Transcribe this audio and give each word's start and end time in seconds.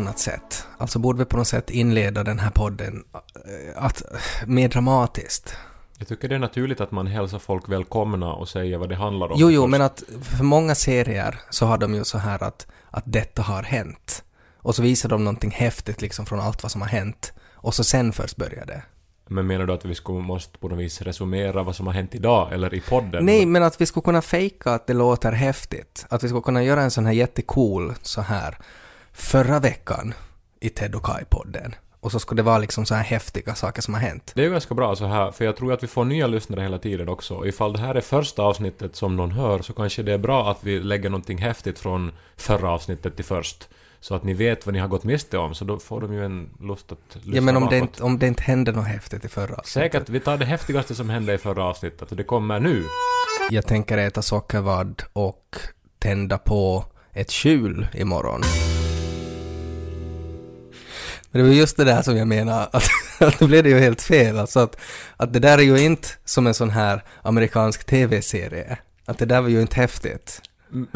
annat 0.00 0.18
sätt? 0.18 0.66
Alltså 0.78 0.98
borde 0.98 1.18
vi 1.18 1.24
på 1.24 1.36
något 1.36 1.48
sätt 1.48 1.70
inleda 1.70 2.24
den 2.24 2.38
här 2.38 2.50
podden 2.50 3.04
äh, 3.14 3.84
att, 3.84 4.02
mer 4.46 4.68
dramatiskt? 4.68 5.56
Jag 5.98 6.08
tycker 6.08 6.28
det 6.28 6.34
är 6.34 6.38
naturligt 6.38 6.80
att 6.80 6.90
man 6.90 7.06
hälsar 7.06 7.38
folk 7.38 7.68
välkomna 7.68 8.32
och 8.32 8.48
säger 8.48 8.78
vad 8.78 8.88
det 8.88 8.96
handlar 8.96 9.32
om. 9.32 9.36
Jo, 9.38 9.50
jo, 9.50 9.66
men 9.66 9.82
att 9.82 10.02
för 10.22 10.44
många 10.44 10.74
serier 10.74 11.40
så 11.50 11.66
har 11.66 11.78
de 11.78 11.94
ju 11.94 12.04
så 12.04 12.18
här 12.18 12.42
att, 12.42 12.66
att 12.90 13.04
detta 13.06 13.42
har 13.42 13.62
hänt. 13.62 14.24
Och 14.56 14.74
så 14.74 14.82
visar 14.82 15.08
de 15.08 15.24
någonting 15.24 15.50
häftigt 15.50 16.02
liksom 16.02 16.26
från 16.26 16.40
allt 16.40 16.62
vad 16.62 16.72
som 16.72 16.80
har 16.80 16.88
hänt. 16.88 17.32
Och 17.52 17.74
så 17.74 17.84
sen 17.84 18.12
först 18.12 18.36
börjar 18.36 18.66
det. 18.66 18.82
Men 19.28 19.46
menar 19.46 19.66
du 19.66 19.72
att 19.72 19.84
vi 19.84 19.94
skulle, 19.94 20.20
måste 20.20 20.58
på 20.58 20.68
något 20.68 20.78
vis 20.78 21.02
resumera 21.02 21.62
vad 21.62 21.76
som 21.76 21.86
har 21.86 21.94
hänt 21.94 22.14
idag, 22.14 22.52
eller 22.52 22.74
i 22.74 22.80
podden? 22.80 23.24
Nej, 23.24 23.46
men 23.46 23.62
att 23.62 23.80
vi 23.80 23.86
skulle 23.86 24.04
kunna 24.04 24.22
fejka 24.22 24.72
att 24.72 24.86
det 24.86 24.94
låter 24.94 25.32
häftigt. 25.32 26.06
Att 26.08 26.24
vi 26.24 26.28
skulle 26.28 26.42
kunna 26.42 26.62
göra 26.62 26.82
en 26.82 26.90
sån 26.90 27.06
här 27.06 27.12
jättecool 27.12 27.94
så 28.02 28.20
här 28.20 28.58
förra 29.12 29.60
veckan 29.60 30.14
i 30.60 30.68
Ted 30.68 30.94
och 30.94 31.02
Kai-podden. 31.02 31.74
Och 32.00 32.12
så 32.12 32.20
skulle 32.20 32.38
det 32.38 32.46
vara 32.46 32.58
liksom 32.58 32.86
så 32.86 32.94
här 32.94 33.02
häftiga 33.02 33.54
saker 33.54 33.82
som 33.82 33.94
har 33.94 34.00
hänt. 34.00 34.32
Det 34.34 34.40
är 34.40 34.44
ju 34.44 34.50
ganska 34.50 34.74
bra 34.74 34.96
så 34.96 35.06
här, 35.06 35.30
för 35.30 35.44
jag 35.44 35.56
tror 35.56 35.72
att 35.72 35.82
vi 35.82 35.86
får 35.86 36.04
nya 36.04 36.26
lyssnare 36.26 36.60
hela 36.60 36.78
tiden 36.78 37.08
också. 37.08 37.46
Ifall 37.46 37.72
det 37.72 37.78
här 37.78 37.94
är 37.94 38.00
första 38.00 38.42
avsnittet 38.42 38.96
som 38.96 39.16
någon 39.16 39.30
hör 39.30 39.62
så 39.62 39.72
kanske 39.72 40.02
det 40.02 40.12
är 40.12 40.18
bra 40.18 40.50
att 40.50 40.58
vi 40.60 40.80
lägger 40.80 41.10
någonting 41.10 41.38
häftigt 41.38 41.78
från 41.78 42.12
förra 42.36 42.70
avsnittet 42.70 43.16
till 43.16 43.24
först. 43.24 43.68
Så 44.00 44.14
att 44.14 44.24
ni 44.24 44.34
vet 44.34 44.66
vad 44.66 44.72
ni 44.72 44.78
har 44.78 44.88
gått 44.88 45.04
miste 45.04 45.38
om, 45.38 45.54
så 45.54 45.64
då 45.64 45.78
får 45.78 46.00
de 46.00 46.12
ju 46.12 46.24
en 46.24 46.50
lust 46.60 46.92
att 46.92 46.98
lyssna 47.14 47.34
Ja, 47.34 47.40
men 47.42 47.56
om 47.56 47.66
det, 47.70 47.78
inte, 47.78 48.02
om 48.02 48.18
det 48.18 48.26
inte 48.26 48.42
hände 48.42 48.72
något 48.72 48.86
häftigt 48.86 49.24
i 49.24 49.28
förra 49.28 49.54
avsnittet. 49.54 49.92
Säkert, 49.92 50.08
vi 50.08 50.20
tar 50.20 50.38
det 50.38 50.44
häftigaste 50.44 50.94
som 50.94 51.10
hände 51.10 51.34
i 51.34 51.38
förra 51.38 51.64
avsnittet 51.64 52.10
och 52.10 52.16
det 52.16 52.24
kommer 52.24 52.60
nu. 52.60 52.84
Jag 53.50 53.66
tänker 53.66 53.98
äta 53.98 54.22
sockervadd 54.22 55.02
och 55.12 55.56
tända 55.98 56.38
på 56.38 56.84
ett 57.12 57.30
kjul 57.30 57.86
imorgon. 57.94 58.40
Men 61.30 61.42
det 61.42 61.48
var 61.48 61.54
just 61.54 61.76
det 61.76 61.84
där 61.84 62.02
som 62.02 62.16
jag 62.16 62.28
menar, 62.28 62.68
att, 62.72 62.88
att 63.18 63.40
nu 63.40 63.46
blev 63.46 63.64
det 63.64 63.70
ju 63.70 63.78
helt 63.78 64.02
fel. 64.02 64.38
Alltså 64.38 64.60
att, 64.60 64.76
att 65.16 65.32
det 65.32 65.38
där 65.38 65.58
är 65.58 65.62
ju 65.62 65.78
inte 65.80 66.08
som 66.24 66.46
en 66.46 66.54
sån 66.54 66.70
här 66.70 67.04
amerikansk 67.22 67.84
TV-serie. 67.84 68.78
Att 69.06 69.18
det 69.18 69.26
där 69.26 69.40
var 69.40 69.48
ju 69.48 69.60
inte 69.60 69.76
häftigt. 69.76 70.42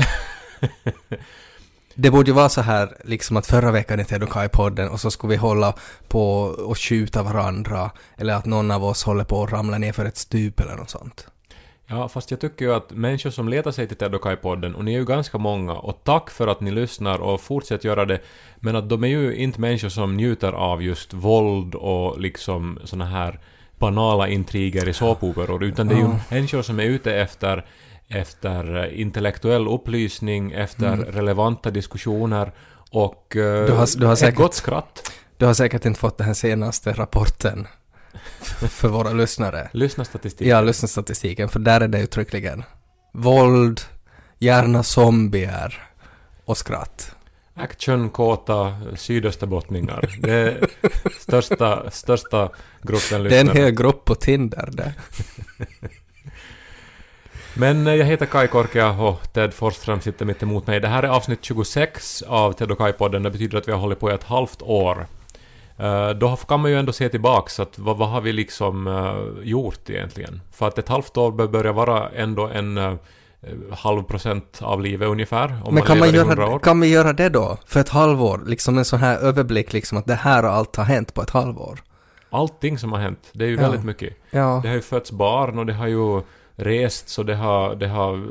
Det 1.96 2.10
borde 2.10 2.30
ju 2.30 2.34
vara 2.34 2.48
så 2.48 2.60
här 2.60 2.96
liksom 3.04 3.36
att 3.36 3.46
förra 3.46 3.70
veckan 3.70 4.00
i 4.00 4.04
Ted 4.04 4.22
och 4.22 4.28
Kai-podden 4.28 4.88
och 4.88 5.00
så 5.00 5.10
skulle 5.10 5.30
vi 5.30 5.36
hålla 5.36 5.74
på 6.08 6.40
och 6.42 6.78
skjuta 6.78 7.22
varandra 7.22 7.90
eller 8.16 8.34
att 8.34 8.44
någon 8.44 8.70
av 8.70 8.84
oss 8.84 9.04
håller 9.04 9.24
på 9.24 9.44
att 9.44 9.52
ramla 9.52 9.78
ner 9.78 9.92
för 9.92 10.04
ett 10.04 10.16
stup 10.16 10.60
eller 10.60 10.76
något 10.76 10.90
sånt. 10.90 11.26
Ja, 11.86 12.08
fast 12.08 12.30
jag 12.30 12.40
tycker 12.40 12.64
ju 12.64 12.74
att 12.74 12.90
människor 12.90 13.30
som 13.30 13.48
letar 13.48 13.70
sig 13.70 13.88
till 13.88 13.96
Ted 13.96 14.14
och 14.14 14.22
Kai-podden, 14.22 14.74
och 14.74 14.84
ni 14.84 14.94
är 14.94 14.98
ju 14.98 15.04
ganska 15.04 15.38
många, 15.38 15.72
och 15.72 16.00
tack 16.04 16.30
för 16.30 16.46
att 16.48 16.60
ni 16.60 16.70
lyssnar 16.70 17.18
och 17.18 17.40
fortsätt 17.40 17.84
göra 17.84 18.04
det, 18.04 18.18
men 18.56 18.76
att 18.76 18.88
de 18.88 19.04
är 19.04 19.08
ju 19.08 19.36
inte 19.36 19.60
människor 19.60 19.88
som 19.88 20.14
njuter 20.16 20.52
av 20.52 20.82
just 20.82 21.12
våld 21.12 21.74
och 21.74 22.20
liksom 22.20 22.78
såna 22.84 23.04
här 23.06 23.40
banala 23.78 24.28
intriger 24.28 24.88
i 24.88 24.92
såpoperor, 24.92 25.64
utan 25.64 25.88
det 25.88 25.94
är 25.94 25.98
ju 25.98 26.04
Ja. 26.04 26.20
människor 26.30 26.62
som 26.62 26.80
är 26.80 26.84
ute 26.84 27.14
efter 27.14 27.64
efter 28.08 28.84
eh, 28.84 29.00
intellektuell 29.00 29.68
upplysning, 29.68 30.52
efter 30.52 30.92
Mm. 30.92 31.04
relevanta 31.04 31.70
diskussioner 31.70 32.52
och 32.90 33.36
eh, 33.36 33.66
Du 33.66 33.72
har- 33.72 33.98
du 33.98 34.06
har 34.06 34.12
ett 34.12 34.18
säkert- 34.18 34.38
gott 34.38 34.54
skratt. 34.54 35.12
Du 35.36 35.46
har 35.46 35.54
säkert 35.54 35.84
inte 35.84 36.00
fått 36.00 36.18
den 36.18 36.26
här 36.26 36.34
senaste 36.34 36.92
rapporten 36.92 37.66
för 38.68 38.88
våra 38.88 39.12
lyssnare. 39.12 39.68
Lyssna 39.72 40.04
statistik. 40.04 40.48
Ja, 40.48 40.60
lyssnarstatistiken, 40.60 41.48
för 41.48 41.58
där 41.58 41.80
är 41.80 41.88
det 41.88 42.00
uttryckligen 42.00 42.64
våld, 43.12 43.80
gärna 44.38 44.82
zombier 44.82 45.82
och 46.44 46.58
skratt. 46.58 47.14
Actionkåta 47.54 48.76
sydösterbottningar. 48.96 50.18
Det 50.18 50.32
är 50.32 50.68
största, 51.20 51.90
största 51.90 52.50
gruppen 52.82 53.22
Det 53.22 53.36
är 53.36 53.40
en 53.40 53.46
lyssnare. 53.46 53.64
hel 53.64 53.70
grupp 53.74 54.04
på 54.04 54.14
Tinder 54.14 54.68
det. 54.72 54.94
Men 57.54 57.86
eh, 57.86 57.94
jag 57.94 58.06
heter 58.06 58.26
Kai 58.26 58.48
och 59.00 59.32
Ted 59.32 59.54
Forsström 59.54 60.00
sitter 60.00 60.24
mitt 60.24 60.42
emot 60.42 60.66
mig. 60.66 60.80
Det 60.80 60.88
här 60.88 61.02
är 61.02 61.08
avsnitt 61.08 61.38
26 61.42 62.22
av 62.22 62.52
Ted 62.52 62.70
och 62.70 62.78
Kai-podden. 62.78 63.22
Det 63.22 63.30
betyder 63.30 63.58
att 63.58 63.68
vi 63.68 63.72
har 63.72 63.78
hållit 63.78 64.00
på 64.00 64.10
i 64.10 64.14
ett 64.14 64.24
halvt 64.24 64.62
år. 64.62 65.06
Eh, 65.76 66.10
Då 66.10 66.36
kan 66.36 66.60
man 66.60 66.70
ju 66.70 66.78
ändå 66.78 66.92
se 66.92 67.08
tillbaks 67.08 67.60
att 67.60 67.78
vad, 67.78 67.96
vad 67.96 68.08
har 68.08 68.20
vi 68.20 68.32
liksom 68.32 68.86
eh, 68.86 69.48
gjort 69.48 69.90
egentligen? 69.90 70.40
För 70.52 70.68
att 70.68 70.78
ett 70.78 70.88
halvt 70.88 71.16
år 71.16 71.32
bör 71.32 71.48
börja 71.48 71.72
vara 71.72 72.08
ändå 72.10 72.46
en 72.46 72.78
eh, 72.78 72.94
halv 73.72 74.02
procent 74.02 74.60
av 74.62 74.80
livet 74.82 75.08
ungefär. 75.08 75.56
Men 75.70 75.82
kan 75.82 75.98
man, 75.98 76.08
i 76.14 76.16
100 76.18 76.46
göra, 76.46 76.58
kan 76.58 76.80
vi 76.80 76.88
göra 76.88 77.12
det 77.12 77.28
då? 77.28 77.58
För 77.66 77.80
ett 77.80 77.88
halvår? 77.88 78.40
Liksom 78.46 78.78
en 78.78 78.84
sån 78.84 78.98
här 78.98 79.18
överblick 79.18 79.72
liksom 79.72 79.98
att 79.98 80.06
det 80.06 80.14
här 80.14 80.44
och 80.44 80.50
allt 80.52 80.76
har 80.76 80.84
hänt 80.84 81.14
på 81.14 81.22
ett 81.22 81.30
halvår. 81.30 81.82
Allting 82.30 82.78
som 82.78 82.92
har 82.92 82.98
hänt, 83.00 83.18
det 83.32 83.44
är 83.44 83.48
ju 83.48 83.54
Ja. 83.54 83.60
väldigt 83.60 83.84
mycket. 83.84 84.16
Ja. 84.30 84.60
Det 84.62 84.68
har 84.68 84.74
ju 84.74 84.82
fötts 84.82 85.12
barn 85.12 85.58
och 85.58 85.66
det 85.66 85.72
har 85.72 85.86
ju 85.86 86.20
rest 86.56 87.08
så 87.08 87.22
det 87.22 87.34
har, 87.34 87.74
det 87.74 87.88
har 87.88 88.26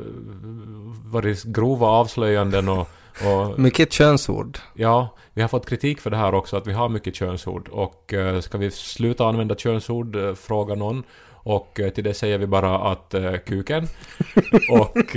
varit 1.12 1.42
grova 1.44 1.86
avslöjanden 1.86 2.68
och, 2.68 2.88
och 3.22 3.58
Mycket 3.58 3.92
könsord. 3.92 4.58
ja, 4.74 5.08
vi 5.32 5.42
har 5.42 5.48
fått 5.48 5.68
kritik 5.68 6.00
för 6.00 6.10
det 6.10 6.16
här 6.16 6.34
också 6.34 6.56
att 6.56 6.66
vi 6.66 6.72
har 6.72 6.88
mycket 6.88 7.14
könsord 7.14 7.68
och 7.68 8.14
eh, 8.14 8.40
ska 8.40 8.58
vi 8.58 8.70
sluta 8.70 9.26
använda 9.26 9.54
könsord, 9.54 10.16
eh, 10.16 10.34
fråga 10.34 10.74
någon 10.74 11.02
och 11.32 11.80
eh, 11.80 11.90
till 11.90 12.04
det 12.04 12.14
säger 12.14 12.38
vi 12.38 12.46
bara 12.46 12.78
att 12.78 13.14
kuken 13.46 13.86
och 14.70 15.16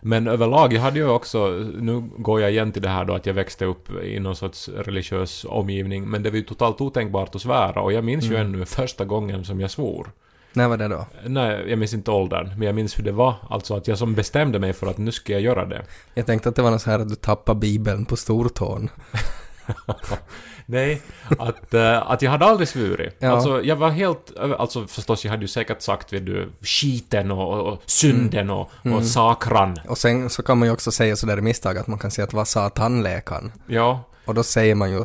Men 0.00 0.28
överlag, 0.28 0.72
jag 0.72 0.80
hade 0.80 0.98
ju 0.98 1.08
också, 1.08 1.48
nu 1.78 2.00
går 2.18 2.40
jag 2.40 2.50
igen 2.50 2.72
till 2.72 2.82
det 2.82 2.88
här 2.88 3.04
då 3.04 3.14
att 3.14 3.26
jag 3.26 3.34
växte 3.34 3.64
upp 3.64 4.02
i 4.04 4.20
någon 4.20 4.36
sorts 4.36 4.68
religiös 4.68 5.46
omgivning, 5.48 6.08
men 6.10 6.22
det 6.22 6.30
var 6.30 6.36
ju 6.36 6.42
totalt 6.42 6.80
otänkbart 6.80 7.34
att 7.34 7.42
svära 7.42 7.80
och 7.80 7.92
jag 7.92 8.04
minns 8.04 8.24
ju 8.24 8.34
Mm. 8.36 8.54
ännu 8.54 8.64
första 8.64 9.04
gången 9.04 9.44
som 9.44 9.60
jag 9.60 9.70
svor. 9.70 10.10
När 10.54 10.68
var 10.68 10.76
det 10.76 10.88
då? 10.88 11.06
Nej, 11.26 11.64
jag 11.70 11.78
minns 11.78 11.94
inte 11.94 12.10
åldern, 12.10 12.48
men 12.58 12.62
jag 12.62 12.74
minns 12.74 12.98
hur 12.98 13.04
det 13.04 13.12
var. 13.12 13.34
Alltså 13.50 13.76
att 13.76 13.88
jag 13.88 13.98
som 13.98 14.14
bestämde 14.14 14.58
mig 14.58 14.72
för 14.72 14.86
att 14.86 14.98
nu 14.98 15.12
ska 15.12 15.32
jag 15.32 15.42
göra 15.42 15.64
det. 15.64 15.82
Jag 16.14 16.26
tänkte 16.26 16.48
att 16.48 16.56
det 16.56 16.62
var 16.62 16.70
något 16.70 16.82
så 16.82 16.90
här 16.90 16.98
att 16.98 17.08
du 17.08 17.14
tappade 17.14 17.60
bibeln 17.60 18.04
på 18.04 18.16
stortån. 18.16 18.90
Nej, 20.66 21.02
att, 21.38 21.74
eh, 21.74 22.10
att 22.10 22.22
jag 22.22 22.30
hade 22.30 22.44
aldrig 22.44 22.68
svurit. 22.68 23.16
Ja. 23.18 23.30
Alltså 23.30 23.62
jag 23.62 23.76
var 23.76 23.90
helt, 23.90 24.36
alltså 24.58 24.86
förstås 24.86 25.24
jag 25.24 25.30
hade 25.30 25.42
ju 25.42 25.48
säkert 25.48 25.82
sagt 25.82 26.12
vet 26.12 26.26
du, 26.26 26.52
skiten 26.60 27.30
och, 27.30 27.72
och 27.72 27.82
synden 27.86 28.50
och, 28.50 28.70
Mm. 28.84 28.96
och 28.98 29.04
sakran. 29.04 29.76
Och 29.88 29.98
sen 29.98 30.30
så 30.30 30.42
kan 30.42 30.58
man 30.58 30.68
ju 30.68 30.72
också 30.74 30.90
säga 30.92 31.16
sådär 31.16 31.38
i 31.38 31.40
misstag 31.40 31.78
att 31.78 31.86
man 31.86 31.98
kan 31.98 32.10
säga 32.10 32.24
att 32.24 32.32
vad 32.32 32.48
sa 32.48 32.68
tandläkaren? 32.70 33.52
Ja, 33.66 34.00
Och 34.24 34.34
då 34.34 34.42
säger 34.42 34.74
man 34.74 34.90
ju 34.90 35.04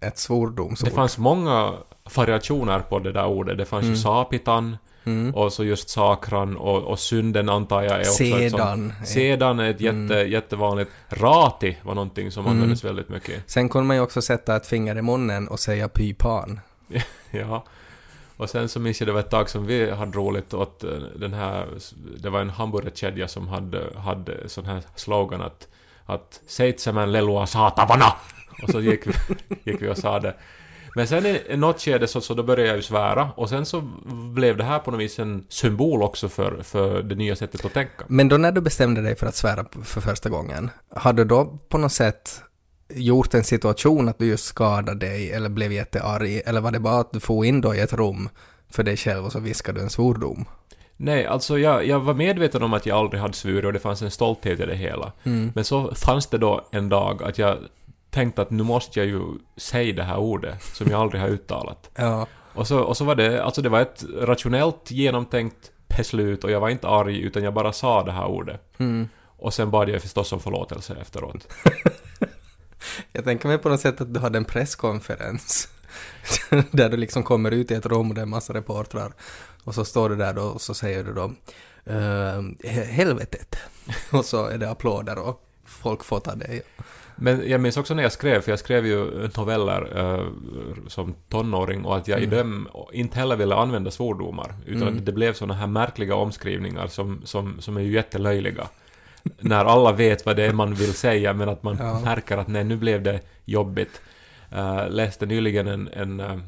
ett 0.00 0.18
svordomsord. 0.18 0.88
det 0.88 0.94
fanns 0.94 1.18
många 1.18 1.72
variationer 2.16 2.80
på 2.80 2.98
det 2.98 3.12
där 3.12 3.26
ordet. 3.26 3.58
Det 3.58 3.64
fanns 3.64 3.86
ju 3.86 3.96
sapitan, 3.96 4.76
Mm. 5.04 5.34
och 5.34 5.52
så 5.52 5.64
just 5.64 5.88
sakran 5.88 6.56
och, 6.56 6.82
och 6.82 6.98
synden 6.98 7.48
antar 7.48 7.82
jag 7.82 7.92
är 7.92 8.00
också 8.00 8.24
ett 8.24 8.50
sånt. 8.50 8.62
Sedan. 8.62 8.92
Sedan 9.04 9.60
är 9.60 9.70
ett 9.70 9.80
jätte, 9.80 10.14
jättevanligt. 10.14 10.90
Rati 11.08 11.76
var 11.82 11.94
någonting 11.94 12.30
som 12.30 12.44
Mm. 12.44 12.56
användes 12.56 12.84
väldigt 12.84 13.08
mycket. 13.08 13.50
Sen 13.50 13.68
kunde 13.68 13.86
man 13.86 13.96
ju 13.96 14.02
också 14.02 14.22
sätta 14.22 14.56
ett 14.56 14.66
finger 14.66 14.98
i 14.98 15.02
munnen 15.02 15.48
och 15.48 15.60
säga 15.60 15.88
pypan. 15.88 16.60
Ja. 17.30 17.64
Och 18.36 18.50
sen 18.50 18.68
så 18.68 18.80
minns 18.80 19.00
jag 19.00 19.08
det 19.08 19.12
var 19.12 19.20
ett 19.20 19.30
tag 19.30 19.50
som 19.50 19.66
vi 19.66 19.90
hade 19.90 20.12
roligt 20.12 20.54
åt 20.54 20.84
eh, 20.84 20.90
den 21.16 21.32
här, 21.34 21.66
det 22.18 22.30
var 22.30 22.40
en 22.40 22.50
hamburgerkedja 22.50 23.28
som 23.28 23.48
hade, 23.48 23.84
hade 23.98 24.48
sån 24.48 24.64
här 24.64 24.82
slogan 24.94 25.42
att, 25.42 25.68
att 26.06 26.40
Seitsemän 26.46 27.12
lelua 27.12 27.46
saatavana! 27.46 28.12
Och 28.62 28.70
så 28.70 28.80
gick 28.80 29.06
vi, 29.06 29.12
gick 29.72 29.82
vi 29.82 29.88
och 29.88 29.98
sa 29.98 30.20
det. 30.20 30.34
Men 30.94 31.06
sen 31.06 31.26
i 31.26 31.56
något 31.56 31.80
skede 31.80 32.06
så, 32.06 32.20
så 32.20 32.34
då 32.34 32.42
började 32.42 32.68
jag 32.68 32.76
ju 32.76 32.82
svära 32.82 33.30
och 33.36 33.48
sen 33.48 33.66
så 33.66 33.80
blev 34.34 34.56
det 34.56 34.64
här 34.64 34.78
på 34.78 34.90
något 34.90 35.00
vis 35.00 35.18
en 35.18 35.44
symbol 35.48 36.02
också 36.02 36.28
för, 36.28 36.62
för 36.62 37.02
det 37.02 37.14
nya 37.14 37.36
sättet 37.36 37.64
att 37.64 37.74
tänka. 37.74 38.04
Men 38.06 38.28
då 38.28 38.36
när 38.36 38.52
du 38.52 38.60
bestämde 38.60 39.02
dig 39.02 39.16
för 39.16 39.26
att 39.26 39.34
svära 39.34 39.64
för 39.84 40.00
första 40.00 40.28
gången, 40.28 40.70
hade 40.96 41.24
du 41.24 41.28
då 41.28 41.58
på 41.68 41.78
något 41.78 41.92
sätt 41.92 42.42
gjort 42.94 43.34
en 43.34 43.44
situation 43.44 44.08
att 44.08 44.18
du 44.18 44.26
just 44.26 44.44
skadade 44.44 45.06
dig 45.06 45.32
eller 45.32 45.48
blev 45.48 45.72
jättearg, 45.72 46.42
eller 46.46 46.60
var 46.60 46.70
det 46.70 46.80
bara 46.80 47.00
att 47.00 47.12
du 47.12 47.20
får 47.20 47.46
in 47.46 47.60
då 47.60 47.74
i 47.74 47.80
ett 47.80 47.92
rum 47.92 48.28
för 48.70 48.82
dig 48.82 48.96
själv 48.96 49.24
och 49.24 49.32
så 49.32 49.40
viskade 49.40 49.78
du 49.78 49.82
en 49.82 49.90
svordom? 49.90 50.44
Nej, 50.96 51.26
alltså 51.26 51.58
jag, 51.58 51.86
jag 51.86 52.00
var 52.00 52.14
medveten 52.14 52.62
om 52.62 52.74
att 52.74 52.86
jag 52.86 52.98
aldrig 52.98 53.22
hade 53.22 53.34
svurit 53.34 53.64
och 53.64 53.72
det 53.72 53.78
fanns 53.78 54.02
en 54.02 54.10
stolthet 54.10 54.60
i 54.60 54.66
det 54.66 54.76
hela. 54.76 55.12
Mm. 55.24 55.52
Men 55.54 55.64
så 55.64 55.94
fanns 55.94 56.26
det 56.26 56.38
då 56.38 56.68
en 56.70 56.88
dag 56.88 57.22
att 57.22 57.38
jag 57.38 57.58
tänkte 58.10 58.42
att 58.42 58.50
nu 58.50 58.62
måste 58.62 58.98
jag 59.00 59.06
ju 59.08 59.22
säga 59.56 59.94
det 59.94 60.02
här 60.02 60.16
ordet 60.18 60.62
som 60.62 60.90
jag 60.90 61.00
aldrig 61.00 61.20
har 61.22 61.28
uttalat. 61.28 61.90
Ja. 61.96 62.26
Och 62.54 62.66
så, 62.66 62.80
och 62.80 62.96
så 62.96 63.04
var 63.04 63.14
det, 63.14 63.44
alltså 63.44 63.62
det 63.62 63.68
var 63.68 63.80
ett 63.80 64.04
rationellt 64.20 64.90
genomtänkt 64.90 65.70
beslut 65.96 66.44
och 66.44 66.50
jag 66.50 66.60
var 66.60 66.68
inte 66.68 66.88
arg 66.88 67.20
utan 67.20 67.42
jag 67.44 67.54
bara 67.54 67.72
sa 67.72 68.02
det 68.04 68.12
här 68.12 68.26
ordet. 68.26 68.60
Mm. 68.78 69.08
Och 69.26 69.54
sen 69.54 69.70
bad 69.70 69.88
jag 69.88 70.02
förstås 70.02 70.32
om 70.32 70.40
förlåtelse 70.40 70.96
efteråt. 71.00 71.52
Jag 73.12 73.24
tänker 73.24 73.48
mig 73.48 73.58
på 73.58 73.68
något 73.68 73.80
sätt 73.80 74.00
att 74.00 74.14
du 74.14 74.20
hade 74.20 74.38
en 74.38 74.44
presskonferens 74.44 75.68
där 76.70 76.88
du 76.88 76.96
liksom 76.96 77.22
kommer 77.22 77.50
ut 77.50 77.70
i 77.70 77.74
ett 77.74 77.86
rum 77.86 78.08
och 78.08 78.14
det 78.14 78.20
är 78.20 78.22
en 78.22 78.28
massa 78.28 78.54
reportrar 78.54 79.12
och 79.64 79.74
så 79.74 79.84
står 79.84 80.08
du 80.08 80.16
där 80.16 80.32
då 80.34 80.42
och 80.42 80.60
så 80.60 80.74
säger 80.74 81.04
du 81.04 81.12
då 81.14 81.24
"Eh, 81.84 82.38
he- 82.64 82.84
helvetet 82.84 83.56
och 84.12 84.24
så 84.24 84.46
är 84.46 84.58
det 84.58 84.70
applåder 84.70 85.18
och 85.18 85.40
folk 85.64 86.04
får 86.04 86.20
ta 86.20 86.34
det. 86.34 86.62
Men 87.22 87.48
jag 87.50 87.60
minns 87.60 87.76
också 87.76 87.94
när 87.94 88.02
jag 88.02 88.12
skrev, 88.12 88.40
för 88.40 88.52
jag 88.52 88.58
skrev 88.58 88.86
ju 88.86 89.28
noveller 89.36 89.98
eh, 89.98 90.24
som 90.88 91.14
tonåring 91.28 91.84
och 91.84 91.96
att 91.96 92.08
jag 92.08 92.18
Mm. 92.22 92.32
i 92.32 92.36
dem 92.36 92.68
inte 92.92 93.18
heller 93.18 93.36
ville 93.36 93.54
använda 93.54 93.90
svordomar, 93.90 94.54
utan 94.66 94.82
Mm. 94.82 94.96
att 94.98 95.06
det 95.06 95.12
blev 95.12 95.32
såna 95.32 95.54
här 95.54 95.66
märkliga 95.66 96.14
omskrivningar 96.14 96.86
som, 96.86 97.20
som, 97.24 97.60
som 97.60 97.76
är 97.76 97.80
ju 97.80 97.92
jättelöjliga. 97.92 98.68
när 99.40 99.64
alla 99.64 99.92
vet 99.92 100.26
vad 100.26 100.36
det 100.36 100.44
är 100.46 100.52
man 100.52 100.74
vill 100.74 100.94
säga, 100.94 101.32
men 101.32 101.48
att 101.48 101.62
man 101.62 101.76
Ja. 101.80 102.00
märker 102.04 102.38
att 102.38 102.48
nej, 102.48 102.64
nu 102.64 102.76
blev 102.76 103.02
det 103.02 103.20
jobbigt. 103.44 104.00
Uh, 104.56 104.90
läste 104.90 105.26
nyligen 105.26 105.68
en, 105.68 105.88
en 105.92 106.20
uh, 106.20 106.38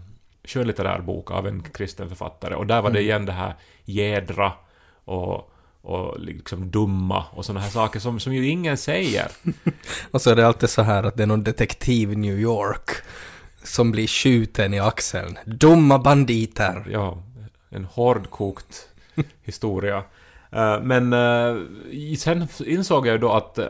skönlitterär 0.45 1.01
bok 1.01 1.31
av 1.31 1.47
en 1.47 1.63
kristen 1.63 2.09
författare, 2.09 2.55
och 2.55 2.67
där 2.67 2.83
var 2.83 2.91
det 2.91 2.99
Mm. 2.99 3.09
igen 3.09 3.27
det 3.27 3.33
här 3.33 3.55
jädra 3.85 4.53
och 5.05 5.51
och 5.82 6.20
liksom 6.20 6.70
dumma 6.70 7.25
och 7.31 7.44
såna 7.44 7.61
här 7.61 7.70
saker 7.70 8.00
som, 8.00 8.20
som 8.20 8.34
ju 8.34 8.46
ingen 8.49 8.76
säger. 8.76 9.26
Och 10.11 10.23
så 10.23 10.31
är 10.31 10.37
det 10.37 10.46
alltid 10.46 10.70
så 10.70 10.82
här 10.82 11.02
att 11.02 11.17
det 11.17 11.23
är 11.23 11.26
någon 11.26 11.43
detektiv 11.44 12.12
i 12.12 12.17
New 12.17 12.38
York 12.40 12.90
som 13.64 13.90
blir 13.90 14.06
skjuten 14.06 14.75
i 14.75 14.81
axeln. 14.81 15.38
Dumma 15.44 15.99
banditer! 15.99 16.87
ja, 16.90 17.23
en 17.70 17.84
hårdkokt 17.84 18.88
historia. 19.43 20.02
Eh, 20.50 20.81
Men 20.82 21.12
eh, 21.12 21.56
sen 22.19 22.49
insåg 22.67 23.06
jag 23.06 23.12
ju 23.12 23.19
då 23.19 23.32
att 23.32 23.58
eh, 23.58 23.67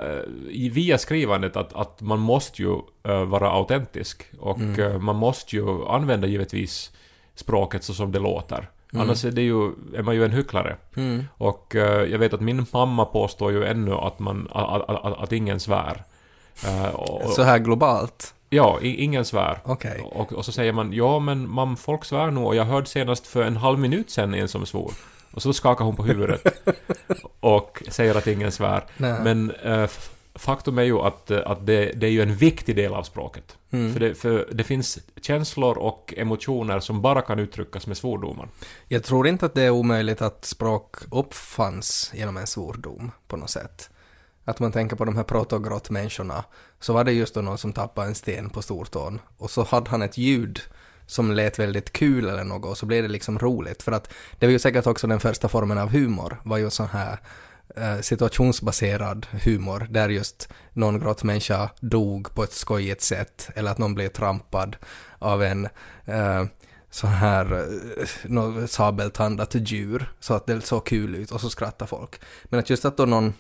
via 0.73 0.99
skrivandet 0.99 1.57
att, 1.57 1.73
att 1.73 2.01
man 2.01 2.19
måste 2.19 2.63
ju 2.63 2.77
vara 3.27 3.51
autentisk 3.51 4.25
och 4.39 4.59
Mm. 4.61 5.05
man 5.05 5.17
måste 5.17 5.57
ju 5.57 5.85
använda 5.87 6.27
givetvis 6.27 6.91
språket 7.35 7.85
så 7.85 7.95
som 7.95 8.13
det 8.13 8.19
låter. 8.19 8.71
Mm. 8.95 9.05
Annars 9.07 9.25
är, 9.25 9.31
det 9.31 9.43
ju, 9.43 9.67
är 9.97 10.03
man 10.03 10.15
ju 10.15 10.25
en 10.25 10.31
hycklare. 10.31 10.77
Mm. 10.97 11.25
Och 11.39 11.77
eh, 11.77 12.03
jag 12.11 12.19
vet 12.19 12.35
att 12.35 12.41
min 12.41 12.67
mamma 12.73 13.05
påstår 13.05 13.53
ju 13.53 13.65
ännu 13.65 13.95
att, 13.95 14.19
man, 14.19 14.49
att, 14.53 14.89
att, 14.91 15.23
att, 15.23 15.33
ingen 15.33 15.61
svär. 15.61 16.05
Eh, 16.67 16.89
och, 16.95 17.31
Så 17.33 17.43
här 17.43 17.59
globalt? 17.59 18.35
Ja, 18.51 18.79
ingen 18.83 19.25
svär. 19.25 19.59
Okej. 19.65 20.01
Och, 20.13 20.33
och 20.33 20.45
så 20.45 20.53
säger 20.53 20.73
man 20.73 20.93
ja 20.93 21.19
men 21.19 21.49
mam, 21.51 21.77
folk 21.77 22.05
svär 22.05 22.31
nog 22.31 22.47
och 22.47 22.57
jag 22.57 22.65
hörde 22.65 22.87
senast 22.87 23.27
för 23.27 23.43
en 23.43 23.57
halv 23.57 23.79
minut 23.79 24.11
sedan 24.11 24.35
en 24.35 24.49
som 24.49 24.67
svor. 24.67 24.93
Och 25.35 25.43
så 25.43 25.53
skakar 25.53 25.85
hon 25.85 25.97
på 25.97 26.03
huvudet 26.03 26.47
och 27.41 27.83
säger 27.89 28.15
att 28.15 28.27
ingen 28.27 28.53
svär. 28.53 28.85
Nej. 28.97 29.21
Men 29.25 29.53
f- 29.65 30.11
faktum 30.35 30.79
är 30.79 30.83
ju 30.83 30.99
att, 30.99 31.31
eh, 31.31 31.41
att 31.47 31.67
det, 31.67 31.93
det 31.93 32.07
är 32.07 32.11
ju 32.11 32.23
en 32.23 32.37
viktig 32.37 32.77
del 32.77 32.95
av 32.95 33.03
språket. 33.03 33.57
Mm. 33.71 33.93
För, 33.93 34.01
det, 34.01 34.15
för 34.15 34.49
det 34.53 34.65
finns 34.65 34.99
känslor 35.21 35.79
och 35.79 36.15
emotioner 36.17 36.81
som 36.81 37.03
bara 37.03 37.23
kan 37.23 37.39
uttryckas 37.39 37.87
med 37.87 37.97
svordomar. 37.97 38.49
Jag 38.89 39.05
tror 39.05 39.29
inte 39.29 39.47
att 39.47 39.55
det 39.55 39.63
är 39.63 39.71
omöjligt 39.71 40.23
att 40.23 40.45
språk 40.45 40.97
uppfanns 41.11 42.11
genom 42.15 42.37
en 42.37 42.47
svordom 42.47 43.11
på 43.29 43.37
något 43.37 43.51
sätt. 43.51 43.91
Att 44.45 44.61
man 44.61 44.73
tänker 44.73 44.97
på 44.97 45.05
de 45.05 45.17
här 45.17 45.25
protogrottmänniskorna, 45.25 46.45
så 46.81 46.93
var 46.93 47.05
det 47.05 47.13
just 47.13 47.35
då 47.35 47.41
någon 47.41 47.59
som 47.59 47.73
tappade 47.73 48.09
en 48.09 48.15
sten 48.15 48.51
på 48.51 48.63
stortån 48.63 49.21
och 49.39 49.51
så 49.51 49.65
hade 49.65 49.91
han 49.91 50.03
ett 50.03 50.19
ljud 50.19 50.61
som 51.07 51.33
lät 51.33 51.59
väldigt 51.59 51.93
kul 51.93 52.29
eller 52.29 52.45
något 52.45 52.71
och 52.71 52.79
så 52.79 52.87
blev 52.87 53.03
det 53.03 53.09
liksom 53.09 53.39
roligt. 53.39 53.83
För 53.83 53.93
att 53.93 54.13
det 54.39 54.47
var 54.47 54.53
ju 54.53 54.59
säkert 54.59 54.87
också 54.87 55.07
den 55.07 55.21
första 55.21 55.49
formen 55.49 55.79
av 55.79 55.89
humor, 55.89 56.41
var 56.45 56.59
ju 56.59 56.71
sån 56.71 56.89
här 56.89 57.19
Eh, 57.77 58.01
situationsbaserad 58.01 59.27
humor 59.45 59.87
där 59.91 60.09
just 60.09 60.49
någon 60.73 61.01
grottmänniska 61.01 61.71
dog 61.81 62.35
på 62.35 62.45
ett 62.45 62.53
skojigt 62.53 63.03
sätt 63.03 63.51
eller 63.55 63.71
att 63.71 63.79
någon 63.79 63.95
blev 63.95 64.09
trampad 64.09 64.77
av 65.19 65.43
en 65.43 65.69
eh, 66.05 66.45
sån 66.91 67.11
här 67.11 67.67
eh, 68.29 68.67
sabeltandat 68.67 69.55
djur 69.55 70.13
så 70.21 70.35
att 70.35 70.47
det 70.47 70.61
såg 70.61 70.87
kul 70.87 71.15
ut 71.15 71.31
och 71.31 71.41
så 71.41 71.51
skrattar 71.51 71.87
folk. 71.87 72.21
Men 72.45 72.61
att 72.61 72.71
just 72.71 72.85
att 72.85 72.97
då 72.97 73.07
någon 73.07 73.35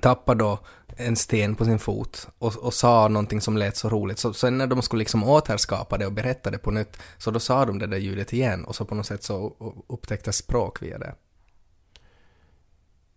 tappade 0.00 0.44
då 0.44 0.58
en 0.96 1.16
sten 1.16 1.54
på 1.54 1.64
sin 1.64 1.78
fot 1.78 2.28
och, 2.38 2.56
och 2.56 2.74
sa 2.74 3.08
någonting 3.08 3.40
som 3.40 3.56
lät 3.56 3.76
så 3.76 3.88
roligt. 3.88 4.18
Så 4.18 4.32
sen 4.32 4.58
när 4.58 4.66
de 4.66 4.82
skulle 4.82 4.98
liksom 4.98 5.24
återskapa 5.24 5.98
det 5.98 6.06
och 6.06 6.12
berätta 6.12 6.50
det 6.50 6.58
på 6.58 6.70
nytt 6.70 6.96
så 7.18 7.30
då 7.30 7.40
sa 7.40 7.64
de 7.64 7.78
det 7.78 7.86
där 7.86 7.98
ljudet 7.98 8.32
igen 8.32 8.64
och 8.64 8.76
så 8.76 8.84
på 8.84 8.94
något 8.94 9.06
sätt 9.06 9.22
så 9.22 9.56
upptäcktes 9.88 10.36
språk 10.36 10.82
via 10.82 10.98
det. 10.98 11.14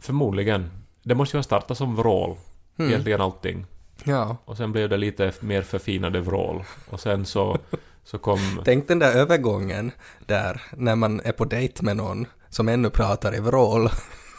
Förmodligen. 0.04 0.72
Det 1.04 1.16
måste 1.16 1.38
ju 1.38 1.40
ha 1.40 1.44
startat 1.44 1.78
som 1.78 1.96
vrål. 1.96 2.38
Mm. 2.78 2.92
Egentligen 2.92 3.22
allting. 3.22 3.66
Ja. 4.04 4.38
Och 4.46 4.58
sen 4.58 4.72
blev 4.72 4.90
det 4.90 4.98
lite 4.98 5.34
mer 5.40 5.62
förfinade 5.62 6.22
vrål. 6.22 6.64
Och 6.90 7.00
sen 7.00 7.26
så, 7.26 7.60
så 8.04 8.18
kom... 8.18 8.62
Tänk 8.66 8.88
den 8.88 9.00
där 9.00 9.14
övergången 9.14 9.92
där 10.26 10.62
när 10.78 10.96
man 10.96 11.22
är 11.24 11.32
på 11.32 11.46
dejt 11.46 11.84
med 11.84 11.98
någon 11.98 12.26
som 12.50 12.70
ännu 12.70 12.90
pratar 12.90 13.36
i 13.36 13.40
vrål 13.40 13.90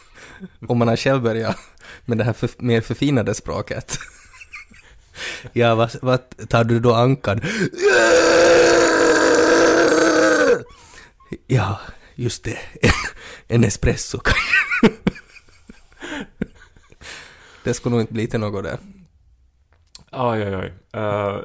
och 0.68 0.76
man 0.76 0.88
har 0.88 0.96
själv 0.96 1.22
börjat 1.22 1.56
med 2.04 2.18
det 2.18 2.24
här 2.24 2.32
för, 2.32 2.50
mer 2.58 2.80
förfinade 2.80 3.34
språket. 3.34 3.98
Ja, 5.52 5.74
vad, 5.74 5.96
vad 6.02 6.48
tar 6.48 6.64
du 6.64 6.80
då 6.80 6.94
ankad? 6.94 7.44
Ja, 11.46 11.80
just 12.14 12.44
det. 12.44 12.58
En, 12.82 12.90
en 13.48 13.64
espresso 13.64 14.18
kanske. 14.18 15.14
Det 17.64 17.74
skulle 17.74 17.90
nog 17.90 18.00
inte 18.02 18.12
bli 18.12 18.26
till 18.26 18.40
något 18.40 18.64
där. 18.64 18.78
Oj, 20.16 20.42
oj, 20.46 20.56
oj. 20.56 20.72
Eh, 21.00 21.36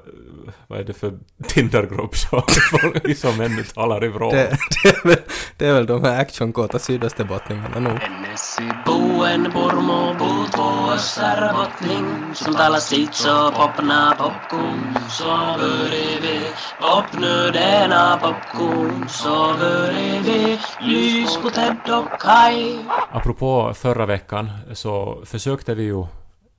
vad 0.67 0.79
är 0.79 0.83
det 0.83 0.93
för 0.93 1.13
Tindergrupp 1.47 2.15
som, 2.15 2.41
som 3.15 3.41
ännu 3.41 3.63
talar 3.63 4.05
i 4.05 4.07
vrål? 4.07 4.33
Det, 4.33 4.57
det, 4.83 4.89
är, 4.89 5.07
väl, 5.07 5.17
det 5.57 5.67
är 5.67 5.73
väl 5.73 5.85
de 5.85 6.03
här 6.03 6.21
actionkåta 6.21 6.79
sydösterbottningarna 6.79 7.79
nog. 7.79 7.99
Ennesi 8.03 8.63
buen 8.85 9.51
purmo 9.51 10.13
puut 10.13 10.57
vuossar 10.57 11.53
bottning 11.53 12.05
Som 12.33 12.53
talar 12.55 12.79
sitt 12.79 13.13
så 13.13 13.51
popna 13.51 14.15
popcorn 14.17 14.97
Så 15.09 15.25
börjar 15.59 16.21
vi 16.21 16.41
Popnu 16.81 17.51
denna 17.51 18.17
popcorn 18.17 19.09
Så 19.09 19.53
börjar 19.59 20.21
vi 20.23 20.59
Lys 20.81 21.37
på 21.37 21.49
Ted 21.49 21.77
och 21.89 22.21
Kai 22.21 22.79
Apropå 23.11 23.73
förra 23.75 24.05
veckan 24.05 24.51
så 24.73 25.21
försökte 25.25 25.75
vi 25.75 25.83
ju... 25.83 26.05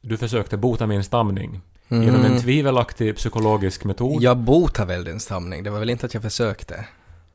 Du 0.02 0.17
försökte 0.17 0.57
bota 0.57 0.87
min 0.87 1.05
stamning. 1.05 1.61
Genom 1.91 2.25
en 2.25 2.39
tvivelaktig 2.41 3.17
psykologisk 3.17 3.85
metod. 3.85 4.23
Jag 4.23 4.37
botar 4.37 4.87
väl 4.87 5.05
din 5.05 5.21
stamning, 5.21 5.63
det 5.63 5.71
var 5.71 5.79
väl 5.79 5.91
inte 5.91 6.07
att 6.07 6.15
jag 6.15 6.23
försökte. 6.23 6.75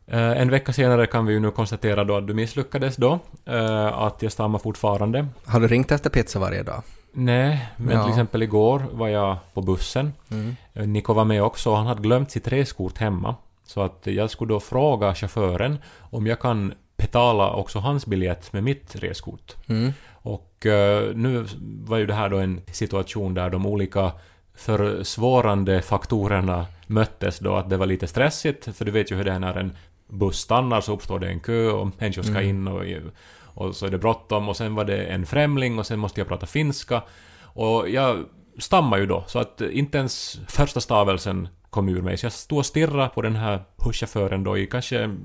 Eh, 0.07 0.41
en 0.41 0.49
vecka 0.51 0.73
senare 0.73 1.07
kan 1.07 1.25
vi 1.25 1.33
ju 1.33 1.39
nu 1.39 1.51
konstatera 1.51 2.03
då 2.03 2.17
att 2.17 2.27
du 2.27 2.33
misslyckades 2.33 2.95
då. 2.95 3.19
eh, 3.45 3.85
att 4.01 4.21
jag 4.21 4.31
stammar 4.31 4.59
fortfarande. 4.59 5.27
Har 5.45 5.59
du 5.59 5.67
ringt 5.67 5.91
efter 5.91 6.09
pizza 6.09 6.39
varje 6.39 6.63
dag? 6.63 6.81
Nej, 7.13 7.69
men 7.77 7.95
Ja. 7.95 8.03
till 8.03 8.09
exempel 8.11 8.43
igår 8.43 8.85
var 8.91 9.07
jag 9.07 9.37
på 9.53 9.61
bussen. 9.61 10.13
Eh, 10.73 10.87
Nico 10.87 11.13
var 11.13 11.25
med 11.25 11.43
också 11.43 11.69
och 11.71 11.77
han 11.77 11.87
hade 11.87 12.01
glömt 12.01 12.31
sitt 12.31 12.47
reskort 12.47 12.97
hemma. 12.97 13.35
Så 13.67 13.81
att 13.81 14.01
jag 14.03 14.29
skulle 14.29 14.53
då 14.53 14.59
fråga 14.59 15.15
chauffören 15.15 15.77
om 15.99 16.27
jag 16.27 16.39
kan 16.39 16.73
betala 16.97 17.53
också 17.53 17.79
hans 17.79 18.05
biljett 18.05 18.53
med 18.53 18.63
mitt 18.63 18.95
reskort. 18.95 19.55
Mm. 19.67 19.93
Och 20.13 20.51
nu 21.13 21.45
var 21.85 21.97
ju 21.97 22.05
det 22.05 22.13
här 22.13 22.29
då 22.29 22.37
en 22.37 22.61
situation 22.71 23.33
där 23.33 23.49
de 23.49 23.65
olika 23.65 24.11
försvårande 24.55 25.81
faktorerna 25.81 26.65
möttes 26.87 27.39
då, 27.39 27.55
att 27.55 27.69
det 27.69 27.77
var 27.77 27.85
lite 27.85 28.07
stressigt, 28.07 28.77
för 28.77 28.85
du 28.85 28.91
vet 28.91 29.11
ju 29.11 29.15
hur 29.15 29.23
det 29.23 29.31
är 29.31 29.39
när 29.39 29.57
en 29.57 29.71
buss 30.07 30.39
stannar 30.39 30.81
så 30.81 30.93
uppstår 30.93 31.19
det 31.19 31.27
en 31.27 31.39
kö 31.39 31.69
och 31.69 31.91
människor 31.97 32.23
ska 32.23 32.41
in 32.41 32.67
och, 32.67 32.83
och 33.41 33.75
så 33.75 33.85
är 33.85 33.89
det 33.89 33.97
bråttom 33.97 34.49
och 34.49 34.57
sen 34.57 34.75
var 34.75 34.85
det 34.85 35.05
en 35.05 35.25
främling 35.25 35.79
och 35.79 35.85
sen 35.85 35.99
måste 35.99 36.19
jag 36.19 36.27
prata 36.27 36.45
finska. 36.45 37.01
Och 37.41 37.89
jag 37.89 38.25
stammar 38.59 38.97
ju 38.97 39.05
då, 39.05 39.23
så 39.27 39.39
att 39.39 39.61
inte 39.61 39.97
ens 39.97 40.39
första 40.47 40.81
stavelsen 40.81 41.47
kom 41.69 41.89
ur 41.89 42.01
mig. 42.01 42.17
Så 42.17 42.25
jag 42.25 42.33
stod 42.33 42.57
och 42.57 42.65
stirrade 42.65 43.09
på 43.09 43.21
den 43.21 43.35
här 43.35 43.63
busschauffören 43.85 44.43
då 44.43 44.57
i 44.57 44.67
kanske 44.67 45.15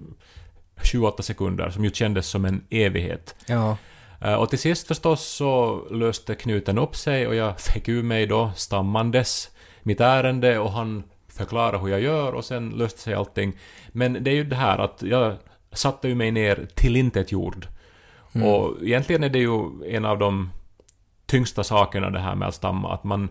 7-8 0.76 1.22
sekunder, 1.22 1.70
som 1.70 1.84
ju 1.84 1.90
kändes 1.90 2.26
som 2.26 2.44
en 2.44 2.64
evighet. 2.70 3.34
Ja. 3.46 3.76
Eh, 4.20 4.34
Och 4.34 4.50
till 4.50 4.58
sist 4.58 4.86
förstås 4.86 5.24
så 5.26 5.80
löste 5.90 6.34
knuten 6.34 6.78
upp 6.78 6.96
sig 6.96 7.26
och 7.26 7.34
jag 7.34 7.60
fick 7.72 7.88
ur 7.88 8.02
mig 8.02 8.26
då 8.26 8.50
stammandes 8.56 9.50
mitt 9.82 10.00
ärende 10.00 10.58
och 10.58 10.72
han 10.72 11.02
förklarade 11.28 11.78
hur 11.78 11.88
jag 11.88 12.00
gör 12.00 12.32
och 12.32 12.44
sen 12.44 12.68
löste 12.70 13.00
sig 13.00 13.14
allting. 13.14 13.52
Men 13.88 14.24
det 14.24 14.30
är 14.30 14.34
ju 14.34 14.44
det 14.44 14.56
här 14.56 14.78
att 14.78 15.02
jag 15.02 15.36
satte 15.72 16.08
ju 16.08 16.14
mig 16.14 16.30
ner 16.30 16.66
tillintetgjord. 16.74 17.66
Och 18.44 18.82
egentligen 18.82 19.24
är 19.24 19.28
det 19.28 19.38
ju 19.38 19.60
en 19.86 20.04
av 20.04 20.18
de 20.18 20.50
tyngsta 21.26 21.64
sakerna 21.64 22.10
det 22.10 22.18
här 22.18 22.34
med 22.34 22.48
att 22.48 22.54
stamma, 22.54 22.94
att 22.94 23.04
man 23.04 23.28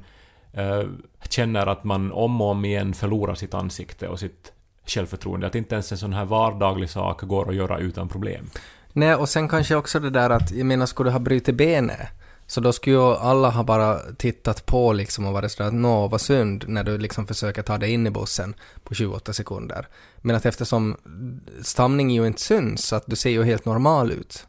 eh, 0.53 0.83
känner 1.29 1.67
att 1.67 1.83
man 1.83 2.11
om 2.11 2.41
och 2.41 2.47
om 2.47 2.65
igen 2.65 2.93
förlorar 2.93 3.35
sitt 3.35 3.53
ansikte 3.53 4.07
och 4.07 4.19
sitt 4.19 4.53
självförtroende. 4.85 5.47
Att 5.47 5.55
inte 5.55 5.75
ens 5.75 5.91
en 5.91 5.97
sån 5.97 6.13
här 6.13 6.25
vardaglig 6.25 6.89
sak 6.89 7.21
går 7.21 7.49
att 7.49 7.55
göra 7.55 7.77
utan 7.77 8.07
problem. 8.09 8.49
Nej, 8.93 9.15
och 9.15 9.29
sen 9.29 9.47
kanske 9.49 9.75
också 9.75 9.99
det 9.99 10.09
där 10.09 10.29
att, 10.29 10.51
jag 10.51 10.65
menar, 10.65 10.85
skulle 10.85 11.09
du 11.09 11.11
ha 11.11 11.19
brutit 11.19 11.55
benet, 11.55 12.07
så 12.47 12.61
då 12.61 12.73
skulle 12.73 12.95
ju 12.95 13.01
alla 13.01 13.49
ha 13.49 13.63
bara 13.63 13.99
tittat 14.17 14.65
på 14.65 14.93
liksom 14.93 15.25
och 15.25 15.33
varit 15.33 15.51
sådär 15.51 15.67
att 15.67 15.73
nå, 15.73 16.07
vad 16.07 16.21
synd, 16.21 16.65
när 16.67 16.83
du 16.83 16.97
liksom 16.97 17.27
försöker 17.27 17.61
ta 17.61 17.77
dig 17.77 17.91
in 17.91 18.07
i 18.07 18.09
bussen 18.09 18.55
på 18.83 18.93
28 18.93 19.33
sekunder. 19.33 19.87
Men 20.17 20.35
att 20.35 20.45
eftersom 20.45 20.97
stamning 21.61 22.11
ju 22.11 22.27
inte 22.27 22.41
syns, 22.41 22.85
så 22.85 22.95
att 22.95 23.03
du 23.05 23.15
ser 23.15 23.29
ju 23.29 23.43
helt 23.43 23.65
normal 23.65 24.11
ut. 24.11 24.47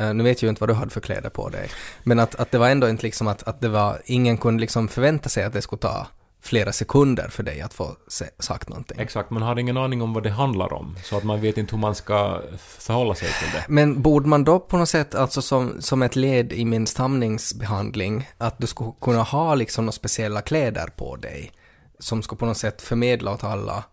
Uh, 0.00 0.14
nu 0.14 0.24
vet 0.24 0.42
jag 0.42 0.46
ju 0.46 0.50
inte 0.50 0.60
vad 0.60 0.70
du 0.70 0.74
hade 0.74 0.90
för 0.90 1.00
kläder 1.00 1.30
på 1.30 1.48
dig. 1.48 1.70
Men 2.02 2.18
att, 2.18 2.34
att 2.34 2.50
det 2.50 2.58
var 2.58 2.68
ändå 2.68 2.88
inte 2.88 3.02
liksom 3.02 3.28
att, 3.28 3.42
att 3.42 3.60
det 3.60 3.68
var, 3.68 4.02
ingen 4.04 4.38
kunde 4.38 4.60
liksom 4.60 4.88
förvänta 4.88 5.28
sig 5.28 5.44
att 5.44 5.52
det 5.52 5.62
skulle 5.62 5.80
ta 5.80 6.06
flera 6.42 6.72
sekunder 6.72 7.28
för 7.28 7.42
dig 7.42 7.60
att 7.60 7.74
få 7.74 7.96
sagt 8.38 8.68
någonting. 8.68 9.00
Exakt, 9.00 9.30
man 9.30 9.42
har 9.42 9.58
ingen 9.58 9.76
aning 9.76 10.02
om 10.02 10.12
vad 10.12 10.22
det 10.22 10.30
handlar 10.30 10.72
om, 10.72 10.96
så 11.04 11.16
att 11.16 11.24
man 11.24 11.40
vet 11.40 11.58
inte 11.58 11.74
hur 11.74 11.80
man 11.80 11.94
ska 11.94 12.42
förhålla 12.58 13.14
sig 13.14 13.28
till 13.28 13.48
det. 13.54 13.64
Men 13.68 14.02
borde 14.02 14.28
man 14.28 14.44
då 14.44 14.60
på 14.60 14.76
något 14.76 14.88
sätt, 14.88 15.14
alltså 15.14 15.42
som, 15.42 15.82
som 15.82 16.02
ett 16.02 16.16
led 16.16 16.52
i 16.52 16.64
min 16.64 16.86
stamningsbehandling, 16.86 18.30
att 18.38 18.58
du 18.58 18.66
skulle 18.66 18.92
kunna 19.00 19.22
ha 19.22 19.54
liksom 19.54 19.84
några 19.84 19.92
speciella 19.92 20.42
kläder 20.42 20.86
på 20.96 21.16
dig, 21.16 21.52
som 21.98 22.22
skulle 22.22 22.38
på 22.38 22.46
något 22.46 22.56
sätt 22.56 22.82
förmedla 22.82 23.32
åt 23.32 23.44
alla 23.44 23.84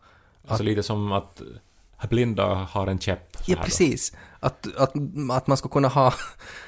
Alltså 0.48 0.64
lite 0.64 0.84
som 0.84 1.12
att 1.12 1.42
blinda 2.10 2.46
har 2.46 2.88
en 2.88 3.00
käpp. 3.00 3.38
Ja, 3.46 3.56
då. 3.56 3.64
precis. 3.64 4.14
Att, 4.40 4.68
att, 4.78 4.94
att 5.32 5.48
man 5.48 5.58
skulle 5.58 5.72
kunna 5.72 5.88
ha... 5.88 6.14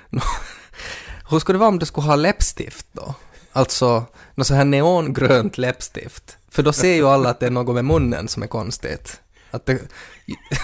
Hur 1.29 1.39
skulle 1.39 1.55
det 1.55 1.59
vara 1.59 1.69
om 1.69 1.79
du 1.79 1.85
skulle 1.85 2.07
ha 2.07 2.15
läppstift 2.15 2.87
då? 2.91 3.15
Alltså, 3.51 4.05
något 4.35 4.47
så 4.47 4.53
här 4.53 4.65
neongrönt 4.65 5.57
läppstift. 5.57 6.37
För 6.49 6.63
då 6.63 6.73
ser 6.73 6.93
ju 6.93 7.07
alla 7.07 7.29
att 7.29 7.39
det 7.39 7.45
är 7.45 7.51
något 7.51 7.75
med 7.75 7.85
munnen 7.85 8.27
som 8.27 8.43
är 8.43 8.47
konstigt. 8.47 9.21
Att 9.51 9.65
det, 9.65 9.81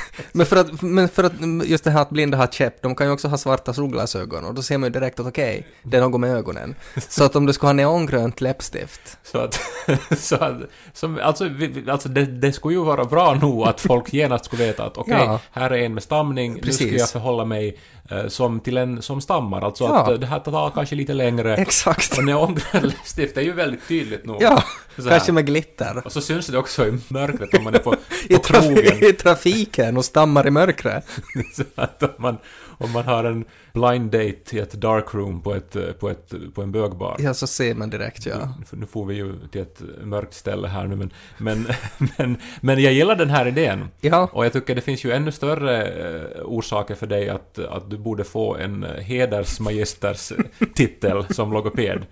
men, 0.31 0.45
för 0.45 0.55
att, 0.55 0.81
men 0.81 1.09
för 1.09 1.23
att 1.23 1.33
just 1.65 1.83
det 1.83 1.91
här 1.91 2.01
att 2.01 2.09
blinda 2.09 2.37
har 2.37 2.47
käpp, 2.47 2.81
de 2.81 2.95
kan 2.95 3.07
ju 3.07 3.13
också 3.13 3.27
ha 3.27 3.37
svarta 3.37 3.73
solglasögon 3.73 4.45
och 4.45 4.53
då 4.53 4.61
ser 4.61 4.77
man 4.77 4.87
ju 4.87 4.91
direkt 4.93 5.19
att 5.19 5.25
okej, 5.27 5.67
det 5.83 5.97
är 5.97 6.01
något 6.01 6.19
med 6.21 6.35
ögonen. 6.37 6.75
Så 7.09 7.23
att 7.23 7.35
om 7.35 7.45
du 7.45 7.53
ska 7.53 7.67
ha 7.67 7.73
neongrönt 7.73 8.41
läppstift, 8.41 9.17
Så 9.23 9.37
att, 9.37 9.59
så 10.17 10.35
att 10.35 10.57
som, 10.93 11.19
alltså, 11.23 11.49
alltså 11.87 12.09
det, 12.09 12.25
det 12.25 12.51
skulle 12.53 12.75
ju 12.75 12.83
vara 12.83 13.05
bra 13.05 13.33
nog 13.33 13.67
att 13.67 13.81
folk 13.81 14.13
genast 14.13 14.45
skulle 14.45 14.65
veta 14.65 14.85
att 14.85 14.97
okej, 14.97 15.15
Ja. 15.19 15.39
här 15.51 15.71
är 15.71 15.77
en 15.77 15.93
med 15.93 16.03
stamning, 16.03 16.53
nu 16.53 16.61
Precis. 16.61 16.87
ska 16.87 16.97
jag 16.97 17.09
förhålla 17.09 17.45
mig 17.45 17.79
eh, 18.09 18.27
som 18.27 18.59
till 18.59 18.77
en 18.77 19.01
som 19.01 19.21
stammar. 19.21 19.61
Alltså 19.61 19.83
Ja. 19.83 19.95
att 20.01 20.09
eh, 20.09 20.13
det 20.15 20.25
här 20.27 20.39
tar 20.39 20.69
kanske 20.69 20.95
lite 20.95 21.13
längre. 21.13 21.55
exakt. 21.55 22.17
Och 22.17 22.23
neongrön 22.23 22.83
läppstift 22.83 23.37
är 23.37 23.41
ju 23.41 23.51
väldigt 23.53 23.87
tydligt 23.87 24.25
nog. 24.25 24.37
Ja, 24.41 24.63
kanske 25.07 25.31
med 25.31 25.45
glitter. 25.45 26.01
Och 26.05 26.11
så 26.11 26.21
syns 26.21 26.47
det 26.47 26.57
också 26.57 26.87
i 26.87 26.99
mörkret 27.07 27.53
om 27.57 27.63
man 27.63 27.75
är 27.75 27.79
på, 27.79 27.95
I, 28.29 28.33
på 28.35 28.39
krogen. 28.43 28.73
traf- 29.01 29.47
I 29.47 29.56
trafiken 29.57 29.97
och 29.97 30.05
stammar 30.05 30.47
i 30.47 30.51
mörkret. 30.51 31.05
Så 31.53 31.63
att 31.75 32.03
om 32.03 32.09
man, 32.17 32.37
om 32.77 32.91
man 32.91 33.05
har 33.05 33.23
en 33.23 33.45
blind 33.73 34.11
date 34.11 34.57
i 34.57 34.59
ett 34.59 34.71
darkroom 34.71 35.41
på, 35.41 35.55
ett, 35.55 35.75
eh, 35.75 35.83
på, 35.83 36.09
ett, 36.09 36.33
på 36.53 36.61
en 36.61 36.71
bögbar. 36.71 37.15
Ja, 37.19 37.33
så 37.33 37.47
ser 37.47 37.75
man 37.75 37.89
direkt 37.89 38.25
ja. 38.25 38.53
Nu 38.71 38.85
får 38.85 39.05
vi 39.05 39.15
ju 39.15 39.47
till 39.51 39.61
ett 39.61 39.81
mörkt 40.01 40.33
ställe 40.33 40.67
här 40.67 40.87
nu 40.87 40.95
men, 40.95 41.11
men, 41.37 41.67
men, 42.17 42.37
men 42.61 42.81
jag 42.81 42.93
gillar 42.93 43.15
den 43.15 43.29
här 43.29 43.45
idén. 43.47 43.89
Ja, 44.01 44.29
Och 44.33 44.45
jag 44.45 44.53
tycker 44.53 44.75
det 44.75 44.81
finns 44.81 45.05
ju 45.05 45.11
ännu 45.11 45.31
större 45.31 45.87
eh, 45.87 46.41
orsaker 46.45 46.95
för 46.95 47.07
dig 47.07 47.29
att, 47.29 47.59
att 47.59 47.89
du 47.89 47.97
borde 47.97 48.23
få 48.23 48.55
en 48.55 48.83
eh, 48.83 49.03
hedersmagisters 49.03 50.31
titel 50.75 51.25
som 51.29 51.53
logoped. 51.53 52.05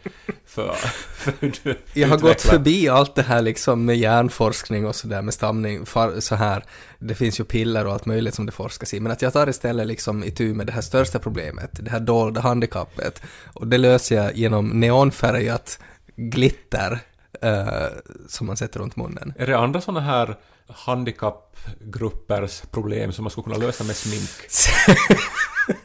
För, 0.55 0.73
för 1.15 1.33
hur 1.39 1.53
du 1.63 1.77
Jag 1.93 2.07
har 2.07 2.17
gått 2.17 2.31
utvecklar- 2.31 2.51
förbi 2.51 2.89
allt 2.89 3.15
det 3.15 3.21
här 3.23 3.41
liksom 3.41 3.85
med 3.85 3.97
hjärnforskning 3.97 4.85
och 4.85 4.95
sådär 4.95 5.21
med 5.21 5.33
stamning, 5.33 5.85
far, 5.85 6.19
så 6.19 6.35
här. 6.35 6.63
Det 6.99 7.15
finns 7.15 7.39
ju 7.39 7.43
piller 7.43 7.85
och 7.87 7.93
allt 7.93 8.05
möjligt 8.05 8.35
som 8.35 8.45
det 8.45 8.51
forskas 8.51 8.93
i, 8.93 8.99
men 8.99 9.11
att 9.11 9.21
jag 9.21 9.33
tar 9.33 9.49
istället 9.49 9.87
liksom 9.87 10.23
itu 10.23 10.53
med 10.53 10.67
det 10.67 10.73
här 10.73 10.81
största 10.81 11.19
problemet, 11.19 11.69
det 11.73 11.89
här 11.91 11.99
dolda 11.99 12.41
handikappet. 12.41 13.21
Och 13.53 13.67
det 13.67 13.77
löser 13.77 14.15
jag 14.15 14.35
genom 14.35 14.69
neonfärgat 14.79 15.79
glitter 16.15 16.99
eh, 17.41 17.85
som 18.27 18.47
man 18.47 18.57
sätter 18.57 18.79
runt 18.79 18.95
munnen. 18.95 19.33
Är 19.37 19.47
det 19.47 19.57
andra 19.57 19.81
sådana 19.81 19.99
här 19.99 20.35
handikappgruppers 20.67 22.61
problem 22.71 23.11
som 23.11 23.23
man 23.23 23.31
skulle 23.31 23.43
kunna 23.43 23.57
lösa 23.65 23.83
med 23.83 23.95
smink? 23.95 24.29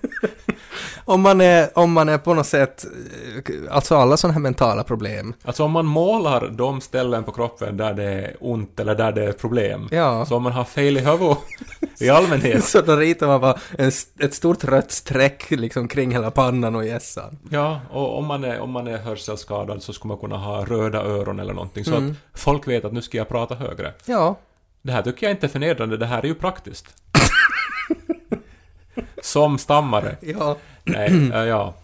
om, 1.10 1.20
man 1.20 1.40
är, 1.40 1.78
om 1.78 1.92
man 1.92 2.08
är 2.08 2.18
på 2.18 2.34
något 2.34 2.46
sätt, 2.46 2.84
eh, 3.48 3.54
alltså 3.74 3.96
alla 3.96 4.16
sådana 4.16 4.32
här 4.32 4.40
mentala 4.40 4.84
problem. 4.84 5.34
Alltså 5.44 5.64
om 5.64 5.70
man 5.72 5.86
målar 5.86 6.48
de 6.48 6.80
ställen 6.80 7.24
på 7.24 7.32
kroppen 7.32 7.76
där 7.76 7.94
det 7.94 8.02
är 8.04 8.36
ont 8.40 8.80
eller 8.80 8.94
där 8.94 9.12
det 9.12 9.24
är 9.24 9.32
problem. 9.32 9.88
Ja. 9.90 10.26
Så 10.26 10.36
om 10.36 10.42
man 10.42 10.52
har 10.52 10.64
fel 10.64 10.96
i 10.96 11.00
huvudet 11.00 11.38
i 12.00 12.08
allmänhet. 12.10 12.64
Så 12.64 12.80
då 12.80 12.96
ritar 12.96 13.26
man 13.26 13.40
bara 13.40 13.58
en, 13.78 13.90
ett 14.20 14.34
stort 14.34 14.64
rött 14.64 14.90
streck 14.92 15.50
liksom 15.50 15.88
kring 15.88 16.10
hela 16.12 16.30
pannan 16.30 16.74
och 16.76 16.86
hjässan. 16.86 17.38
Ja, 17.50 17.80
och 17.90 18.18
om 18.18 18.26
man, 18.26 18.44
är, 18.44 18.60
om 18.60 18.70
man 18.70 18.86
är 18.86 18.98
hörselskadad 18.98 19.82
så 19.82 19.92
skulle 19.92 20.08
man 20.08 20.18
kunna 20.18 20.36
ha 20.36 20.64
röda 20.64 21.02
öron 21.02 21.40
eller 21.40 21.52
någonting 21.54 21.84
så 21.84 21.90
Mm. 21.96 22.16
att 22.32 22.40
folk 22.40 22.68
vet 22.68 22.84
att 22.84 22.92
nu 22.92 23.02
ska 23.02 23.18
jag 23.18 23.28
prata 23.28 23.54
högre. 23.54 23.92
Ja, 24.04 24.36
Det 24.82 24.92
här 24.92 25.02
tycker 25.02 25.26
jag 25.26 25.32
inte 25.36 25.46
är 25.46 25.48
förnedrande, 25.48 25.96
det 25.96 26.06
här 26.06 26.18
är 26.22 26.26
ju 26.26 26.34
praktiskt. 26.34 26.86
Som 29.22 29.58
stammare. 29.58 30.16
ja. 30.20 30.56
Nej, 30.84 31.30
äh, 31.34 31.44
ja. 31.44 31.74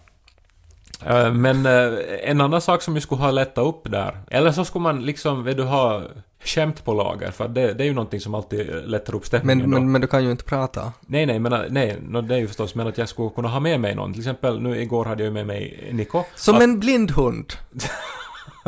Äh, 1.05 1.33
Men 1.33 1.65
äh, 1.65 1.93
en 2.23 2.41
annan 2.41 2.61
sak 2.61 2.81
som 2.81 2.95
ju 2.95 3.01
skulle 3.01 3.21
ha 3.21 3.31
lättat 3.31 3.65
upp 3.65 3.91
där, 3.91 4.17
eller 4.31 4.51
så 4.51 4.65
skulle 4.65 4.83
man 4.83 5.05
liksom, 5.05 5.43
vet 5.43 5.57
du, 5.57 5.63
ha 5.63 6.03
skämt 6.43 6.85
på 6.85 6.93
lager, 6.93 7.31
för 7.31 7.47
det, 7.47 7.73
det 7.73 7.83
är 7.83 7.85
ju 7.85 7.93
någonting 7.93 8.19
som 8.19 8.35
alltid 8.35 8.67
lättar 8.85 9.15
upp 9.15 9.25
stämningen 9.25 9.69
Men, 9.69 9.69
men, 9.69 9.91
men 9.91 10.01
du 10.01 10.07
kan 10.07 10.23
ju 10.23 10.31
inte 10.31 10.43
prata. 10.43 10.93
Nej, 11.01 11.25
nej, 11.25 11.39
men 11.39 11.73
nej, 11.73 11.97
no, 12.01 12.21
det 12.21 12.35
är 12.35 12.39
ju 12.39 12.47
förstås, 12.47 12.75
men 12.75 12.87
att 12.87 12.97
jag 12.97 13.09
skulle 13.09 13.29
kunna 13.29 13.47
ha 13.47 13.59
med 13.59 13.79
mig 13.79 13.95
någon. 13.95 14.13
Till 14.13 14.21
exempel, 14.21 14.61
nu 14.61 14.81
igår 14.81 15.05
hade 15.05 15.23
jag 15.23 15.27
ju 15.27 15.33
med 15.33 15.47
mig 15.47 15.89
Niko. 15.91 16.23
Som 16.35 16.55
Att- 16.55 16.61
en 16.63 16.79
blind 16.79 17.11
hund. 17.11 17.53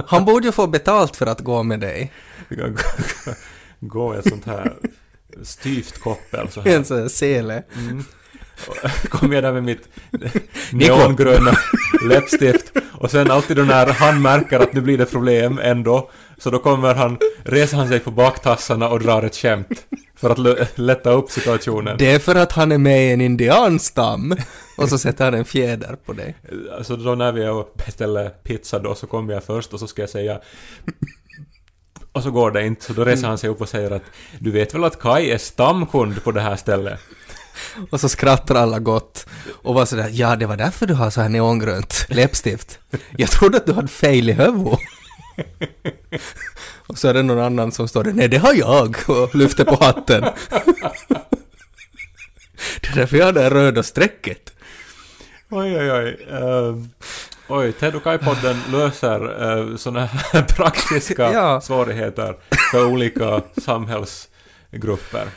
Han 0.07 0.25
borde 0.25 0.45
ju 0.45 0.51
få 0.51 0.67
betalt 0.67 1.15
för 1.15 1.25
att 1.25 1.39
gå 1.39 1.63
med 1.63 1.79
dig. 1.79 2.11
gå 3.79 4.15
i 4.15 4.17
ett 4.17 4.29
sånt 4.29 4.45
här 4.45 4.73
styvt 5.43 5.99
koppel 5.99 6.49
så 6.51 6.61
här. 6.61 6.75
En 6.75 6.85
sån 6.85 6.97
här 7.01 7.07
sele. 7.07 7.63
Mm. 7.75 8.03
Kom 9.09 9.31
jag 9.31 9.43
där 9.43 9.53
med 9.53 9.63
mitt 9.63 9.89
neongröna 10.71 11.51
läppstift 12.09 12.71
och 12.91 13.11
sen 13.11 13.31
alltid 13.31 13.57
då 13.57 13.63
när 13.63 13.85
han 13.85 14.21
märker 14.21 14.59
att 14.59 14.73
nu 14.73 14.81
blir 14.81 14.97
det 14.97 15.05
problem 15.05 15.59
ändå 15.63 16.09
så 16.37 16.49
då 16.49 16.59
kommer 16.59 16.95
han, 16.95 17.17
reser 17.43 17.77
han 17.77 17.87
sig 17.87 17.99
på 17.99 18.11
baktassarna 18.11 18.89
och 18.89 18.99
drar 18.99 19.23
ett 19.23 19.35
skämt 19.35 19.85
för 20.15 20.29
att 20.29 20.79
lätta 20.79 21.11
upp 21.11 21.31
situationen. 21.31 21.97
Det 21.97 22.11
är 22.11 22.19
för 22.19 22.35
att 22.35 22.51
han 22.51 22.71
är 22.71 22.77
med 22.77 23.07
i 23.07 23.11
en 23.11 23.21
indianstam. 23.21 24.35
Och 24.77 24.89
så 24.89 24.97
sätter 24.97 25.25
han 25.25 25.33
en 25.33 25.45
fjäder 25.45 25.97
på 26.05 26.13
dig. 26.13 26.35
Alltså 26.77 26.95
då 26.95 27.15
när 27.15 27.31
vi 27.31 27.47
och 27.47 27.73
beställer 27.85 28.29
pizza 28.29 28.79
då 28.79 28.95
så 28.95 29.07
kommer 29.07 29.33
jag 29.33 29.43
först 29.43 29.73
och 29.73 29.79
så 29.79 29.87
ska 29.87 30.01
jag 30.01 30.09
säga 30.09 30.39
och 32.11 32.23
så 32.23 32.31
går 32.31 32.51
det 32.51 32.65
inte, 32.65 32.85
så 32.85 32.93
då 32.93 33.03
reser 33.03 33.27
han 33.27 33.37
sig 33.37 33.49
upp 33.49 33.61
och 33.61 33.69
säger 33.69 33.91
att 33.91 34.03
du 34.39 34.51
vet 34.51 34.73
väl 34.73 34.83
att 34.83 34.99
Kai 34.99 35.31
är 35.31 35.37
stamkund 35.37 36.23
på 36.23 36.31
det 36.31 36.41
här 36.41 36.55
stället? 36.55 36.99
Och 37.89 37.99
så 37.99 38.09
skrattar 38.09 38.55
alla 38.55 38.79
gott. 38.79 39.25
Och 39.63 39.73
var 39.73 39.85
sådär, 39.85 40.09
ja 40.13 40.35
det 40.35 40.45
var 40.45 40.57
därför 40.57 40.85
du 40.85 40.93
har 40.93 41.09
så 41.09 41.21
här 41.21 41.29
neongrönt 41.29 42.05
läppstift. 42.09 42.79
Jag 43.17 43.31
trodde 43.31 43.57
att 43.57 43.65
du 43.65 43.73
hade 43.73 43.87
fel 43.87 44.29
i 44.29 44.33
huvudet. 44.33 44.79
Och 46.87 46.97
så 46.97 47.07
är 47.07 47.13
det 47.13 47.23
någon 47.23 47.39
annan 47.45 47.71
som 47.71 47.87
står 47.87 48.03
där, 48.03 48.13
nej 48.13 48.27
det 48.27 48.37
har 48.37 48.53
jag, 48.53 48.95
och 49.07 49.35
lyfter 49.35 49.65
på 49.65 49.75
hatten. 49.83 50.21
Det 52.81 52.87
är 52.87 52.95
därför 52.95 53.17
jag 53.17 53.25
har 53.25 53.33
det 53.33 53.41
här 53.41 53.49
röda 53.49 53.83
strecket. 53.83 54.53
Oj, 55.49 55.77
oj, 55.77 55.91
oj. 55.91 56.27
Ehm, 56.31 56.89
oj, 57.47 57.71
Ted 57.73 57.95
och 57.95 58.03
Kai-podden 58.03 58.55
löser 58.71 59.43
uh, 59.57 59.77
sådana 59.77 60.05
här 60.05 60.41
praktiska 60.43 61.33
Ja. 61.33 61.61
svårigheter 61.61 62.35
för 62.71 62.85
olika 62.85 63.41
samhällsgrupper. 63.65 65.27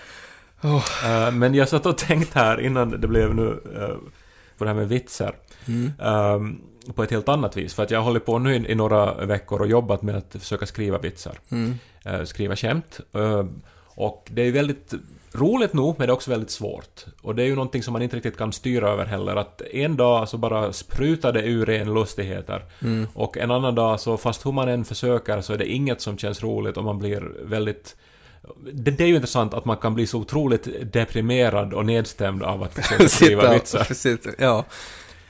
Oh. 0.62 0.84
Eh, 1.04 1.32
men 1.32 1.54
jag 1.54 1.68
satt 1.68 1.86
och 1.86 1.98
tänkt 1.98 2.34
här 2.34 2.60
innan 2.60 3.00
det 3.00 3.08
blev 3.08 3.34
nu 3.34 3.60
eh, 3.76 3.96
på 4.58 4.64
det 4.64 4.70
här 4.70 4.74
med 4.74 4.88
vitsar. 4.88 5.34
Mm. 5.68 5.92
ehm, 6.00 6.60
på 6.94 7.02
ett 7.02 7.10
helt 7.10 7.28
annat 7.28 7.56
vis. 7.56 7.74
För 7.74 7.82
att 7.82 7.90
jag 7.90 7.98
har 7.98 8.04
hållit 8.04 8.26
på 8.26 8.38
nu 8.38 8.54
i, 8.54 8.72
i 8.72 8.74
några 8.74 9.14
veckor 9.14 9.60
och 9.60 9.66
jobbat 9.66 10.02
med 10.02 10.16
att 10.16 10.36
försöka 10.38 10.66
skriva 10.66 10.98
vitsar. 10.98 11.38
Mm. 11.50 11.78
eh, 12.04 12.24
skriva 12.24 12.56
skämt. 12.56 13.00
Och 13.94 14.28
det 14.30 14.42
är 14.42 14.46
ju 14.46 14.52
väldigt 14.52 14.94
roligt 15.34 15.72
nog, 15.72 15.94
men 15.98 16.06
det 16.06 16.10
är 16.10 16.14
också 16.14 16.30
väldigt 16.30 16.50
svårt. 16.50 17.04
Och 17.22 17.34
det 17.34 17.42
är 17.42 17.46
ju 17.46 17.54
någonting 17.54 17.82
som 17.82 17.92
man 17.92 18.02
inte 18.02 18.16
riktigt 18.16 18.36
kan 18.36 18.52
styra 18.52 18.90
över 18.90 19.04
heller, 19.04 19.36
att 19.36 19.60
en 19.60 19.96
dag 19.96 20.28
så 20.28 20.38
bara 20.38 20.72
sprutar 20.72 21.32
det 21.32 21.42
ur 21.42 21.70
en 21.70 21.94
lustigheter. 21.94 22.64
Mm. 22.82 23.06
Och 23.14 23.38
en 23.38 23.50
annan 23.50 23.74
dag 23.74 24.00
så, 24.00 24.16
fast 24.16 24.46
hur 24.46 24.52
man 24.52 24.68
än 24.68 24.84
försöker, 24.84 25.40
så 25.40 25.52
är 25.52 25.58
det 25.58 25.66
inget 25.66 26.00
som 26.00 26.18
känns 26.18 26.42
roligt 26.42 26.76
och 26.76 26.84
man 26.84 26.98
blir 26.98 27.32
väldigt... 27.44 27.96
Det, 28.72 29.00
är 29.00 29.06
ju 29.06 29.14
intressant 29.14 29.54
att 29.54 29.64
man 29.64 29.76
kan 29.76 29.94
bli 29.94 30.06
så 30.06 30.18
otroligt 30.18 30.92
deprimerad 30.92 31.74
och 31.74 31.86
nedstämd 31.86 32.42
av 32.42 32.62
att 32.62 32.74
försöka 32.74 33.08
skriva 33.08 33.52
vitsar. 33.52 33.86
ja. 34.38 34.64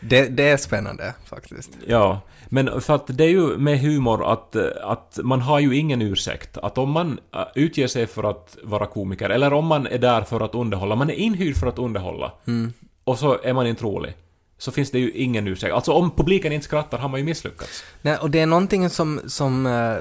Det, 0.01 0.29
det 0.29 0.49
är 0.49 0.57
spännande 0.57 1.15
faktiskt. 1.25 1.71
Ja, 1.87 2.21
men 2.49 2.81
för 2.81 2.95
att 2.95 3.07
det 3.07 3.25
är 3.25 3.29
ju 3.29 3.57
med 3.59 3.81
humor 3.81 4.33
att, 4.33 4.57
att 4.83 5.19
man 5.23 5.41
har 5.41 5.61
ju 5.61 5.77
ingen 5.77 6.03
ursäkt. 6.03 6.59
Att 6.59 6.79
om 6.79 6.91
man 6.91 7.21
eh, 7.35 7.41
utger 7.55 7.87
sig 7.87 8.07
för 8.07 8.25
att 8.25 8.57
vara 8.63 8.87
komiker, 8.87 9.31
eller 9.31 9.53
om 9.53 9.67
man 9.67 9.87
är 9.87 9.99
där 9.99 10.23
för 10.23 10.41
att 10.41 10.55
underhålla, 10.55 10.95
man 10.95 11.11
är 11.11 11.15
inhyrd 11.15 11.57
för 11.57 11.67
att 11.67 11.79
underhålla, 11.79 12.33
Mm. 12.47 12.73
och 13.05 13.19
så 13.19 13.39
är 13.43 13.53
man 13.53 13.67
inte 13.67 13.85
rolig 13.85 14.15
så 14.63 14.71
finns 14.73 14.91
det 14.91 14.99
ju 14.99 15.11
ingen 15.11 15.49
ursäkt. 15.49 15.75
Alltså 15.75 15.93
om 15.93 16.11
publiken 16.11 16.53
inte 16.53 16.65
skrattar 16.65 16.99
har 16.99 17.09
man 17.09 17.21
ju 17.21 17.25
misslyckats. 17.25 17.85
Nej, 18.03 18.17
och 18.17 18.31
det 18.31 18.41
är 18.41 18.47
någonting 18.47 18.91
som, 18.91 19.21
som 19.27 19.67
eh, 19.67 19.97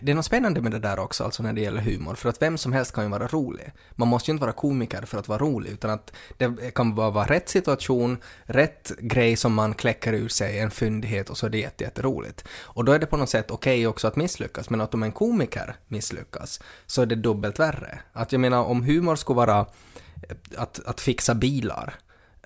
det 0.00 0.12
är 0.12 0.14
något 0.14 0.24
spännande 0.24 0.60
med 0.60 0.72
det 0.72 0.78
där 0.78 0.98
också, 0.98 1.24
alltså 1.24 1.42
när 1.42 1.52
det 1.52 1.60
gäller 1.60 1.80
humor, 1.80 2.14
för 2.14 2.28
att 2.28 2.42
vem 2.42 2.58
som 2.58 2.72
helst 2.72 2.92
kan 2.92 3.04
ju 3.04 3.10
vara 3.10 3.26
rolig. 3.26 3.72
Man 3.90 4.08
måste 4.08 4.30
ju 4.30 4.32
inte 4.32 4.40
vara 4.40 4.52
komiker 4.52 5.02
för 5.02 5.18
att 5.18 5.28
vara 5.28 5.38
rolig, 5.38 5.70
utan 5.70 5.90
att 5.90 6.12
det 6.36 6.74
kan 6.74 6.94
bara 6.94 7.10
vara 7.10 7.26
rätt 7.26 7.48
situation, 7.48 8.18
rätt 8.44 8.92
grej 8.98 9.36
som 9.36 9.54
man 9.54 9.74
kläcker 9.74 10.12
ur 10.12 10.28
sig, 10.28 10.58
en 10.58 10.70
fyndighet 10.70 11.30
och 11.30 11.38
så 11.38 11.46
är 11.46 11.50
det 11.50 11.58
jätte, 11.58 11.84
jätteroligt. 11.84 12.44
Och 12.62 12.84
då 12.84 12.92
är 12.92 12.98
det 12.98 13.06
på 13.06 13.16
något 13.16 13.30
sätt 13.30 13.50
okej 13.50 13.86
också 13.86 14.08
att 14.08 14.16
misslyckas, 14.16 14.70
men 14.70 14.80
att 14.80 14.94
om 14.94 15.02
en 15.02 15.12
komiker 15.12 15.76
misslyckas 15.88 16.60
så 16.86 17.02
är 17.02 17.06
det 17.06 17.14
dubbelt 17.14 17.58
värre. 17.58 17.98
Att 18.12 18.32
jag 18.32 18.40
menar, 18.40 18.64
om 18.64 18.82
humor 18.82 19.16
skulle 19.16 19.36
vara 19.36 19.58
eh, 19.58 20.36
att, 20.56 20.80
att 20.86 21.00
fixa 21.00 21.34
bilar, 21.34 21.94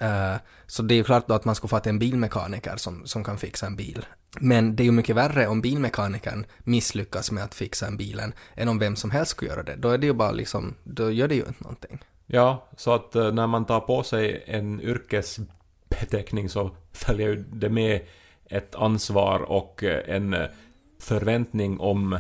Eh, 0.01 0.35
så 0.67 0.83
det 0.83 0.95
är 0.95 0.97
ju 0.97 1.05
klart 1.05 1.29
då 1.29 1.35
att 1.35 1.45
man 1.45 1.55
skulle 1.55 1.69
få 1.69 1.81
en 1.85 1.99
bilmekaniker 1.99 2.77
som, 2.77 3.07
som 3.07 3.25
kan 3.25 3.39
fixa 3.39 3.67
en 3.67 3.77
bil. 3.77 4.07
Men 4.41 4.77
det 4.77 4.83
är 4.83 4.85
ju 4.85 4.93
mycket 4.93 5.17
värre 5.17 5.47
om 5.47 5.61
bilmekanikern 5.61 6.47
misslyckas 6.59 7.31
med 7.31 7.45
att 7.45 7.55
fixa 7.55 7.87
en 7.87 7.97
bilen 7.97 8.33
än 8.55 8.69
om 8.69 8.79
vem 8.79 8.97
som 8.97 9.11
helst 9.11 9.31
skulle 9.31 9.51
göra 9.51 9.63
det. 9.63 9.77
Då 9.77 9.91
är 9.91 9.99
det 9.99 10.07
ju 10.07 10.13
bara 10.13 10.31
liksom, 10.31 10.75
då 10.85 11.11
gör 11.11 11.29
det 11.29 11.35
ju 11.35 11.45
inte 11.47 11.63
någonting. 11.63 11.99
Ja, 12.27 12.69
så 12.77 12.95
att 12.95 13.17
eh, 13.17 13.33
när 13.33 13.47
man 13.47 13.65
tar 13.65 13.81
på 13.81 14.03
sig 14.03 14.45
en 14.47 14.81
yrkesbeteckning 14.81 16.49
så 16.49 16.71
följer 16.93 17.29
ju 17.29 17.45
det 17.53 17.69
med 17.69 18.01
ett 18.51 18.75
ansvar 18.75 19.41
och 19.41 19.85
eh, 19.85 20.17
en 20.17 20.37
förväntning 21.01 21.81
om 21.81 22.19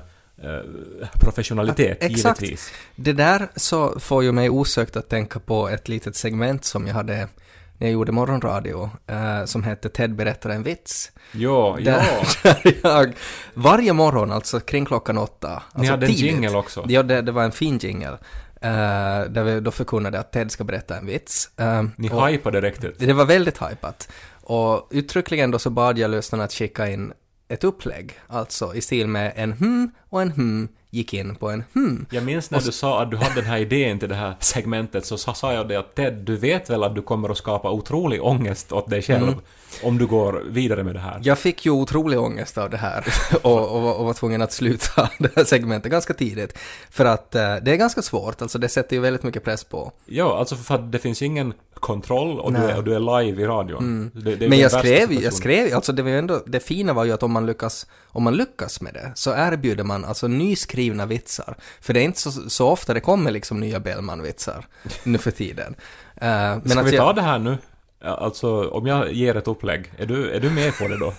professionalitet, 1.21 1.99
ja, 2.00 2.07
exakt. 2.07 2.43
givetvis. 2.43 2.73
Det 2.97 3.12
där 3.12 3.49
så 3.57 4.00
får 4.00 4.25
ju 4.25 4.33
mig 4.33 4.50
osökt 4.50 4.97
att 4.97 5.09
tänka 5.09 5.41
på 5.41 5.69
ett 5.69 5.88
litet 5.88 6.17
segment 6.17 6.65
som 6.65 6.87
jag 6.87 6.95
hade 6.95 7.29
när 7.78 7.87
jag 7.87 7.92
gjorde 7.92 8.12
morgonradio 8.12 8.90
uh, 9.11 9.45
som 9.45 9.62
hette 9.62 9.88
Ted 9.88 10.14
berättar 10.14 10.50
en 10.50 10.62
vits. 10.62 11.12
Ja, 11.33 11.78
där, 11.85 12.06
ja. 12.42 12.54
Där 12.62 12.76
jag 12.83 13.14
varje 13.54 13.92
morgon, 13.92 14.33
alltså 14.33 14.61
kring 14.61 14.85
klockan 14.85 15.18
åtta. 15.18 15.49
Alltså 15.49 15.80
Ni 15.83 15.87
hade 15.87 16.06
en 16.06 16.12
tidigt, 16.12 16.33
jingle 16.33 16.56
också. 16.56 16.85
Ja, 16.88 17.02
det, 17.02 17.23
det 17.23 17.33
var 17.33 17.45
en 17.45 17.52
fin 17.52 17.78
jingle. 17.78 18.18
Uh, 18.64 19.30
där 19.30 19.42
vi 19.42 19.61
då 19.61 19.71
förkunnade 19.71 20.18
att 20.18 20.33
Ted 20.33 20.50
ska 20.50 20.64
berätta 20.64 20.97
en 20.97 21.06
vits. 21.06 21.50
Uh, 21.61 21.83
Ni 21.97 22.11
och 22.11 22.28
hypade 22.28 22.61
riktigt. 22.61 22.99
Det 22.99 23.12
var 23.12 23.25
väldigt 23.25 23.62
hypat. 23.62 24.09
Och 24.42 24.88
uttryckligen 24.90 25.50
då 25.50 25.59
så 25.59 25.71
bad 25.71 25.99
jag 25.99 26.11
lyssnarna 26.11 26.45
att 26.45 26.52
skicka 26.52 26.88
in 26.88 27.12
ett 27.49 27.64
upplägg, 27.64 28.18
alltså 28.26 28.75
i 28.75 28.80
stil 28.80 29.06
med 29.09 29.33
en 29.37 29.52
hm 29.52 29.90
och 30.11 30.23
en 30.23 30.30
hm 30.30 30.68
gick 30.90 31.14
in 31.14 31.35
på 31.35 31.50
en 31.50 31.64
hmm. 31.75 32.07
Jag 32.11 32.25
minns 32.25 32.50
när 32.50 32.61
du 32.61 32.73
sa 32.73 33.02
att 33.02 33.11
du 33.11 33.16
hade 33.16 33.35
den 33.35 33.45
här 33.45 33.59
idén 33.59 33.99
till 33.99 34.09
det 34.09 34.14
här 34.14 34.35
segmentet 34.40 35.07
så 35.07 35.16
sa 35.19 35.52
jag 35.52 35.69
det 35.69 35.76
att 35.76 35.95
Ted, 35.95 36.14
du 36.14 36.37
vet 36.37 36.71
väl 36.71 36.83
att 36.85 36.95
du 36.95 37.02
kommer 37.02 37.28
att 37.28 37.38
skapa 37.38 37.71
otrolig 37.71 38.23
ångest 38.25 38.73
åt 38.73 38.90
dig 38.90 39.02
själv 39.02 39.23
Mm. 39.28 39.38
om 39.83 39.99
du 39.99 40.07
går 40.07 40.43
vidare 40.50 40.83
med 40.85 40.95
det 40.95 41.00
här? 41.00 41.21
Jag 41.23 41.38
fick 41.38 41.66
ju 41.66 41.73
otrolig 41.73 42.19
ångest 42.21 42.59
av 42.59 42.71
det 42.71 42.76
här 42.76 43.05
och, 43.43 43.69
och, 43.76 43.83
var- 43.83 43.95
och 43.95 44.05
var 44.05 44.14
tvungen 44.14 44.43
att 44.43 44.52
sluta 44.52 45.11
det 45.19 45.37
här 45.37 45.45
segmentet 45.45 45.93
ganska 45.93 46.14
tidigt. 46.14 46.59
För 46.90 47.05
att 47.05 47.35
eh, 47.35 47.57
det 47.62 47.73
är 47.73 47.76
ganska 47.76 48.02
svårt, 48.02 48.43
alltså 48.43 48.59
det 48.59 48.69
sätter 48.69 48.97
ju 48.97 49.02
väldigt 49.02 49.23
mycket 49.23 49.45
press 49.45 49.64
på. 49.64 49.93
Ja, 50.07 50.38
alltså 50.38 50.57
för 50.57 50.75
att 50.75 50.93
det 50.93 50.99
finns 50.99 51.23
ingen 51.23 51.52
kontroll 51.75 52.40
och, 52.40 52.52
du 52.52 52.59
är, 52.59 52.76
och 52.76 52.85
du 52.85 52.95
är 52.95 53.23
live 53.23 53.43
i 53.43 53.47
radion. 53.47 54.11
Det, 54.14 54.21
det 54.37 54.45
ju 54.45 54.49
Men 54.49 54.59
jag 54.59 54.73
skrev, 54.73 55.12
jag 55.12 55.33
skrev, 55.33 55.75
alltså 55.75 55.93
det 55.93 56.02
var 56.02 56.11
ju 56.11 56.19
ändå, 56.19 56.43
det 56.47 56.61
fina 56.61 56.93
var 56.93 57.04
ju 57.04 57.13
att 57.13 57.23
om 57.23 57.32
man 57.32 57.47
lyckas, 57.47 57.87
om 58.08 58.23
man 58.23 58.37
lyckas 58.37 58.80
med 58.80 58.95
det, 58.95 59.13
så 59.15 59.34
erbjuder 59.34 59.84
man 59.84 60.04
alltså 60.04 60.28
nyskrivna 60.76 61.06
vitsar. 61.06 61.56
För 61.80 61.95
det 61.95 62.00
är 62.00 62.04
inte 62.04 62.21
så, 62.21 62.30
så 62.50 62.69
ofta 62.69 62.95
det 62.95 63.00
kommer 63.00 63.30
liksom 63.30 63.60
nya 63.60 63.80
Bellman-vitsar 63.80 64.67
nu 65.04 65.19
för 65.19 65.30
tiden. 65.30 65.75
Eh, 66.17 66.28
men 66.28 66.69
Ska 66.71 66.82
vi 66.82 66.97
jag- 66.97 67.06
ta 67.06 67.12
det 67.12 67.23
här 67.23 67.39
nu? 67.39 67.58
Alltså, 68.04 68.69
om 68.69 68.86
jag 68.86 69.12
ger 69.12 69.36
ett 69.36 69.49
upplägg, 69.49 69.93
är 69.99 70.06
du, 70.06 70.30
är 70.30 70.41
du 70.41 70.50
med 70.50 70.78
på 70.78 70.89
det 70.89 70.99
då? 70.99 71.12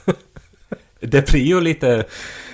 det 0.99 1.29
blir 1.31 1.41
ju 1.45 1.61
lite... 1.61 2.05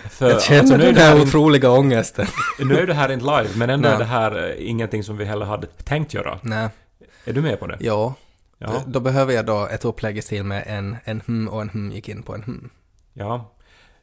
För, 0.09 0.29
Jag 0.29 0.41
känner 0.41 0.59
alltså, 0.59 0.77
nu, 0.77 0.83
är 0.83 0.85
den 0.87 0.95
det 0.95 1.01
här 1.01 1.09
här 1.09 1.21
in, 1.21 1.27
otroliga 1.27 1.71
ångesten. 1.71 2.27
nu 2.59 2.77
är 2.79 2.87
det 2.87 2.93
här 2.93 3.11
inte 3.11 3.25
live, 3.25 3.49
men 3.55 3.69
ändå 3.69 3.87
Nej. 3.89 3.95
är 3.95 3.99
det 3.99 4.05
här 4.05 4.49
eh, 4.49 4.69
ingenting 4.69 5.03
som 5.03 5.17
vi 5.17 5.25
heller 5.25 5.45
hade 5.45 5.67
tänkt 5.67 6.13
göra. 6.13 6.39
Nej, 6.41 6.69
Är 7.25 7.33
du 7.33 7.41
med 7.41 7.59
på 7.59 7.67
det? 7.67 7.77
ja. 7.79 8.13
Ja. 8.57 8.81
Då 8.87 8.99
behöver 8.99 9.33
jag 9.33 9.45
då 9.45 9.67
ett 9.71 9.85
upplägg 9.85 10.17
i 10.17 10.21
stil 10.21 10.43
med 10.43 10.63
en, 10.67 10.97
en 11.03 11.21
hm 11.27 11.47
och 11.47 11.61
en 11.61 11.69
hm 11.69 11.91
gick 11.91 12.09
in 12.09 12.23
på 12.23 12.35
en 12.35 12.43
hm. 12.43 12.69
Ja. 13.13 13.51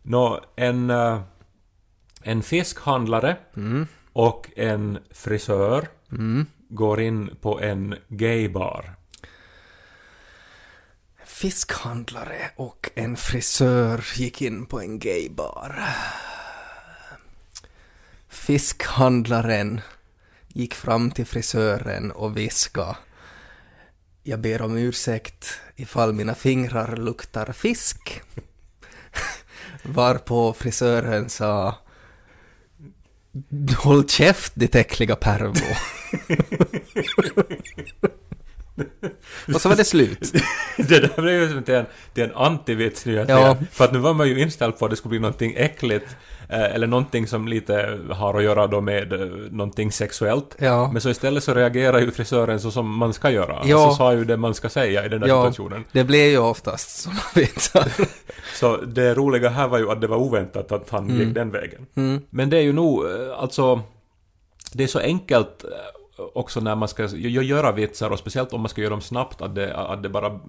Nå, 0.02 0.40
en, 0.56 0.90
eh, 0.90 1.20
en 2.22 2.42
fiskhandlare 2.42 3.36
Mm. 3.56 3.86
och 4.12 4.50
en 4.56 4.98
frisör 5.10 5.88
Mm. 6.12 6.46
går 6.68 7.00
in 7.00 7.36
på 7.40 7.60
en 7.60 7.94
gaybar. 8.08 8.94
Fiskhandlare 11.24 12.50
och 12.56 12.90
en 12.94 13.16
frisör 13.16 14.04
gick 14.16 14.42
in 14.42 14.66
på 14.66 14.80
en 14.80 14.98
gaybar. 14.98 15.84
Fiskhandlaren 18.28 19.80
gick 20.48 20.74
fram 20.74 21.10
till 21.10 21.26
frisören 21.26 22.10
och 22.12 22.36
viskade 22.36 22.96
Jag 24.22 24.40
ber 24.40 24.62
om 24.62 24.76
ursäkt 24.76 25.60
ifall 25.76 26.12
mina 26.12 26.34
fingrar 26.34 26.96
luktar 26.96 27.52
fisk. 27.52 28.22
Varpå 29.82 30.52
frisören 30.52 31.28
sa 31.28 31.74
Håll 33.76 34.08
käft 34.08 34.52
ditt 34.54 34.74
äckliga 34.74 35.16
pervo. 35.16 35.54
och 39.54 39.60
så 39.60 39.68
var 39.68 39.76
det 39.76 39.84
slut. 39.84 40.32
det 40.76 41.00
där 41.00 41.22
blev 41.22 41.40
ju 41.40 41.48
som 41.48 41.62
till 41.62 41.74
en, 41.74 41.86
till 42.14 42.24
en 42.24 42.34
antivits 42.34 43.06
nu. 43.06 43.24
Ja. 43.28 43.56
För 43.72 43.84
att 43.84 43.92
nu 43.92 43.98
var 43.98 44.14
man 44.14 44.28
ju 44.28 44.40
inställd 44.40 44.78
på 44.78 44.84
att 44.84 44.90
det 44.90 44.96
skulle 44.96 45.10
bli 45.10 45.18
någonting 45.18 45.54
äckligt. 45.56 46.16
Eh, 46.52 46.74
eller 46.74 46.86
någonting 46.86 47.26
som 47.26 47.48
lite 47.48 47.98
har 48.10 48.34
att 48.34 48.42
göra 48.42 48.66
då 48.66 48.80
med 48.80 49.12
eh, 49.12 49.18
någonting 49.50 49.92
sexuellt. 49.92 50.56
Ja. 50.58 50.90
Men 50.92 51.02
så 51.02 51.10
istället 51.10 51.44
så 51.44 51.54
reagerar 51.54 51.98
ju 52.00 52.10
frisören 52.10 52.60
så 52.60 52.70
som 52.70 52.96
man 52.96 53.12
ska 53.12 53.30
göra. 53.30 53.62
Ja. 53.64 53.84
Alltså 53.84 53.96
sa 53.96 54.12
ju 54.12 54.24
det 54.24 54.36
man 54.36 54.54
ska 54.54 54.68
säga 54.68 55.04
i 55.04 55.08
den 55.08 55.20
där 55.20 55.28
Ja. 55.28 55.52
situationen. 55.52 55.84
Det 55.92 56.04
blir 56.04 56.30
ju 56.30 56.38
oftast 56.38 57.00
sådana 57.00 57.20
vitsar. 57.34 57.92
Så 58.54 58.76
det 58.76 59.14
roliga 59.14 59.48
här 59.48 59.68
var 59.68 59.78
ju 59.78 59.90
att 59.90 60.00
det 60.00 60.06
var 60.06 60.16
oväntat 60.16 60.72
att 60.72 60.90
han 60.90 61.18
gick 61.18 61.34
den 61.34 61.50
vägen. 61.50 61.86
Mm. 61.94 62.20
Men 62.30 62.50
det 62.50 62.56
är 62.56 62.62
ju 62.62 62.72
nog, 62.72 63.04
eh, 63.06 63.38
alltså... 63.38 63.82
Det 64.72 64.82
är 64.82 64.88
så 64.88 64.98
enkelt 64.98 65.64
också 66.34 66.60
när 66.60 66.74
man 66.74 66.88
ska 66.88 67.06
gö- 67.06 67.42
göra 67.42 67.72
vitsar 67.72 68.10
och 68.10 68.18
speciellt 68.18 68.52
om 68.52 68.60
man 68.60 68.68
ska 68.68 68.80
göra 68.80 68.90
dem 68.90 69.00
snabbt 69.00 69.42
att 69.42 69.54
det, 69.54 69.76
att 69.76 70.02
det 70.02 70.08
bara... 70.08 70.40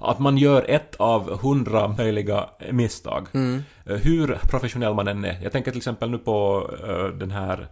Att 0.00 0.18
man 0.18 0.38
gör 0.38 0.64
ett 0.68 0.96
av 0.96 1.40
hundra 1.40 1.88
möjliga 1.88 2.48
misstag. 2.70 3.26
Mm. 3.34 3.62
Eh, 3.86 3.96
Hur 3.96 4.38
professionell 4.42 4.94
man 4.94 5.08
än 5.08 5.24
är. 5.24 5.38
Jag 5.42 5.52
tänker 5.52 5.70
till 5.70 5.78
exempel 5.78 6.10
nu 6.10 6.18
på 6.18 6.70
eh, 6.88 7.06
den 7.18 7.30
här 7.30 7.66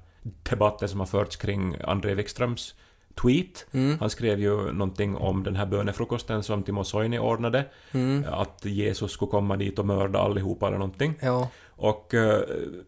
debatten 0.51 0.89
som 0.89 1.01
har 1.01 1.07
förts 1.07 1.37
kring 1.37 1.77
André 1.85 2.15
Wikströms 2.15 2.75
tweet. 3.23 3.67
Mm. 3.73 3.99
Han 4.01 4.11
skrev 4.11 4.41
ju 4.41 4.73
någonting 4.73 5.17
om 5.17 5.43
den 5.43 5.57
här 5.57 5.67
bönefrukosten 5.67 6.43
som 6.43 6.63
Timo 6.63 6.85
Soini 6.85 7.19
ordnade. 7.19 7.65
Mm. 7.93 8.25
Att 8.33 8.65
Jesus 8.65 9.13
skulle 9.13 9.31
komma 9.31 9.57
dit 9.57 9.79
och 9.79 9.87
mörda 9.87 10.19
allihopa 10.19 10.67
eller 10.67 10.79
någonting. 10.79 11.15
Ja. 11.21 11.49
Och 11.69 12.15
eh, 12.15 12.41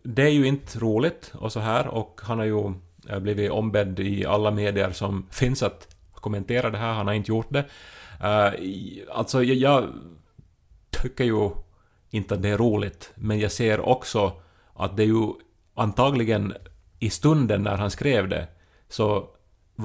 det 0.02 0.22
är 0.22 0.28
ju 0.28 0.46
inte 0.46 0.78
roligt 0.78 1.33
och 1.35 1.52
så 1.52 1.61
här 1.61 1.87
och 1.87 2.20
han 2.24 2.38
har 2.38 2.44
ju 2.44 2.72
eh, 3.08 3.18
blivit 3.18 3.50
ombedd 3.50 4.00
i 4.00 4.26
alla 4.26 4.50
medier 4.50 4.90
som 4.92 5.26
finns 5.30 5.62
att 5.62 5.96
kommentera 6.14 6.70
det 6.70 6.78
här, 6.78 6.92
han 6.92 7.06
har 7.06 7.14
inte 7.14 7.30
gjort 7.30 7.50
det. 7.50 7.64
Eh, 8.22 8.52
alltså 9.16 9.42
jag, 9.42 9.56
jag 9.56 9.88
tycker 10.90 11.24
ju 11.24 11.50
inte 12.10 12.34
att 12.34 12.42
det 12.42 12.48
är 12.48 12.58
roligt, 12.58 13.12
men 13.14 13.38
jag 13.38 13.52
ser 13.52 13.80
också 13.80 14.32
att 14.74 14.96
det 14.96 15.02
är 15.02 15.06
ju 15.06 15.26
antagligen 15.74 16.54
i 16.98 17.10
stunden 17.10 17.62
när 17.62 17.76
han 17.76 17.90
skrev 17.90 18.28
det 18.28 18.46
så 18.88 19.28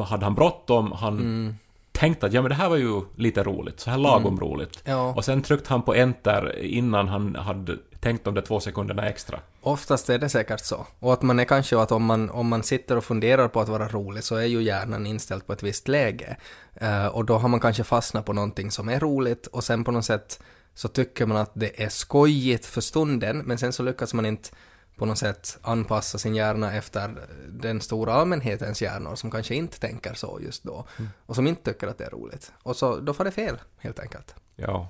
hade 0.10 0.26
han 0.26 0.36
bråttom, 0.36 0.92
han 0.92 1.20
Mm. 1.20 1.56
tänkte 1.92 2.26
att 2.26 2.34
ja 2.34 2.42
men 2.42 2.50
det 2.50 2.56
här 2.56 2.70
var 2.70 2.76
ju 2.78 3.02
lite 3.16 3.44
roligt, 3.44 3.80
så 3.80 3.90
här 3.90 3.98
lagom 3.98 4.40
roligt. 4.40 4.82
Ja. 4.86 5.14
Och 5.14 5.26
sen 5.26 5.42
tryckte 5.42 5.70
han 5.70 5.82
på 5.82 5.94
enter 5.96 6.60
innan 6.64 7.08
han 7.08 7.36
hade 7.36 7.78
tänkt 8.04 8.28
om 8.28 8.34
de 8.34 8.42
två 8.42 8.60
sekunderna 8.60 9.10
extra. 9.10 9.40
Oftast 9.62 10.10
är 10.10 10.18
det 10.18 10.30
säkert 10.30 10.60
så. 10.60 10.88
Och 11.00 11.14
att 11.14 11.22
man 11.22 11.40
är 11.40 11.46
kanske 11.46 11.80
att 11.80 11.92
om 11.92 12.06
man, 12.06 12.30
om 12.30 12.48
man 12.48 12.64
sitter 12.64 12.98
och 12.98 13.04
funderar 13.04 13.48
på 13.48 13.62
att 13.62 13.70
vara 13.70 13.88
rolig 13.88 14.24
så 14.24 14.36
är 14.36 14.46
ju 14.46 14.62
hjärnan 14.62 15.06
inställd 15.06 15.48
på 15.48 15.54
ett 15.54 15.64
visst 15.64 15.88
läge. 15.88 16.38
Eh, 16.76 17.06
och 17.06 17.26
då 17.26 17.38
har 17.38 17.50
man 17.50 17.60
kanske 17.60 17.84
fastnat 17.84 18.26
på 18.26 18.34
någonting 18.34 18.72
som 18.72 18.90
är 18.90 19.00
roligt 19.00 19.48
och 19.48 19.64
sen 19.64 19.84
på 19.84 19.92
något 19.92 20.06
sätt 20.06 20.40
så 20.74 20.88
tycker 20.88 21.26
man 21.26 21.38
att 21.38 21.52
det 21.54 21.84
är 21.84 21.90
skojigt 21.90 22.66
för 22.66 22.82
stunden 22.82 23.38
men 23.38 23.58
sen 23.58 23.74
så 23.74 23.84
lyckas 23.84 24.14
man 24.14 24.26
inte 24.26 24.50
på 24.98 25.06
något 25.06 25.18
sätt 25.18 25.58
anpassa 25.62 26.18
sin 26.18 26.36
hjärna 26.36 26.74
efter 26.74 27.16
den 27.48 27.82
stora 27.82 28.14
allmänhetens 28.14 28.82
hjärnor 28.82 29.16
som 29.16 29.32
kanske 29.32 29.56
inte 29.56 29.80
tänker 29.80 30.14
så 30.14 30.40
just 30.42 30.64
då 30.64 30.86
och 31.26 31.36
som 31.36 31.48
inte 31.48 31.74
tycker 31.74 31.88
att 31.88 31.98
det 31.98 32.06
är 32.06 32.10
roligt. 32.10 32.52
Och 32.64 32.76
så 32.76 33.00
då 33.00 33.14
får 33.14 33.24
det 33.24 33.32
fel 33.32 33.58
helt 33.78 34.00
enkelt. 34.00 34.36
Ja. 34.56 34.90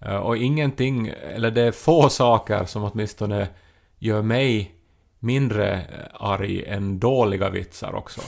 Eh, 0.00 0.16
Och 0.16 0.36
ingenting, 0.36 1.12
eller 1.34 1.50
det 1.50 1.62
är 1.62 1.72
få 1.72 2.08
saker 2.08 2.64
som 2.64 2.84
åtminstone 2.84 3.48
gör 3.98 4.22
mig 4.22 4.74
mindre 5.18 5.72
eh, 5.74 5.80
arg 6.14 6.64
än 6.66 6.98
dåliga 6.98 7.50
vitsar 7.50 7.94
också. 7.94 8.20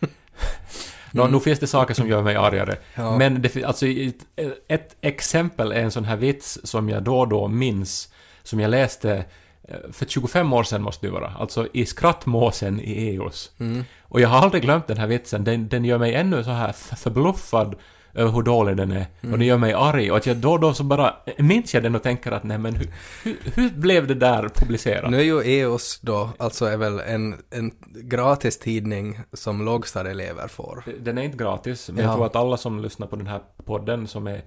Nå, 1.10 1.26
Nu 1.26 1.40
finns 1.40 1.58
det 1.58 1.66
saker 1.66 1.94
som 1.94 2.08
gör 2.08 2.22
mig 2.22 2.36
argare. 2.36 2.76
Ja. 2.94 3.18
Men 3.18 3.42
det, 3.42 3.64
alltså, 3.64 3.86
ett, 3.86 4.16
ett 4.68 4.96
exempel 5.00 5.72
är 5.72 5.80
en 5.82 5.90
sån 5.90 6.04
här 6.04 6.16
vits 6.16 6.58
som 6.64 6.88
jag 6.88 7.02
då 7.02 7.18
och 7.20 7.28
då 7.28 7.48
minns, 7.48 8.12
som 8.42 8.60
jag 8.60 8.70
läste 8.70 9.24
eh, 9.68 9.76
för 9.92 10.06
25 10.06 10.52
år 10.52 10.62
sedan 10.62 10.82
måste 10.82 11.06
det 11.06 11.10
vara, 11.12 11.32
alltså 11.38 11.68
i 11.72 11.86
Skrattmåsen 11.86 12.80
i 12.80 13.14
EOS. 13.14 13.50
Mm. 13.60 13.84
Och 14.02 14.20
jag 14.20 14.28
har 14.28 14.38
aldrig 14.38 14.62
glömt 14.62 14.86
den 14.86 14.96
här 14.98 15.06
vitsen, 15.06 15.44
den, 15.44 15.68
den 15.68 15.84
gör 15.84 15.98
mig 15.98 16.14
ännu 16.14 16.44
så 16.44 16.50
här 16.50 16.72
förbluffad 16.72 17.74
över 18.14 18.30
hur 18.32 18.42
dålig 18.42 18.76
den 18.76 18.92
är. 18.92 19.06
Och 19.32 19.38
det 19.38 19.44
gör 19.44 19.58
mig 19.58 19.72
arg. 19.72 20.10
Och 20.10 20.16
att 20.16 20.26
jag 20.26 20.36
då 20.36 20.52
och 20.52 20.60
då 20.60 20.74
så 20.74 20.84
bara 20.84 21.14
minns 21.38 21.74
jag 21.74 21.82
den 21.82 21.94
och 21.94 22.02
tänker 22.02 22.32
att 22.32 22.44
nej 22.44 22.58
men 22.58 22.74
hur, 22.74 22.88
hur, 23.22 23.36
hur 23.54 23.70
blev 23.70 24.06
det 24.06 24.14
där 24.14 24.48
publicerat? 24.54 25.10
Nu 25.10 25.18
är 25.20 25.24
ju 25.24 25.40
EOS 25.60 26.00
då, 26.02 26.30
alltså 26.38 26.64
är 26.66 26.76
väl 26.76 27.00
en, 27.00 27.34
en 27.50 27.70
gratis 27.94 28.58
tidning 28.58 29.20
som 29.32 29.64
lågstadieelever 29.64 30.48
får. 30.48 30.84
Den 31.00 31.18
är 31.18 31.22
inte 31.22 31.36
gratis, 31.36 31.88
men 31.88 31.98
Ja. 31.98 32.04
jag 32.10 32.14
tror 32.16 32.26
att 32.26 32.36
alla 32.36 32.56
som 32.56 32.80
lyssnar 32.82 33.06
på 33.06 33.16
den 33.16 33.26
här 33.26 33.40
podden 33.64 34.06
som 34.06 34.26
är, 34.26 34.40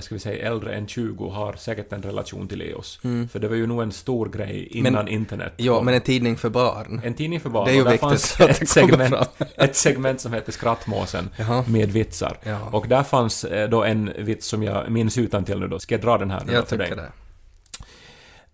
ska 0.00 0.14
vi 0.14 0.18
säga, 0.18 0.46
äldre 0.48 0.74
än 0.74 0.86
20 0.86 1.28
har 1.28 1.52
säkert 1.52 1.92
en 1.92 2.02
relation 2.02 2.48
till 2.48 2.62
EOS. 2.62 2.98
För 3.30 3.38
det 3.38 3.48
var 3.48 3.56
ju 3.56 3.66
nog 3.66 3.82
en 3.82 3.92
stor 3.92 4.28
grej 4.28 4.66
innan 4.70 4.92
Men- 4.92 5.08
internet. 5.08 5.52
Ja, 5.56 5.82
men 5.82 5.94
en 5.94 6.00
tidning 6.00 6.36
för 6.36 6.48
barn. 6.50 7.00
en 7.04 7.14
tidning 7.14 7.40
för 7.40 7.50
barn. 7.50 7.64
Det 7.66 7.70
är 7.70 7.74
ju 7.74 7.80
och 7.80 7.86
viktigt 7.86 8.00
fanns 8.00 8.40
ett 8.40 8.68
segment, 8.68 9.14
ett 9.56 9.76
segment 9.76 10.20
som 10.20 10.32
heter 10.32 10.52
Skrattmåsen 10.52 11.30
Jaha. 11.36 11.64
med 11.68 11.88
vitsar. 11.92 12.38
Ja. 12.42 12.68
Och 12.72 12.88
där 12.88 13.02
fanns 13.02 13.44
eh, 13.44 13.68
då 13.68 13.84
en 13.84 14.12
vits 14.18 14.46
som 14.46 14.62
jag 14.62 14.90
minns 14.90 15.18
utan 15.18 15.44
till 15.44 15.60
nu 15.60 15.68
då. 15.68 15.78
Ska 15.78 15.94
jag 15.94 16.02
dra 16.02 16.18
den 16.18 16.30
här 16.30 16.42
nu 16.46 16.52
Jag 16.52 16.68
för 16.68 16.76
dig? 16.78 16.90
det. 16.96 17.12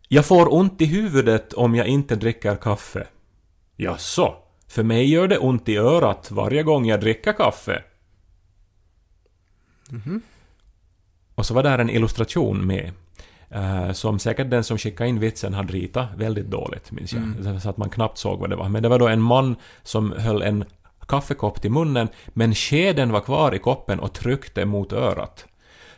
Jag 0.08 0.26
får 0.26 0.54
ont 0.54 0.80
i 0.80 0.84
huvudet 0.84 1.52
om 1.52 1.74
jag 1.74 1.86
inte 1.86 2.16
dricker 2.16 2.56
kaffe. 2.56 3.06
Jaså? 3.76 4.34
För 4.68 4.82
mig 4.82 5.10
gör 5.10 5.28
det 5.28 5.38
ont 5.38 5.68
i 5.68 5.76
örat 5.76 6.30
varje 6.30 6.62
gång 6.62 6.86
jag 6.86 7.00
dricker 7.00 7.32
kaffe. 7.32 7.82
Och 11.42 11.46
så 11.46 11.54
var 11.54 11.62
där 11.62 11.78
en 11.78 11.90
illustration 11.90 12.66
med. 12.66 12.90
eh, 13.50 13.92
som 13.92 14.18
säkert 14.18 14.50
den 14.50 14.64
som 14.64 14.78
skickade 14.78 15.08
in 15.10 15.20
vitsen 15.20 15.54
hade 15.54 15.72
ritat 15.72 16.08
väldigt 16.16 16.46
dåligt, 16.46 16.92
minns 16.92 17.12
jag. 17.12 17.62
Så 17.62 17.68
att 17.68 17.76
man 17.76 17.90
knappt 17.90 18.18
såg 18.18 18.40
vad 18.40 18.50
det 18.50 18.56
var. 18.56 18.68
Men 18.68 18.82
det 18.82 18.88
var 18.88 18.98
då 18.98 19.08
en 19.08 19.22
man 19.22 19.56
som 19.82 20.12
höll 20.12 20.42
en 20.42 20.64
kaffekopp 21.08 21.60
till 21.62 21.70
munnen, 21.70 22.08
men 22.28 22.54
skeden 22.54 23.12
var 23.12 23.20
kvar 23.20 23.54
i 23.54 23.58
koppen 23.58 24.00
och 24.00 24.12
tryckte 24.12 24.64
mot 24.64 24.92
örat. 24.92 25.46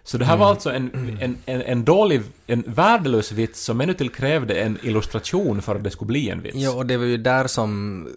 Så 0.06 0.18
det 0.18 0.24
här 0.24 0.36
var 0.36 0.46
alltså 0.46 0.70
en, 0.70 1.16
en, 1.20 1.38
en, 1.46 1.62
en 1.62 1.84
dålig, 1.84 2.22
en 2.46 2.64
värdelös 2.66 3.32
vits 3.32 3.64
som 3.64 3.80
ännu 3.80 3.94
till 3.94 4.10
krävde 4.10 4.54
en 4.54 4.78
illustration 4.82 5.62
för 5.62 5.74
att 5.74 5.84
det 5.84 5.90
skulle 5.90 6.06
bli 6.06 6.30
en 6.30 6.42
vits. 6.42 6.56
Ja, 6.56 6.72
och 6.74 6.86
det 6.86 6.96
var 6.96 7.04
ju 7.04 7.16
där 7.16 7.46
som, 7.46 8.08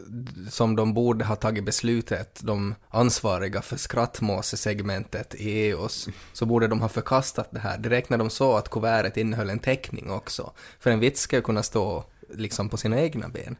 som 0.50 0.76
de 0.76 0.94
borde 0.94 1.26
ha 1.26 1.36
tagit 1.36 1.66
beslutet, 1.66 2.40
de 2.44 2.76
ansvariga 2.90 3.62
för 3.62 3.78
skrattmåsesegmentet 3.78 5.36
i 5.36 5.68
EOS, 5.68 6.10
så 6.34 6.46
borde 6.46 6.68
de 6.68 6.82
ha 6.82 6.90
förkastat 6.90 7.48
det 7.52 7.60
här 7.60 7.78
direkt 7.78 8.10
när 8.10 8.18
de 8.18 8.30
såg 8.30 8.58
att 8.58 8.70
kuvertet 8.70 9.18
innehöll 9.18 9.50
en 9.50 9.60
teckning 9.60 10.12
också. 10.12 10.52
För 10.80 10.92
en 10.92 11.00
vits 11.00 11.22
ska 11.22 11.36
ju 11.36 11.42
kunna 11.42 11.64
stå 11.64 12.04
liksom 12.34 12.70
på 12.70 12.78
sina 12.78 13.02
egna 13.02 13.30
ben. 13.30 13.56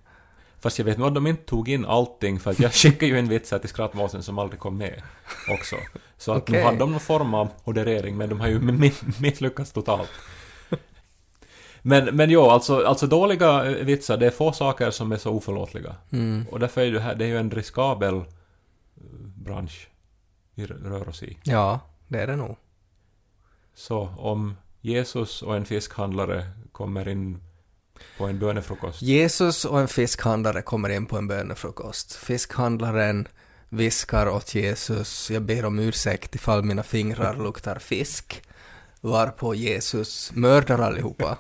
Fast 0.60 0.78
jag 0.80 0.86
vet 0.86 0.98
nog 0.98 1.08
att 1.08 1.16
de 1.16 1.28
inte 1.28 1.44
tog 1.44 1.70
in 1.70 1.86
allting 1.86 2.40
för 2.40 2.52
att 2.52 2.60
jag 2.60 2.74
skickade 2.74 3.06
ju 3.12 3.20
en 3.20 3.30
vits 3.30 3.50
till 3.50 3.70
skrattmåsen 3.70 4.24
som 4.24 4.40
aldrig 4.40 4.60
kom 4.60 4.78
med 4.78 5.02
också. 5.50 5.76
Så 6.18 6.32
att 6.32 6.48
nu 6.48 6.54
Okej. 6.58 6.64
hade 6.66 6.78
de 6.78 6.92
någon 6.92 7.00
form 7.00 7.34
av 7.34 7.50
moderering 7.64 8.18
men 8.18 8.30
de 8.30 8.40
har 8.40 8.48
ju 8.48 8.60
mi- 8.60 9.22
misslyckats 9.22 9.72
totalt. 9.72 10.10
Men, 11.82 12.16
men 12.16 12.30
jo, 12.30 12.42
alltså, 12.42 12.86
alltså 12.86 13.08
dåliga 13.08 13.66
eh, 13.66 13.86
vitsar, 13.86 14.18
det 14.18 14.26
är 14.26 14.30
få 14.32 14.52
saker 14.52 14.92
som 14.92 15.12
är 15.12 15.18
så 15.18 15.32
oförlåtliga. 15.32 15.96
Mm. 16.12 16.46
Och 16.52 16.60
därför 16.60 16.82
är 16.82 16.92
det 16.92 17.00
här, 17.00 17.16
det 17.16 17.26
är 17.26 17.30
ju 17.30 17.38
en 17.38 17.52
riskabel 17.52 18.16
eh, 18.16 18.24
bransch 19.36 19.90
vi 20.56 20.66
rör 20.66 21.10
oss 21.10 21.24
i. 21.24 21.38
Ja, 21.44 21.80
det 22.08 22.20
är 22.20 22.28
det 22.28 22.36
nog. 22.36 22.58
Så 23.74 24.00
om 24.18 24.56
Jesus 24.82 25.42
och 25.42 25.56
en 25.56 25.66
fiskhandlare 25.66 26.46
kommer 26.72 27.08
in 27.08 27.44
på 28.18 28.26
en 28.26 28.40
bönefrukost. 28.40 29.02
Jesus 29.02 29.66
och 29.66 29.80
en 29.80 29.88
fiskhandlare 29.88 30.62
kommer 30.62 30.90
in 30.90 31.06
på 31.06 31.18
en 31.18 31.28
bönefrukost. 31.28 32.16
Fiskhandlaren 32.16 33.28
viskar 33.70 34.30
åt 34.30 34.56
Jesus, 34.56 35.32
jag 35.32 35.42
ber 35.42 35.66
om 35.66 35.80
ursäkt 35.80 36.36
ifall 36.36 36.64
mina 36.64 36.84
fingrar 36.84 37.36
luktar 37.36 37.80
fisk. 37.80 38.42
Varpå 39.02 39.56
Jesus 39.56 40.32
mördar 40.34 40.80
allihopa. 40.80 41.38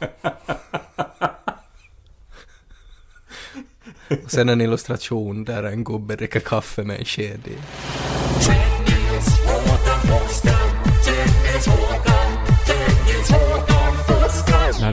Och 4.23 4.31
sen 4.31 4.49
en 4.49 4.61
illustration 4.61 5.43
där 5.43 5.63
en 5.63 5.83
gubbe 5.83 6.15
dricker 6.15 6.39
kaffe 6.39 6.83
med 6.83 6.99
en 6.99 7.05
sked 7.05 7.47
i. 7.47 7.57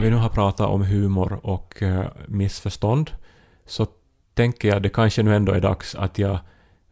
vi 0.05 0.11
nu 0.11 0.17
har 0.17 0.29
pratat 0.29 0.67
om 0.67 0.81
humor 0.81 1.39
och 1.43 1.83
eh, 1.83 2.05
missförstånd 2.27 3.11
så 3.65 3.87
tänker 4.33 4.67
jag 4.67 4.81
det 4.81 4.89
kanske 4.89 5.23
nu 5.23 5.35
ändå 5.35 5.51
är 5.51 5.61
dags 5.61 5.95
att 5.95 6.19
jag 6.19 6.37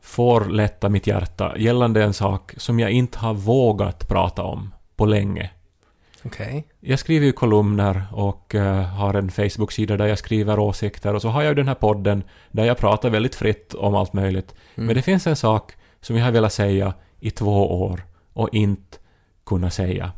får 0.01 0.45
lätta 0.45 0.89
mitt 0.89 1.07
hjärta 1.07 1.57
gällande 1.57 2.03
en 2.03 2.13
sak 2.13 2.53
som 2.57 2.79
jag 2.79 2.91
inte 2.91 3.19
har 3.19 3.33
vågat 3.33 4.07
prata 4.07 4.43
om 4.43 4.73
på 4.95 5.05
länge. 5.05 5.51
Okej. 6.25 6.67
Jag 6.79 6.99
skriver 6.99 7.25
ju 7.25 7.31
kolumner 7.31 8.03
och 8.11 8.55
eh, 8.55 8.83
har 8.83 9.13
en 9.13 9.31
Facebook-sida 9.31 9.97
där 9.97 10.07
jag 10.07 10.17
skriver 10.17 10.59
åsikter 10.59 11.13
och 11.13 11.21
så 11.21 11.29
har 11.29 11.41
jag 11.41 11.49
ju 11.49 11.55
den 11.55 11.67
här 11.67 11.75
podden 11.75 12.23
där 12.51 12.65
jag 12.65 12.77
pratar 12.77 13.09
väldigt 13.09 13.35
fritt 13.35 13.73
om 13.73 13.95
allt 13.95 14.13
möjligt. 14.13 14.55
Men 14.75 14.95
det 14.95 15.01
finns 15.01 15.27
en 15.27 15.35
sak 15.35 15.73
som 16.01 16.17
jag 16.17 16.25
har 16.25 16.31
velat 16.31 16.53
säga 16.53 16.93
i 17.19 17.31
två 17.31 17.83
år 17.83 18.03
och 18.33 18.49
inte 18.51 18.97
kunna 19.45 19.69
säga. 19.69 20.11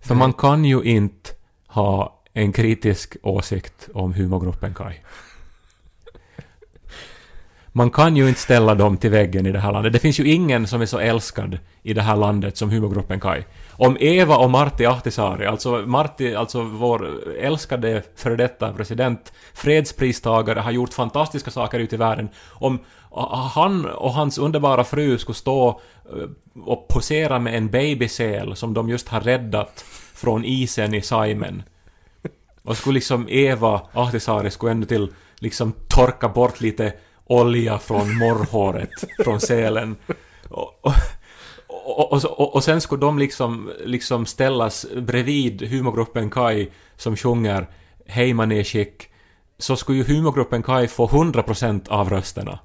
För 0.00 0.14
man 0.14 0.32
kan 0.32 0.64
ju 0.64 0.82
inte 0.82 1.35
ha 1.66 2.22
en 2.32 2.52
kritisk 2.52 3.16
åsikt 3.22 3.88
om 3.94 4.14
humorgruppen 4.14 4.74
Kai. 4.74 4.94
Man 7.76 7.90
kan 7.90 8.16
ju 8.16 8.28
inte 8.28 8.40
ställa 8.40 8.74
dem 8.74 8.96
till 8.96 9.10
väggen 9.10 9.46
i 9.46 9.52
det 9.52 9.58
här 9.58 9.72
landet. 9.72 9.92
Det 9.92 9.98
finns 9.98 10.20
ju 10.20 10.28
ingen 10.32 10.66
som 10.66 10.82
är 10.82 10.86
så 10.86 10.98
älskad 10.98 11.58
i 11.82 11.92
det 11.92 12.02
här 12.02 12.16
landet 12.16 12.56
som 12.56 12.70
humorgruppen 12.70 13.20
Kai. 13.20 13.42
Om 13.70 13.96
Eva 14.00 14.36
och 14.36 14.50
Martti 14.50 14.86
Ahtisaari, 14.86 15.46
alltså 15.46 15.70
Martti, 15.70 16.34
alltså 16.34 16.62
vår 16.62 17.08
älskade 17.40 18.02
före 18.16 18.36
detta 18.36 18.72
president, 18.72 19.32
fredspristagare, 19.54 20.60
har 20.60 20.70
gjort 20.70 20.94
fantastiska 20.94 21.50
saker 21.50 21.78
ute 21.78 21.94
i 21.94 21.98
världen. 21.98 22.28
Om 22.48 22.78
han 23.54 23.86
och 23.86 24.12
hans 24.12 24.38
underbara 24.38 24.84
fru 24.84 25.18
skulle 25.18 25.36
stå 25.36 25.68
eh, 25.68 26.62
och 26.64 26.88
posera 26.88 27.38
med 27.38 27.54
en 27.54 27.70
babysäl 27.70 28.56
som 28.56 28.74
de 28.74 28.88
just 28.88 29.08
har 29.08 29.20
räddat 29.20 29.84
från 30.16 30.44
isen 30.44 30.94
i 30.94 31.02
Saimen. 31.02 31.62
Och 32.62 32.76
skulle 32.76 32.94
liksom 32.94 33.28
Eva 33.28 33.80
Ahtisaari 33.92 34.50
skulle 34.50 34.72
ännu 34.72 34.86
till 34.86 35.12
liksom 35.38 35.72
torka 35.88 36.28
bort 36.28 36.60
lite 36.60 36.92
olja 37.24 37.78
från 37.78 38.18
morrhåret 38.18 38.90
från 39.24 39.40
sälen. 39.40 39.96
Och, 40.48 40.80
och, 40.80 40.92
och, 41.68 42.12
och, 42.12 42.24
och, 42.24 42.54
och 42.54 42.64
sen 42.64 42.80
skulle 42.80 43.00
de 43.00 43.18
liksom, 43.18 43.70
liksom 43.84 44.26
ställas 44.26 44.86
bredvid 44.96 45.62
humorgruppen 45.62 46.30
Kai 46.30 46.70
som 46.96 47.16
sjunger 47.16 47.66
Hej 48.06 48.34
manéskick 48.34 49.08
så 49.58 49.76
skulle 49.76 49.98
ju 49.98 50.04
humorgruppen 50.04 50.62
Kai 50.62 50.88
få 50.88 51.08
100% 51.08 51.88
av 51.88 52.10
rösterna. 52.10 52.58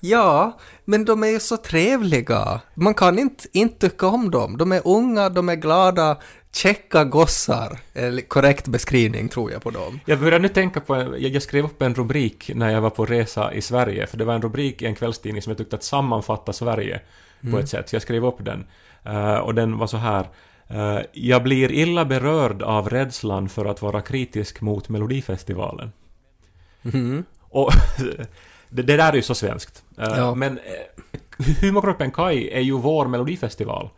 Ja, 0.00 0.58
men 0.90 1.04
de 1.04 1.22
är 1.22 1.28
ju 1.28 1.40
så 1.40 1.56
trevliga. 1.56 2.60
Man 2.74 2.94
kan 2.94 3.18
inte, 3.18 3.44
inte 3.52 3.88
tycka 3.88 4.06
om 4.06 4.30
dem. 4.30 4.56
De 4.56 4.72
är 4.72 4.82
unga, 4.84 5.28
de 5.28 5.48
är 5.48 5.54
glada, 5.54 6.16
checka 6.52 7.04
gossar. 7.04 7.78
Eller 7.94 8.22
korrekt 8.22 8.68
beskrivning 8.68 9.28
tror 9.28 9.52
jag 9.52 9.62
på 9.62 9.70
dem. 9.70 10.00
Jag 10.06 10.20
börjar 10.20 10.38
nu 10.38 10.48
tänka 10.48 10.80
på, 10.80 10.94
en, 10.94 11.14
jag 11.18 11.42
skrev 11.42 11.64
upp 11.64 11.82
en 11.82 11.94
rubrik 11.94 12.50
när 12.54 12.70
jag 12.70 12.80
var 12.80 12.90
på 12.90 13.06
resa 13.06 13.52
i 13.52 13.62
Sverige, 13.62 14.06
för 14.06 14.16
det 14.18 14.24
var 14.24 14.34
en 14.34 14.42
rubrik 14.42 14.82
i 14.82 14.86
en 14.86 14.94
kvällstidning 14.94 15.42
som 15.42 15.50
jag 15.50 15.58
tyckte 15.58 15.76
att 15.76 15.84
sammanfattar 15.84 16.52
Sverige 16.52 17.00
på 17.50 17.58
ett 17.58 17.68
sätt, 17.68 17.88
så 17.88 17.94
jag 17.94 18.02
skrev 18.02 18.26
upp 18.26 18.44
den. 18.44 18.66
Eh, 19.04 19.36
och 19.36 19.54
den 19.54 19.78
var 19.78 19.86
så 19.86 19.96
här. 19.96 20.28
eh, 20.68 20.98
jag 21.12 21.42
blir 21.42 21.72
illa 21.72 22.04
berörd 22.04 22.62
av 22.62 22.88
rädslan 22.88 23.48
för 23.48 23.64
att 23.64 23.82
vara 23.82 24.00
kritisk 24.00 24.60
mot 24.60 24.88
Melodifestivalen. 24.88 25.92
Mhm. 26.82 27.24
Och 27.40 27.70
det, 28.70 28.82
det 28.82 28.96
där 28.96 29.08
är 29.12 29.16
ju 29.16 29.22
så 29.22 29.34
svenskt. 29.34 29.82
Eh, 29.98 30.04
Ja. 30.16 30.34
Men 30.34 30.58
eh, 30.58 31.20
humorgruppen 31.60 32.10
Kai 32.10 32.50
är 32.50 32.60
ju 32.60 32.72
vår 32.78 33.06
Melodifestival. 33.06 33.90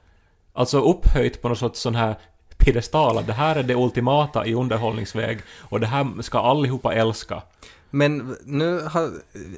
Alltså 0.52 0.80
upphöjt 0.80 1.42
på 1.42 1.48
något 1.48 1.58
sorts 1.58 1.80
sån 1.80 1.94
här 1.94 2.14
piedestal 2.56 3.18
att 3.18 3.26
det 3.26 3.32
här 3.32 3.56
är 3.56 3.62
det 3.62 3.74
ultimata 3.74 4.46
i 4.46 4.54
underhållningsväg 4.54 5.38
och 5.60 5.80
det 5.80 5.86
här 5.86 6.22
ska 6.22 6.38
allihopa 6.38 6.94
älska. 6.94 7.42
Men 7.90 8.36
nu 8.44 8.80
har, 8.80 9.10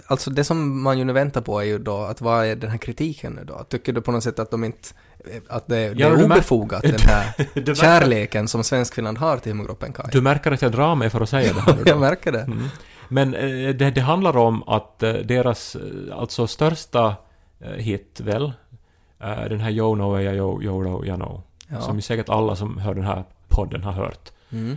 alltså 0.07 0.31
det 0.31 0.45
som 0.45 0.83
man 0.83 0.99
ju 0.99 1.05
nu 1.05 1.13
väntar 1.13 1.41
på 1.41 1.61
är 1.61 1.65
ju 1.65 1.79
då 1.79 1.97
att 2.03 2.21
vad 2.21 2.47
är 2.47 2.57
den 2.57 2.71
här 2.71 2.79
kritiken 2.79 3.33
nu 3.33 3.45
då? 3.45 3.65
Tycker 3.69 3.93
du 3.93 4.01
på 4.01 4.13
något 4.13 4.25
sätt 4.25 4.39
att 4.39 4.51
de 4.51 4.65
inte, 4.65 4.89
att 5.49 5.67
det, 5.67 5.75
det 5.95 6.01
Ja, 6.01 6.07
är 6.09 6.25
obefogat 6.25 6.83
den 6.83 6.95
här 7.01 7.35
märker- 7.55 7.75
kärleken 7.75 8.49
som 8.49 8.65
Svenskfinland 8.65 9.19
har 9.19 9.37
till 9.37 9.53
humorgruppen 9.53 9.93
Kaj? 9.93 10.09
Du 10.13 10.21
märker 10.21 10.53
att 10.53 10.63
jag 10.63 10.73
drar 10.73 10.95
mig 10.95 11.11
för 11.11 11.21
att 11.21 11.29
säga 11.29 11.53
det 11.53 11.61
här 11.61 11.83
Jag 11.87 12.01
märker 12.01 12.33
det. 12.33 12.41
Mm. 12.41 12.69
Men 13.09 13.35
eh, 13.35 13.75
det, 13.75 13.91
det 13.91 14.01
handlar 14.01 14.37
om 14.37 14.63
att 14.69 15.03
eh, 15.03 15.13
deras, 15.13 15.77
eh, 15.77 16.19
alltså 16.19 16.47
största 16.47 17.15
hit 17.77 18.21
väl, 18.25 18.53
den 19.49 19.61
här 19.61 19.71
Yo 19.71 19.95
No 19.95 20.03
Way 20.11 20.25
Yo 20.25 20.63
Yo 20.63 21.05
You 21.05 21.17
Know, 21.17 21.43
Ja. 21.69 21.81
som 21.81 21.97
ju 21.97 22.03
säkert 22.03 22.29
alla 22.29 22.57
som 22.57 22.79
hör 22.79 22.95
den 22.95 23.05
här 23.05 23.25
podden 23.49 23.83
har 23.83 23.93
hört. 23.93 24.33
Mm. 24.53 24.77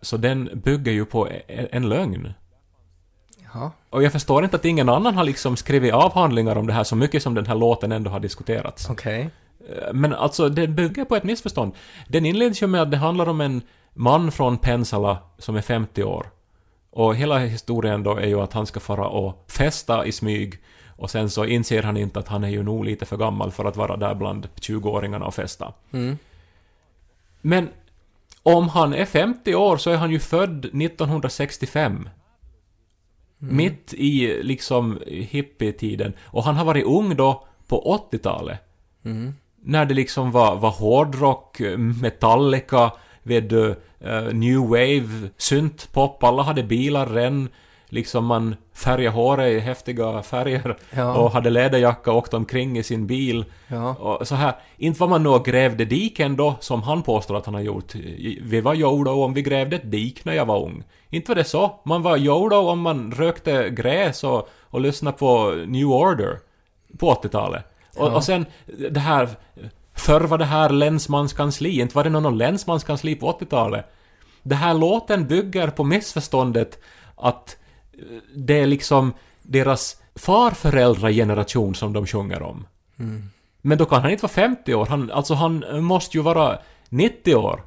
Så 0.00 0.16
den 0.16 0.50
bygger 0.64 0.92
ju 0.92 1.04
på 1.04 1.28
e- 1.28 1.42
en 1.72 1.88
lögn. 1.88 2.32
Och 3.90 4.02
jag 4.02 4.12
förstår 4.12 4.44
inte 4.44 4.56
att 4.56 4.64
ingen 4.64 4.88
annan 4.88 5.14
har 5.16 5.24
liksom 5.24 5.56
skrivit 5.56 5.92
avhandlingar 5.94 6.56
om 6.56 6.66
det 6.66 6.72
här 6.72 6.84
så 6.84 6.96
mycket 6.96 7.22
som 7.22 7.34
den 7.34 7.46
här 7.46 7.54
låten 7.54 7.92
ändå 7.92 8.10
har 8.10 8.20
diskuterats. 8.20 8.90
Eh, 9.68 9.92
Men 9.92 10.14
alltså, 10.14 10.48
det 10.48 10.66
bygger 10.68 11.04
på 11.04 11.16
ett 11.16 11.24
missförstånd. 11.24 11.72
Den 12.08 12.26
inleds 12.26 12.62
ju 12.62 12.66
med 12.66 12.82
att 12.82 12.90
det 12.90 12.96
handlar 12.96 13.28
om 13.28 13.40
en 13.40 13.62
man 13.94 14.32
från 14.32 14.58
Pensala 14.58 15.18
som 15.38 15.56
är 15.56 15.60
50 15.62 16.04
år. 16.04 16.26
Och 16.94 17.16
hela 17.16 17.38
historien 17.38 18.02
då 18.02 18.16
är 18.16 18.26
ju 18.26 18.40
att 18.40 18.52
han 18.52 18.66
ska 18.66 18.80
fara 18.80 19.08
och 19.08 19.44
festa 19.48 20.06
i 20.06 20.12
smyg. 20.12 20.58
Och 20.96 21.10
sen 21.10 21.30
så 21.30 21.44
inser 21.44 21.82
han 21.82 21.96
inte 21.96 22.18
att 22.18 22.28
han 22.28 22.44
är 22.44 22.48
ju 22.48 22.62
nog 22.62 22.84
lite 22.84 23.06
för 23.06 23.16
gammal 23.16 23.50
för 23.50 23.64
att 23.64 23.76
vara 23.76 23.96
där 23.96 24.14
bland 24.14 24.48
20-åringarna 24.60 25.24
och 25.24 25.34
festa. 25.34 25.72
Mm. 25.92 26.18
Men 27.40 27.68
om 28.42 28.68
han 28.68 28.94
är 28.94 29.04
50 29.04 29.54
år 29.54 29.76
så 29.76 29.90
är 29.90 29.96
han 29.96 30.10
ju 30.10 30.18
född 30.18 30.64
1965. 30.64 32.08
Mitt 33.38 33.94
i 33.94 34.42
liksom 34.42 35.00
hippietiden. 35.06 36.12
Och 36.22 36.44
han 36.44 36.56
har 36.56 36.64
varit 36.64 36.84
ung 36.84 37.16
då 37.16 37.46
på 37.68 37.98
80-talet. 38.12 38.60
Mm. 39.04 39.34
När 39.62 39.84
det 39.84 39.94
liksom 39.94 40.30
var, 40.30 40.56
var 40.56 40.70
hårdrock, 40.70 41.60
Metallica, 41.76 42.92
vet 43.24 43.50
du, 43.50 43.74
eh, 44.00 44.22
new 44.32 44.58
wave, 44.60 45.28
syntpop, 45.36 46.24
alla 46.24 46.42
hade 46.42 46.62
bilar 46.62 47.06
redan. 47.06 47.48
Liksom 47.88 48.24
man 48.24 48.56
färgade 48.74 49.16
håret 49.16 49.52
i 49.52 49.58
häftiga 49.58 50.22
färger 50.22 50.76
Ja. 50.90 51.14
och 51.14 51.30
hade 51.32 51.50
läderjacka 51.50 52.10
och 52.12 52.16
åkte 52.18 52.36
omkring 52.36 52.78
i 52.78 52.82
sin 52.82 53.06
bil. 53.06 53.44
Ja. 53.68 53.94
Och 53.94 54.28
så 54.28 54.34
här, 54.34 54.54
inte 54.76 55.00
var 55.00 55.08
man 55.08 55.22
nog 55.22 55.44
grävde 55.44 55.84
diken 55.84 56.36
då, 56.36 56.54
som 56.60 56.82
han 56.82 57.02
påstår 57.02 57.36
att 57.36 57.46
han 57.46 57.54
har 57.54 57.60
gjort. 57.60 57.94
Vi 58.42 58.60
var 58.60 58.74
Jodo 58.74 59.10
om 59.10 59.34
vi 59.34 59.42
grävde 59.42 59.76
ett 59.76 59.90
dik 59.90 60.24
när 60.24 60.32
jag 60.32 60.46
var 60.46 60.62
ung. 60.64 60.82
Inte 61.10 61.30
var 61.30 61.36
det 61.36 61.44
så. 61.44 61.80
Man 61.84 62.02
var 62.02 62.16
Jodo 62.16 62.56
om 62.56 62.80
man 62.80 63.12
rökte 63.12 63.70
gräs 63.70 64.24
och, 64.24 64.48
och 64.62 64.80
lyssnade 64.80 65.16
på 65.18 65.50
New 65.66 65.86
Order 65.86 66.38
på 66.98 67.14
80-talet. 67.14 67.64
Och, 67.96 68.06
Ja. 68.08 68.14
och 68.16 68.24
sen 68.24 68.46
det 68.90 69.00
här, 69.00 69.28
förr 69.94 70.20
var 70.20 70.38
det 70.38 70.44
här 70.44 70.70
länsmanskansli, 70.70 71.80
inte 71.80 71.96
var 71.96 72.04
det 72.04 72.10
någon 72.10 72.38
länsmanskansli 72.38 73.14
på 73.14 73.32
80-talet. 73.32 73.86
Det 74.42 74.54
här 74.54 74.74
låten 74.74 75.26
bygger 75.26 75.68
på 75.68 75.84
missförståndet 75.84 76.78
att 77.16 77.56
eh, 77.92 78.18
det 78.36 78.60
är 78.60 78.66
liksom 78.66 79.12
deras 79.42 79.96
farföräldrageneration 80.14 81.74
som 81.74 81.92
de 81.92 82.06
sjunger 82.06 82.42
om. 82.42 82.66
Mm. 82.98 83.30
Men 83.60 83.78
då 83.78 83.84
kan 83.84 84.02
han 84.02 84.10
inte 84.10 84.22
vara 84.22 84.32
50 84.32 84.74
år, 84.74 84.86
han, 84.86 85.10
alltså 85.10 85.34
han 85.34 85.84
måste 85.84 86.16
ju 86.16 86.22
vara 86.22 86.58
90 86.88 87.34
år. 87.34 87.64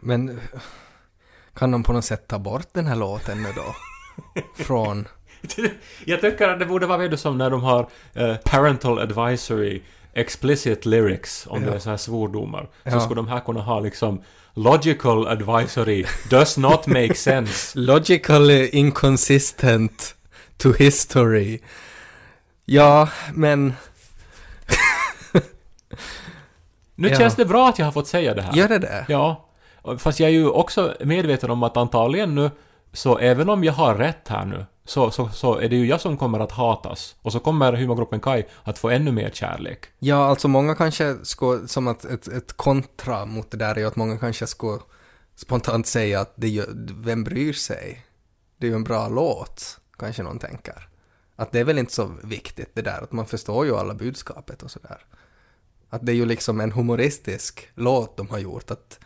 Men 0.00 0.40
kan 1.54 1.70
de 1.70 1.82
på 1.82 1.92
något 1.92 2.04
sätt 2.04 2.28
ta 2.28 2.38
bort 2.38 2.68
den 2.72 2.86
här 2.86 2.96
låten 2.96 3.42
nu 3.42 3.48
då? 3.56 3.74
Från... 4.64 5.08
Jag 6.04 6.20
tycker 6.20 6.48
att 6.48 6.58
det 6.58 6.66
borde 6.66 6.86
vara 6.86 7.08
du, 7.08 7.16
som 7.16 7.38
när 7.38 7.50
de 7.50 7.62
har 7.62 7.88
eh, 8.14 8.36
parental 8.36 8.98
advisory 8.98 9.82
explicit 10.12 10.86
lyrics, 10.86 11.46
om 11.50 11.62
Ja. 11.62 11.70
det 11.70 11.74
är 11.76 11.78
så 11.78 11.90
här 11.90 11.96
svordomar. 11.96 12.62
Så 12.84 12.90
Ja. 12.90 13.00
skulle 13.00 13.18
de 13.18 13.28
här 13.28 13.40
kunna 13.40 13.60
ha 13.60 13.80
liksom 13.80 14.22
logical 14.54 15.26
advisory 15.26 16.04
does 16.30 16.56
not 16.58 16.86
make 16.86 17.14
sense. 17.14 17.78
Logically 17.78 18.68
inconsistent 18.68 20.14
to 20.56 20.72
history. 20.78 21.60
Ja, 22.64 23.08
men... 23.34 23.72
Nu 26.94 27.08
Ja. 27.08 27.16
känns 27.18 27.36
det 27.36 27.44
bra 27.44 27.68
att 27.68 27.78
jag 27.78 27.86
har 27.86 27.92
fått 27.92 28.06
säga 28.08 28.34
det 28.34 28.42
här. 28.42 28.52
Gör 28.54 28.68
det 28.68 28.78
det? 28.78 29.04
Ja. 29.08 29.48
Fast 29.98 30.20
jag 30.20 30.28
är 30.28 30.34
ju 30.34 30.48
också 30.48 30.94
medveten 31.04 31.50
om 31.50 31.62
att 31.62 31.76
antagligen 31.76 32.34
nu, 32.34 32.50
så 32.92 33.18
även 33.18 33.48
om 33.48 33.64
jag 33.64 33.72
har 33.72 33.94
rätt 33.94 34.28
här 34.28 34.44
nu, 34.44 34.66
så, 34.90 35.10
så, 35.10 35.28
så 35.28 35.58
är 35.58 35.68
det 35.68 35.76
ju 35.76 35.86
jag 35.86 36.00
som 36.00 36.16
kommer 36.16 36.40
att 36.40 36.52
hatas. 36.52 37.16
Och 37.22 37.32
så 37.32 37.40
kommer 37.40 37.72
humorgruppen 37.72 38.20
Kai 38.20 38.44
att 38.64 38.78
få 38.78 38.90
ännu 38.90 39.12
mer 39.12 39.30
kärlek. 39.30 39.86
Ja, 39.98 40.26
alltså 40.26 40.48
många 40.48 40.74
kanske 40.74 41.16
skulle, 41.22 41.68
som 41.68 41.88
att 41.88 42.04
ett, 42.04 42.28
ett 42.28 42.52
kontra 42.52 43.24
mot 43.26 43.50
det 43.50 43.56
där 43.56 43.74
är 43.74 43.80
ju 43.80 43.86
att 43.86 43.96
många 43.96 44.18
kanske 44.18 44.46
skulle 44.46 44.78
spontant 45.36 45.86
säga 45.86 46.20
att 46.20 46.32
det 46.36 46.48
gör, 46.48 46.66
vem 46.94 47.24
bryr 47.24 47.52
sig? 47.52 48.06
Det 48.58 48.66
är 48.66 48.70
ju 48.70 48.76
en 48.76 48.84
bra 48.84 49.08
låt, 49.08 49.80
kanske 49.98 50.22
någon 50.22 50.38
tänker. 50.38 50.88
Att 51.36 51.52
det 51.52 51.60
är 51.60 51.64
väl 51.64 51.78
inte 51.78 51.92
så 51.92 52.10
viktigt 52.22 52.70
det 52.74 52.82
där, 52.82 53.02
att 53.02 53.12
man 53.12 53.26
förstår 53.26 53.66
ju 53.66 53.76
alla 53.76 53.94
budskapet 53.94 54.62
och 54.62 54.70
sådär. 54.70 55.04
Att 55.90 56.06
det 56.06 56.12
är 56.12 56.16
ju 56.16 56.26
liksom 56.26 56.60
en 56.60 56.72
humoristisk 56.72 57.68
låt 57.74 58.16
de 58.16 58.28
har 58.28 58.38
gjort, 58.38 58.70
att 58.70 58.98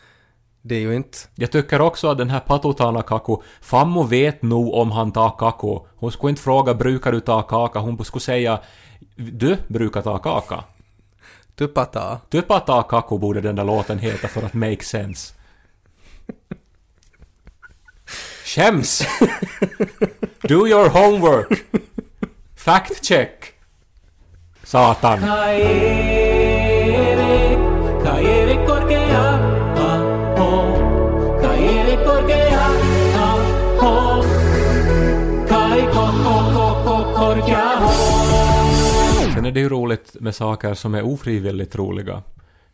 det 0.66 0.74
är 0.74 0.80
ju 0.80 0.96
inte... 0.96 1.18
Jag 1.34 1.52
tycker 1.52 1.80
också 1.80 2.10
att 2.10 2.18
den 2.18 2.30
här 2.30 2.40
Patutana 2.40 3.02
Kaku, 3.02 3.36
Fammo 3.60 4.02
vet 4.02 4.42
nog 4.42 4.74
om 4.74 4.90
han 4.90 5.12
tar 5.12 5.30
kako. 5.38 5.86
Hon 5.96 6.12
skulle 6.12 6.30
inte 6.30 6.42
fråga 6.42 6.74
brukar 6.74 7.12
du 7.12 7.20
ta 7.20 7.42
kaka, 7.42 7.78
hon 7.78 8.04
skulle 8.04 8.22
säga 8.22 8.60
du 9.16 9.56
brukar 9.68 10.02
ta 10.02 10.18
kaka. 10.18 10.64
Tupata. 11.56 12.20
Typa 12.30 12.60
ta 12.60 12.82
kaku 12.82 13.18
borde 13.18 13.40
den 13.40 13.56
där 13.56 13.64
låten 13.64 13.98
heta 13.98 14.28
för 14.28 14.42
att 14.42 14.54
make 14.54 14.84
sense. 14.84 15.34
Skäms! 18.44 19.02
Do 20.42 20.66
your 20.66 20.88
homework! 20.88 21.64
Fact 22.56 23.04
check! 23.04 23.52
Satan! 24.62 25.20
Korkea, 37.34 37.78
ho. 37.78 37.88
Sen 39.34 39.44
är 39.46 39.52
det 39.52 39.60
ju 39.60 39.68
roligt 39.68 40.16
med 40.20 40.34
saker 40.34 40.74
som 40.74 40.94
är 40.94 41.02
ofrivilligt 41.02 41.76
roliga. 41.76 42.22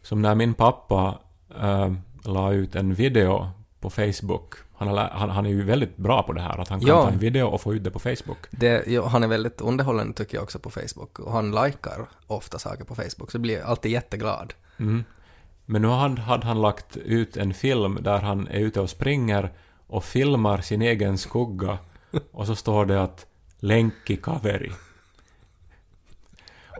Som 0.03 0.23
när 0.23 0.35
min 0.35 0.55
pappa 0.55 1.19
äh, 1.61 1.93
la 2.25 2.53
ut 2.53 2.75
en 2.75 2.95
video 2.95 3.49
på 3.81 3.91
Facebook. 3.91 4.55
Han, 4.77 4.89
har, 4.89 4.97
han, 4.97 5.31
han 5.31 5.47
är 5.47 5.51
ju 5.51 5.65
väldigt 5.65 5.97
bra 5.97 6.23
på 6.23 6.33
det 6.33 6.41
här, 6.41 6.59
att 6.59 6.69
han 6.69 6.81
kan 6.81 6.89
Ja. 6.89 7.03
ta 7.03 7.11
en 7.11 7.19
video 7.19 7.47
och 7.47 7.61
få 7.61 7.75
ut 7.75 7.85
det 7.85 7.91
på 7.91 7.99
Facebook. 7.99 8.39
Det, 8.51 8.87
ja, 8.87 9.07
han 9.09 9.23
är 9.23 9.29
väldigt 9.29 9.61
underhållande 9.61 10.13
tycker 10.15 10.37
jag 10.37 10.43
också 10.43 10.59
på 10.59 10.71
Facebook 10.71 11.19
och 11.19 11.33
han 11.33 11.51
likar 11.51 12.09
ofta 12.27 12.59
saker 12.59 12.85
på 12.85 12.95
Facebook 12.95 13.31
så 13.31 13.39
blir 13.39 13.55
jag 13.59 13.67
alltid 13.69 13.93
jätteglad. 13.93 14.55
Mm. 14.79 15.05
Men 15.67 15.83
nu 15.83 15.89
hade, 15.89 16.21
hade 16.21 16.47
han 16.47 16.63
lagt 16.63 16.97
ut 16.97 17.37
en 17.37 17.55
film 17.55 17.99
där 18.01 18.19
han 18.19 18.49
är 18.49 18.59
ute 18.61 18.81
och 18.81 18.91
springer 18.91 19.53
och 19.87 20.05
filmar 20.05 20.61
sin 20.61 20.83
egen 20.83 21.19
skugga 21.19 21.79
och 22.33 22.47
så 22.47 22.57
står 22.57 22.87
det 22.87 23.03
att 23.03 23.27
länk 23.61 24.11
i 24.11 24.17
kaveri. 24.17 24.73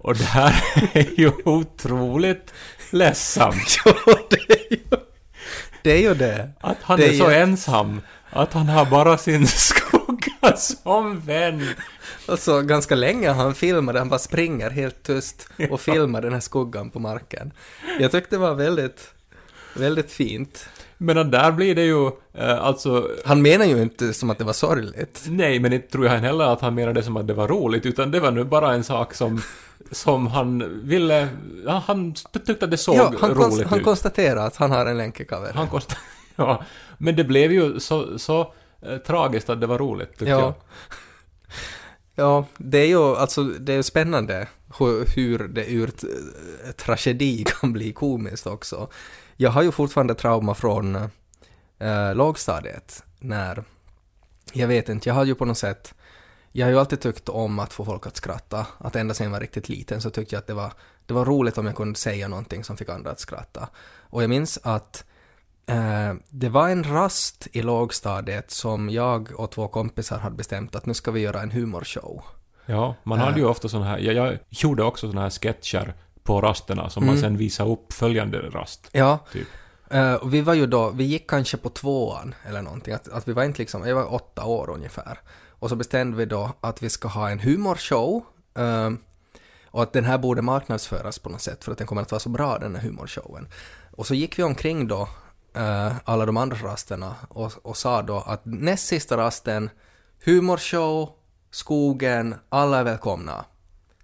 Och 0.03 0.17
det 0.17 0.25
här 0.25 0.65
är 0.93 1.21
ju 1.21 1.33
otroligt 1.45 2.55
ledsamt. 2.91 3.79
ja, 3.85 3.95
det 4.31 4.51
är 4.51 4.73
ju 4.73 4.81
det. 5.83 5.93
Är 5.93 6.03
ju 6.03 6.15
det. 6.15 6.51
Att 6.61 6.77
han 6.83 6.99
Det 6.99 7.07
är 7.07 7.13
är 7.13 7.19
så 7.19 7.31
ensam. 7.31 8.01
Att 8.31 8.53
han 8.53 8.69
har 8.69 8.87
bara 8.87 9.19
sin 9.19 9.47
skugga 9.47 10.57
som 10.57 11.21
vän. 11.21 11.67
Alltså 12.27 12.63
ganska 12.63 12.95
länge 12.95 13.31
han 13.31 13.55
filmat 13.55 13.97
han 13.97 14.09
bara 14.09 14.19
springer 14.19 14.71
helt 14.71 15.03
tyst 15.03 15.49
och 15.71 15.81
filmar 15.81 16.23
den 16.23 16.33
här 16.33 16.41
skuggan 16.41 16.91
på 16.91 16.99
marken. 16.99 17.53
Jag 18.01 18.13
tyckte 18.13 18.37
det 18.37 18.41
var 18.41 18.55
väldigt, 18.55 19.15
väldigt 19.75 20.13
fint. 20.13 20.69
Men 21.03 21.31
där 21.31 21.53
blir 21.53 21.75
det 21.75 21.85
ju, 21.85 22.07
eh, 22.35 22.63
alltså, 22.65 23.09
Han 23.25 23.43
menar 23.43 23.65
ju 23.65 23.83
inte 23.83 24.13
som 24.15 24.31
att 24.31 24.39
det 24.39 24.45
var 24.45 24.53
sorgligt. 24.53 25.25
nej, 25.29 25.59
men 25.61 25.73
inte 25.73 25.89
tror 25.89 26.07
jag 26.07 26.13
heller 26.19 26.45
att 26.45 26.61
han 26.61 26.75
menade 26.75 27.01
det 27.01 27.05
som 27.05 27.17
att 27.17 27.27
det 27.27 27.35
var 27.35 27.49
roligt, 27.49 27.87
utan 27.87 28.11
det 28.11 28.21
var 28.21 28.31
nu 28.31 28.45
bara 28.45 28.73
en 28.75 28.85
sak 28.85 29.15
som, 29.15 29.43
som 29.91 30.27
han 30.27 30.81
ville, 30.89 31.29
ja, 31.67 31.83
han 31.87 32.15
tyckte 32.47 32.65
att 32.65 32.71
det 32.71 32.77
såg 32.77 32.97
ja, 32.97 33.13
han, 33.21 33.31
roligt 33.31 33.43
konst, 33.43 33.63
han 33.65 33.79
ut. 33.79 33.85
konstaterar 33.85 34.47
att 34.47 34.57
han 34.57 34.71
har 34.71 34.87
en 34.87 34.99
länkecover. 34.99 35.53
han 35.55 35.69
kostade, 35.69 36.01
ja, 36.37 36.63
men 36.99 37.17
det 37.17 37.25
blev 37.25 37.53
ju 37.53 37.81
så, 37.81 38.19
så 38.19 38.53
eh, 38.83 38.97
tragiskt 38.97 39.51
att 39.51 39.61
det 39.61 39.67
var 39.67 39.79
roligt, 39.79 40.09
tyckte 40.11 40.25
Ja. 40.25 40.41
jag. 40.41 40.55
Ja, 42.21 42.47
det 42.59 42.79
är 42.79 42.87
ju 42.87 43.17
alltså, 43.17 43.45
det 43.45 43.73
är 43.73 43.83
spännande 43.83 44.49
hur, 44.79 45.07
hur 45.17 45.49
det 45.49 45.73
ur 45.73 45.87
t- 45.87 46.07
tragedi 46.77 47.45
kan 47.61 47.73
bli 47.73 47.93
komiskt 47.93 48.47
också. 48.47 48.89
Jag 49.37 49.51
har 49.51 49.63
ju 49.63 49.73
fortfarande 49.73 50.15
trauma 50.15 50.55
från 50.55 50.97
äh, 51.79 52.15
lågstadiet 52.15 53.05
när, 53.19 53.65
jag 54.53 54.69
vet 54.69 54.89
inte, 54.89 55.09
jag 55.09 55.15
har 55.15 55.25
ju 55.25 55.35
på 55.35 55.45
något 55.45 55.59
sätt, 55.59 55.95
jag 56.53 56.67
har 56.67 56.71
ju 56.71 56.79
alltid 56.79 57.01
tyckt 57.01 57.29
om 57.29 57.59
att 57.59 57.73
få 57.73 57.85
folk 57.85 58.07
att 58.07 58.17
skratta, 58.17 58.67
att 58.79 58.97
ända 58.97 59.15
sedan 59.15 59.25
jag 59.25 59.33
var 59.33 59.41
riktigt 59.41 59.69
liten 59.69 60.01
så 60.01 60.11
tyckte 60.11 60.35
jag 60.35 60.41
att 60.41 60.47
det 60.47 60.55
var, 60.55 60.73
det 61.07 61.15
var 61.15 61.25
roligt 61.25 61.59
om 61.59 61.67
jag 61.67 61.77
kunde 61.77 61.99
säga 61.99 62.29
någonting 62.29 62.65
som 62.65 62.77
fick 62.77 62.89
andra 62.89 63.11
att 63.11 63.21
skratta. 63.21 63.69
Och 63.99 64.23
jag 64.23 64.31
minns 64.31 64.59
att 64.63 65.05
det 66.31 66.49
var 66.49 66.69
en 66.69 66.85
rast 66.85 67.49
i 67.53 67.63
lågstadiet 67.63 68.51
som 68.51 68.91
jag 68.91 69.29
och 69.37 69.51
två 69.51 69.69
kompisar 69.69 70.19
hade 70.19 70.37
bestämt 70.37 70.75
att 70.77 70.87
nu 70.87 70.95
ska 70.95 71.11
vi 71.11 71.21
göra 71.21 71.41
en 71.43 71.51
humorshow. 71.51 72.23
Ja, 72.67 72.95
man 73.03 73.19
hade 73.19 73.41
ju 73.41 73.47
ofta 73.47 73.69
sådana 73.69 73.87
här... 73.87 73.99
Jag, 73.99 74.15
jag 74.15 74.39
gjorde 74.49 74.83
också 74.83 75.07
sådana 75.07 75.23
här 75.23 75.31
sketcher 75.31 75.95
på 76.23 76.41
rasterna 76.41 76.91
som 76.91 77.07
man 77.07 77.19
sen 77.19 77.37
visade 77.37 77.71
upp 77.71 77.93
följande 77.93 78.39
rast. 78.39 78.89
Ja, 78.93 79.19
Typ. 79.33 79.49
eh, 79.91 80.15
och 80.15 80.35
vi 80.35 80.41
var 80.41 80.55
ju 80.55 80.67
då, 80.67 80.91
vi 80.91 81.05
gick 81.05 81.31
kanske 81.31 81.57
på 81.57 81.69
tvåan 81.69 82.35
eller 82.49 82.63
någonting, 82.63 82.95
att, 82.95 83.09
att 83.09 83.29
vi 83.29 83.33
var 83.33 83.45
inte 83.45 83.59
liksom, 83.59 83.89
jag 83.89 83.95
var 83.95 84.15
åtta 84.15 84.45
år 84.45 84.71
ungefär. 84.71 85.19
Och 85.49 85.69
så 85.69 85.77
bestämde 85.77 86.17
vi 86.17 86.25
då 86.25 86.51
att 86.61 86.83
vi 86.83 86.91
ska 86.91 87.09
ha 87.09 87.31
en 87.31 87.41
humorshow 87.41 88.23
eh, 88.55 88.91
och 89.67 89.83
att 89.83 89.93
den 89.93 90.05
här 90.05 90.19
borde 90.19 90.43
marknadsföras 90.43 91.19
på 91.19 91.29
något 91.29 91.41
sätt 91.41 91.65
för 91.65 91.73
att 91.73 91.79
den 91.79 91.87
kommer 91.87 92.03
att 92.03 92.11
vara 92.11 92.21
så 92.21 92.29
bra 92.29 92.59
den 92.59 92.77
här 92.77 92.83
humorshowen. 92.83 93.49
Och 93.91 94.07
så 94.07 94.15
gick 94.15 94.39
vi 94.39 94.43
omkring 94.43 94.89
då, 94.89 95.09
eh, 95.55 95.93
alla 96.05 96.27
de 96.27 96.37
andra 96.37 96.57
rasterna 96.57 97.15
och, 97.29 97.53
och 97.63 97.77
sa 97.77 98.03
då 98.03 98.17
att 98.17 98.41
näst 98.45 98.87
sista 98.87 99.17
rasten, 99.17 99.71
humorshow, 100.25 101.11
skogen, 101.51 102.35
alla 102.49 102.79
är 102.79 102.85
välkomna. 102.85 103.45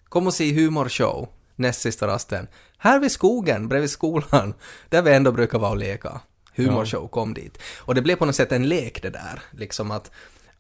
Kom 0.09 0.27
och 0.27 0.35
se 0.35 0.53
humorshow, 0.53 1.29
näst 1.57 1.81
sista 1.81 2.07
rasten. 2.07 2.49
Här 2.79 3.01
vid 3.01 3.13
skogen, 3.13 3.69
bredvid 3.69 3.91
skolan, 3.91 4.55
där 4.89 5.03
vi 5.03 5.15
ändå 5.15 5.33
brukar 5.33 5.59
vara 5.59 5.71
och 5.71 5.77
leka. 5.77 6.21
Humorshow, 6.55 7.09
kom 7.09 7.35
dit. 7.35 7.59
Och 7.79 7.95
det 7.95 8.03
blev 8.03 8.17
på 8.17 8.27
något 8.27 8.37
sätt 8.37 8.53
en 8.53 8.69
lek 8.69 9.03
det 9.03 9.11
där, 9.11 9.43
liksom 9.51 9.91
att, 9.91 10.11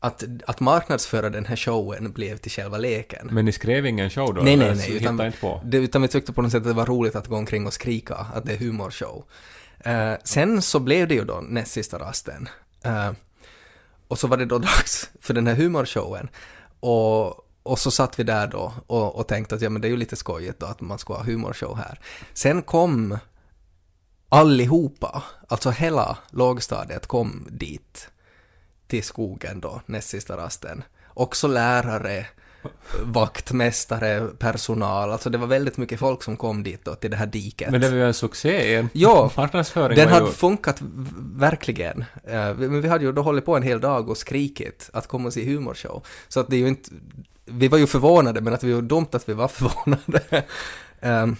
att, 0.00 0.24
att 0.46 0.60
marknadsföra 0.60 1.30
den 1.30 1.44
här 1.44 1.56
showen 1.56 2.12
blev 2.12 2.36
till 2.36 2.50
själva 2.50 2.78
leken. 2.78 3.28
Men 3.32 3.44
ni 3.44 3.52
skrev 3.52 3.86
ingen 3.86 4.10
show 4.10 4.34
då? 4.34 4.42
Nej, 4.42 4.56
nej, 4.56 4.74
nej. 4.74 4.96
Utan, 4.96 5.20
inte 5.20 5.38
på? 5.40 5.60
det, 5.64 5.76
utan 5.76 6.02
vi 6.02 6.08
tyckte 6.08 6.32
på 6.32 6.42
något 6.42 6.52
sätt 6.52 6.60
att 6.60 6.68
det 6.68 6.72
var 6.72 6.86
roligt 6.86 7.16
att 7.16 7.26
gå 7.26 7.36
omkring 7.36 7.66
och 7.66 7.72
skrika 7.72 8.14
att 8.14 8.44
det 8.44 8.52
är 8.52 8.58
humorshow. 8.58 9.24
Uh, 9.86 10.14
sen 10.24 10.62
så 10.62 10.80
blev 10.80 11.08
det 11.08 11.14
ju 11.14 11.24
då 11.24 11.40
näst 11.48 11.72
sista 11.72 11.98
rasten. 11.98 12.48
Uh, 12.86 13.12
och 14.08 14.18
så 14.18 14.26
var 14.26 14.36
det 14.36 14.44
då 14.44 14.58
dags 14.72 15.10
för 15.20 15.34
den 15.34 15.46
här 15.46 15.54
humorshowen. 15.54 16.28
Och, 16.80 17.26
och 17.62 17.78
så 17.78 17.90
satt 17.90 18.18
vi 18.18 18.24
där 18.24 18.46
då 18.46 18.72
och, 18.86 19.16
och 19.16 19.28
tänkte 19.28 19.54
att 19.54 19.62
ja 19.62 19.70
men 19.70 19.82
det 19.82 19.88
är 19.88 19.90
ju 19.90 19.96
lite 19.96 20.16
skojigt 20.16 20.60
då 20.60 20.66
att 20.66 20.80
man 20.80 20.98
ska 20.98 21.14
ha 21.14 21.22
humorshow 21.22 21.76
här. 21.76 22.00
Sen 22.32 22.62
kom 22.62 23.18
allihopa, 24.28 25.22
alltså 25.48 25.70
hela 25.70 26.18
lågstadiet 26.30 27.06
kom 27.06 27.48
dit 27.50 28.08
till 28.86 29.04
skogen 29.04 29.60
då, 29.60 29.80
näst 29.86 30.08
sista 30.08 30.36
rasten. 30.36 30.84
Också 31.08 31.48
lärare, 31.48 32.26
vaktmästare, 33.02 34.28
personal, 34.38 35.10
alltså 35.12 35.30
det 35.30 35.38
var 35.38 35.46
väldigt 35.46 35.76
mycket 35.76 35.98
folk 35.98 36.22
som 36.22 36.36
kom 36.36 36.62
dit 36.62 36.84
då 36.84 36.94
till 36.94 37.10
det 37.10 37.16
här 37.16 37.26
diket. 37.26 37.70
Men 37.70 37.80
det 37.80 37.88
var 37.88 37.96
ju 37.96 38.06
en 38.06 38.14
succé. 38.14 38.74
En 38.74 38.88
Ja, 38.92 39.30
marknadsföring 39.36 39.96
Den 39.96 40.08
hade 40.08 40.26
ju... 40.26 40.32
funkat 40.32 40.76
verkligen. 41.36 42.04
Eh, 42.24 42.54
Men 42.54 42.80
vi 42.82 42.88
hade 42.88 43.04
ju 43.04 43.12
då 43.12 43.22
hållit 43.22 43.44
på 43.44 43.56
en 43.56 43.62
hel 43.62 43.80
dag 43.80 44.08
och 44.08 44.16
skrikit 44.16 44.90
att 44.92 45.06
komma 45.06 45.26
och 45.26 45.32
se 45.32 45.44
humorshow. 45.44 46.02
Så 46.28 46.40
att 46.40 46.48
det 46.50 46.56
är 46.56 46.60
ju 46.60 46.68
inte... 46.68 46.90
Vi 47.44 47.68
var 47.68 47.78
ju 47.78 47.86
förvånade, 47.86 48.40
men 48.40 48.54
att 48.54 48.64
vi 48.64 48.72
var 48.72 48.82
dumt 48.82 49.06
att 49.12 49.28
vi 49.28 49.32
var 49.32 49.48
förvånade. 49.58 50.44
Ehm, 51.00 51.36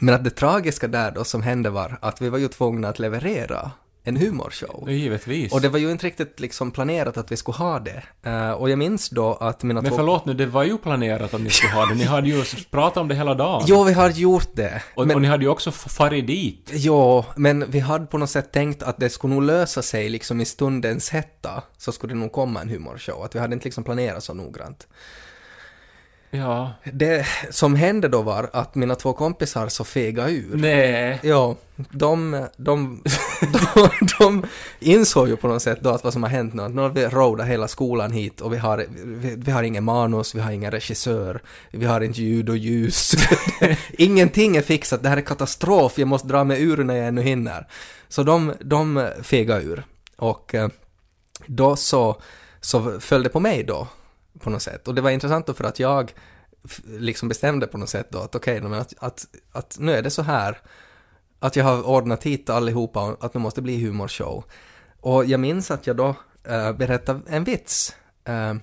Men 0.00 0.14
att 0.14 0.24
det 0.24 0.30
tragiska 0.30 0.88
där 0.88 1.10
då 1.10 1.24
som 1.24 1.42
hände 1.42 1.70
var 1.70 1.98
att 2.00 2.22
vi 2.22 2.28
var 2.28 2.38
ju 2.38 2.48
tvungna 2.48 2.88
att 2.88 2.98
leverera 2.98 3.70
en 4.04 4.16
humorshow. 4.16 4.90
Givetvis. 4.90 5.52
Och 5.52 5.60
det 5.60 5.68
var 5.68 5.78
ju 5.78 5.90
inte 5.90 6.06
riktigt 6.06 6.40
liksom 6.40 6.70
planerat 6.70 7.16
att 7.16 7.32
vi 7.32 7.36
skulle 7.36 7.56
ha 7.56 7.78
det. 7.78 8.02
Eh, 8.22 8.50
Och 8.50 8.70
jag 8.70 8.78
minns 8.78 9.10
då 9.10 9.34
att 9.34 9.62
mina 9.62 9.82
Men 9.82 9.92
förlåt 9.92 10.24
nu, 10.26 10.34
det 10.34 10.46
var 10.46 10.62
ju 10.62 10.78
planerat 10.78 11.34
att 11.34 11.40
ni 11.40 11.50
skulle 11.50 11.72
ha 11.72 11.86
det. 11.86 11.94
Ni 11.94 12.04
hade 12.04 12.28
ju 12.28 12.44
pratat 12.70 12.96
om 12.96 13.08
det 13.08 13.14
hela 13.14 13.34
dagen. 13.34 13.62
Jo, 13.66 13.84
vi 13.84 13.92
har 13.92 14.10
gjort 14.10 14.48
det. 14.52 14.82
och, 14.94 15.06
men... 15.06 15.16
och 15.16 15.22
ni 15.22 15.28
hade 15.28 15.44
ju 15.44 15.48
också 15.50 15.70
farit 15.72 16.26
dit. 16.26 16.70
Ja, 16.72 17.26
men 17.36 17.70
vi 17.70 17.78
hade 17.78 18.06
på 18.06 18.18
något 18.18 18.30
sätt 18.30 18.52
tänkt 18.52 18.82
att 18.82 18.96
det 18.98 19.10
skulle 19.10 19.34
nog 19.34 19.42
lösa 19.42 19.82
sig 19.82 20.08
liksom 20.08 20.40
i 20.40 20.44
stundens 20.44 21.10
hetta, 21.10 21.62
så 21.78 21.92
skulle 21.92 22.14
det 22.14 22.20
nog 22.20 22.32
komma 22.32 22.60
en 22.60 22.68
humorshow, 22.68 23.22
att 23.24 23.34
vi 23.34 23.38
hade 23.38 23.54
inte 23.54 23.64
liksom 23.64 23.84
planerat 23.84 24.24
så 24.24 24.34
noggrant. 24.34 24.86
Ja. 26.34 26.72
Det 26.92 27.26
som 27.50 27.74
hände 27.74 28.08
då 28.08 28.22
var 28.22 28.50
att 28.52 28.74
mina 28.74 28.94
två 28.94 29.12
kompisar 29.12 29.68
så 29.68 29.84
fega 29.84 30.28
ur. 30.28 30.50
Nej. 30.56 31.20
Ja, 31.22 31.56
de, 31.76 32.46
de, 32.56 33.02
de, 33.74 33.90
de 34.18 34.46
insåg 34.80 35.28
ju 35.28 35.36
på 35.36 35.48
något 35.48 35.62
sätt 35.62 35.78
då 35.80 35.90
att 35.90 36.04
vad 36.04 36.12
som 36.12 36.22
har 36.22 36.30
hänt 36.30 36.54
nu, 36.54 36.62
att 36.62 36.74
nu 36.74 36.82
har 36.82 36.88
vi 36.88 37.06
roadat 37.06 37.46
hela 37.46 37.68
skolan 37.68 38.12
hit 38.12 38.40
och 38.40 38.52
vi 38.52 38.56
har, 38.56 38.86
vi, 39.04 39.34
vi 39.36 39.52
har 39.52 39.62
ingen 39.62 39.84
manus, 39.84 40.34
vi 40.34 40.40
har 40.40 40.52
ingen 40.52 40.70
regissör, 40.70 41.42
vi 41.70 41.86
har 41.86 42.00
inte 42.00 42.22
ljud 42.22 42.48
och 42.48 42.56
ljus. 42.56 43.14
Ingenting 43.90 44.56
är 44.56 44.62
fixat, 44.62 45.02
det 45.02 45.08
här 45.08 45.16
är 45.16 45.20
katastrof, 45.20 45.98
jag 45.98 46.08
måste 46.08 46.28
dra 46.28 46.44
mig 46.44 46.62
ur 46.62 46.84
när 46.84 46.94
jag 46.94 47.08
ännu 47.08 47.22
hinner. 47.22 47.66
Så 48.08 48.22
de, 48.22 48.52
de 48.60 49.10
fegade 49.22 49.62
ur. 49.62 49.84
Och 50.16 50.54
eh, 50.54 50.68
då 51.46 51.76
så, 51.76 52.20
så 52.60 53.00
föll 53.00 53.22
det 53.22 53.28
på 53.28 53.40
mig 53.40 53.64
då, 53.64 53.88
på 54.38 54.50
något 54.50 54.62
sätt. 54.62 54.88
Och 54.88 54.94
det 54.94 55.00
var 55.00 55.10
intressant 55.10 55.46
då 55.46 55.54
för 55.54 55.64
att 55.64 55.78
jag 55.78 56.12
liksom 56.86 57.28
bestämde 57.28 57.66
på 57.66 57.78
något 57.78 57.88
sätt 57.88 58.06
då 58.10 58.18
att 58.18 58.34
okej, 58.34 58.66
okay, 58.66 58.78
att, 58.78 58.94
att, 58.98 59.26
att 59.52 59.76
nu 59.80 59.92
är 59.92 60.02
det 60.02 60.10
så 60.10 60.22
här 60.22 60.58
att 61.38 61.56
jag 61.56 61.64
har 61.64 61.86
ordnat 61.86 62.22
hit 62.22 62.50
allihopa 62.50 63.02
och 63.02 63.24
att 63.24 63.34
nu 63.34 63.40
måste 63.40 63.62
bli 63.62 63.84
humorshow. 63.84 64.44
Och 65.00 65.24
jag 65.24 65.40
minns 65.40 65.70
att 65.70 65.86
jag 65.86 65.96
då 65.96 66.14
äh, 66.44 66.72
berättade 66.72 67.20
en 67.26 67.44
vits. 67.44 67.96
Äh, 68.24 68.54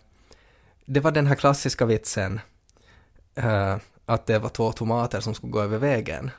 det 0.86 1.00
var 1.00 1.12
den 1.12 1.28
här 1.28 1.36
klassiska 1.36 1.86
vitsen 1.86 2.40
äh, 3.36 3.78
att 4.06 4.26
det 4.26 4.40
var 4.40 4.50
två 4.50 4.72
tomater 4.72 5.20
som 5.20 5.34
skulle 5.34 5.52
gå 5.52 5.62
över 5.62 5.78
vägen. 5.78 6.32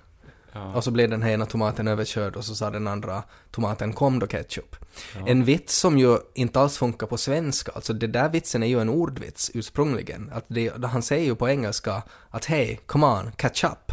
Ja. 0.52 0.74
Och 0.74 0.84
så 0.84 0.90
blev 0.90 1.10
den 1.10 1.22
här 1.22 1.30
ena 1.30 1.46
tomaten 1.46 1.88
överkörd 1.88 2.36
och 2.36 2.44
så 2.44 2.54
sa 2.54 2.70
den 2.70 2.88
andra 2.88 3.22
tomaten 3.50 3.92
kom 3.92 4.18
då 4.18 4.26
ketchup. 4.26 4.76
Ja. 5.14 5.26
En 5.28 5.44
vits 5.44 5.76
som 5.76 5.98
ju 5.98 6.18
inte 6.34 6.60
alls 6.60 6.78
funkar 6.78 7.06
på 7.06 7.16
svenska, 7.16 7.72
alltså 7.74 7.92
det 7.92 8.06
där 8.06 8.28
vitsen 8.28 8.62
är 8.62 8.66
ju 8.66 8.80
en 8.80 8.88
ordvits 8.88 9.50
ursprungligen. 9.54 10.30
Att 10.34 10.44
det, 10.48 10.84
han 10.84 11.02
säger 11.02 11.24
ju 11.24 11.34
på 11.34 11.48
engelska 11.48 12.02
att 12.30 12.44
hej, 12.44 12.80
come 12.86 13.06
on, 13.06 13.32
catch 13.36 13.64
up. 13.64 13.92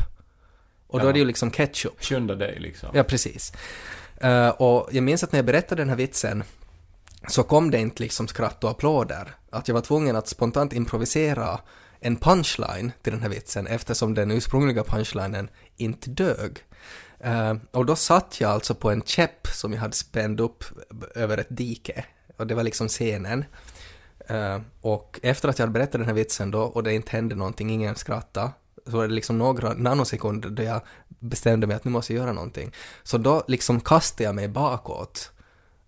Och 0.88 1.00
då 1.00 1.06
Ja. 1.06 1.10
är 1.10 1.13
det 1.13 1.20
ju 1.20 1.26
liksom 1.26 1.52
ketchup. 1.52 2.04
Skynda 2.04 2.36
dig 2.36 2.60
liksom. 2.60 2.89
Ja, 2.93 3.04
precis. 3.04 3.54
Eh, 4.17 4.50
och 4.50 4.89
jag 4.91 5.04
minns 5.04 5.24
att 5.24 5.32
när 5.32 5.38
jag 5.39 5.46
berättade 5.46 5.82
den 5.82 5.89
här 5.89 5.96
vitsen 5.96 6.43
så 7.28 7.43
kom 7.43 7.72
det 7.72 7.78
inte 7.80 8.04
liksom 8.04 8.28
skratt 8.28 8.63
och 8.63 8.70
applåder. 8.70 9.36
Att 9.50 9.67
jag 9.67 9.76
var 9.76 9.82
tvungen 9.82 10.15
att 10.15 10.28
spontant 10.28 10.74
improvisera 10.74 11.60
en 11.99 12.15
punchline 12.15 12.91
till 13.01 13.13
den 13.13 13.21
här 13.21 13.29
vitsen 13.29 13.67
eftersom 13.67 14.13
den 14.13 14.31
ursprungliga 14.31 14.83
punchlinen 14.83 15.49
inte 15.77 16.10
dög. 16.10 16.57
Uh, 17.25 17.53
och 17.71 17.86
då 17.86 17.95
satt 17.95 18.41
jag 18.41 18.51
alltså 18.51 18.75
på 18.75 18.91
en 18.91 19.01
käpp 19.01 19.47
som 19.47 19.73
jag 19.73 19.79
hade 19.79 19.93
spänd 19.95 20.39
upp 20.39 20.63
över 21.15 21.38
ett 21.38 21.47
dike. 21.49 22.05
Och 22.38 22.47
det 22.47 22.55
var 22.55 22.63
liksom 22.63 22.88
scenen. 22.88 23.45
Uh, 24.31 24.62
och 24.81 25.19
efter 25.23 25.49
att 25.49 25.60
jag 25.60 25.63
hade 25.63 25.73
berättat 25.73 25.91
den 25.91 26.05
här 26.05 26.13
vitsen 26.13 26.51
då 26.51 26.62
och 26.62 26.83
det 26.83 26.93
inte 26.93 27.12
hände 27.12 27.36
någonting, 27.36 27.69
ingen 27.69 27.95
skrattade, 27.95 28.51
så 28.86 28.97
var 28.97 29.07
det 29.07 29.13
liksom 29.13 29.38
några 29.38 29.73
nanosekunder 29.73 30.49
då 30.49 30.63
jag 30.63 30.81
bestämde 31.07 31.67
mig 31.67 31.75
att 31.75 31.83
nu 31.83 31.91
måste 31.91 32.13
jag 32.13 32.21
göra 32.21 32.33
någonting. 32.33 32.71
Så 33.03 33.17
då 33.17 33.43
liksom 33.47 33.81
kastade 33.81 34.23
jag 34.23 34.36
mig 34.36 34.47
bakåt 34.47 35.31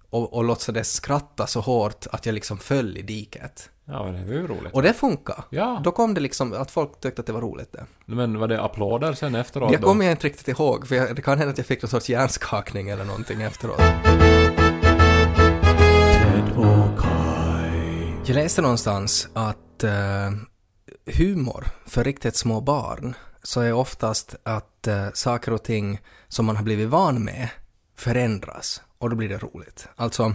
och, 0.09 0.33
och 0.33 0.43
låtsades 0.43 0.91
skratta 0.91 1.47
så 1.47 1.59
hårt 1.59 2.07
att 2.11 2.25
jag 2.25 2.33
liksom 2.33 2.57
föll 2.57 2.97
i 2.97 3.01
diket. 3.01 3.69
Ja, 3.91 4.03
men 4.03 4.13
det 4.13 4.25
var 4.33 4.33
ju 4.41 4.47
roligt. 4.47 4.73
Och 4.73 4.81
det 4.81 4.93
funkar. 4.93 5.43
Ja. 5.49 5.81
Då 5.83 5.91
kom 5.91 6.13
det 6.13 6.21
liksom 6.21 6.53
att 6.53 6.71
folk 6.71 6.99
tyckte 6.99 7.19
att 7.21 7.25
det 7.25 7.33
var 7.33 7.41
roligt 7.41 7.71
det. 7.73 7.85
Men 8.05 8.39
var 8.39 8.47
det 8.47 8.61
applåder 8.61 9.13
sen 9.13 9.35
efteråt 9.35 9.71
Det 9.71 9.77
då? 9.77 9.87
kommer 9.87 10.05
jag 10.05 10.11
inte 10.13 10.27
riktigt 10.27 10.47
ihåg, 10.47 10.87
för 10.87 10.95
jag, 10.95 11.15
det 11.15 11.21
kan 11.21 11.37
hända 11.37 11.51
att 11.51 11.57
jag 11.57 11.67
fick 11.67 11.81
någon 11.81 11.89
sorts 11.89 12.09
hjärnskakning 12.09 12.89
eller 12.89 13.05
någonting 13.05 13.41
efteråt. 13.41 13.81
Jag 18.25 18.35
läste 18.35 18.61
någonstans 18.61 19.27
att 19.33 19.83
eh, 19.83 20.31
humor 21.17 21.65
för 21.87 22.03
riktigt 22.03 22.35
små 22.35 22.61
barn 22.61 23.13
så 23.43 23.61
är 23.61 23.73
oftast 23.73 24.35
att 24.43 24.87
eh, 24.87 25.07
saker 25.13 25.53
och 25.53 25.63
ting 25.63 25.99
som 26.27 26.45
man 26.45 26.55
har 26.55 26.63
blivit 26.63 26.89
van 26.89 27.23
med 27.23 27.49
förändras 27.97 28.81
och 28.97 29.09
då 29.09 29.15
blir 29.15 29.29
det 29.29 29.37
roligt. 29.37 29.87
Alltså 29.95 30.33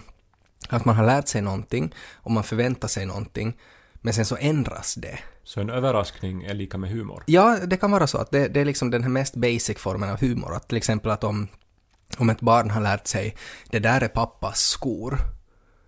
att 0.68 0.84
man 0.84 0.96
har 0.96 1.06
lärt 1.06 1.28
sig 1.28 1.42
någonting 1.42 1.94
och 2.14 2.30
man 2.30 2.44
förväntar 2.44 2.88
sig 2.88 3.06
någonting 3.06 3.56
men 4.04 4.14
sen 4.14 4.24
så 4.24 4.36
ändras 4.40 4.94
det. 4.94 5.18
Så 5.44 5.60
en 5.60 5.70
överraskning 5.70 6.44
är 6.44 6.54
lika 6.54 6.78
med 6.78 6.90
humor? 6.90 7.22
Ja, 7.26 7.58
det 7.66 7.76
kan 7.76 7.90
vara 7.90 8.06
så 8.06 8.18
att 8.18 8.30
det, 8.30 8.48
det 8.48 8.60
är 8.60 8.64
liksom 8.64 8.90
den 8.90 9.02
här 9.02 9.10
mest 9.10 9.34
basic 9.36 9.78
formen 9.78 10.10
av 10.10 10.20
humor. 10.20 10.54
Att 10.54 10.68
till 10.68 10.76
exempel 10.76 11.10
att 11.10 11.24
om, 11.24 11.48
om 12.18 12.30
ett 12.30 12.40
barn 12.40 12.70
har 12.70 12.80
lärt 12.80 13.06
sig 13.06 13.36
det 13.70 13.78
där 13.78 14.00
är 14.00 14.08
pappas 14.08 14.60
skor. 14.60 15.18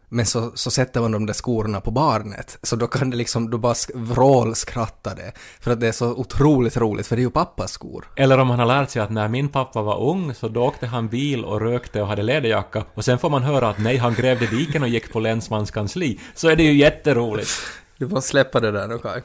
Men 0.08 0.26
så, 0.26 0.52
så 0.54 0.70
sätter 0.70 1.00
man 1.00 1.12
de 1.12 1.26
där 1.26 1.34
skorna 1.34 1.80
på 1.80 1.90
barnet. 1.90 2.58
Så 2.62 2.76
då 2.76 2.86
kan 2.86 3.10
det 3.10 3.16
liksom, 3.16 3.50
då 3.50 3.58
bara 3.58 3.72
sk- 3.72 3.90
vrålskrattar 3.94 5.14
det. 5.16 5.32
För 5.60 5.70
att 5.70 5.80
det 5.80 5.88
är 5.88 5.92
så 5.92 6.06
otroligt 6.14 6.76
roligt, 6.76 7.06
för 7.06 7.16
det 7.16 7.20
är 7.20 7.24
ju 7.24 7.30
pappas 7.30 7.72
skor. 7.72 8.08
Eller 8.16 8.38
om 8.38 8.48
man 8.48 8.58
har 8.58 8.66
lärt 8.66 8.90
sig 8.90 9.02
att 9.02 9.10
när 9.10 9.28
min 9.28 9.48
pappa 9.48 9.82
var 9.82 10.10
ung 10.10 10.34
så 10.34 10.48
då 10.48 10.64
åkte 10.64 10.86
han 10.86 11.08
bil 11.08 11.44
och 11.44 11.60
rökte 11.60 12.02
och 12.02 12.08
hade 12.08 12.22
läderjacka 12.22 12.84
och 12.94 13.04
sen 13.04 13.18
får 13.18 13.30
man 13.30 13.42
höra 13.42 13.68
att 13.68 13.78
nej, 13.78 13.96
han 13.96 14.14
grävde 14.14 14.46
diken 14.46 14.82
och 14.82 14.88
gick 14.88 15.12
på 15.12 15.20
länsmans 15.20 15.70
kansli. 15.70 16.20
Så 16.34 16.48
är 16.48 16.56
det 16.56 16.62
ju 16.62 16.72
jätteroligt. 16.72 17.50
Du 17.98 18.08
får 18.08 18.20
släppa 18.20 18.60
det 18.60 18.72
där 18.72 18.88
nu 18.88 18.98
Kaj. 18.98 19.22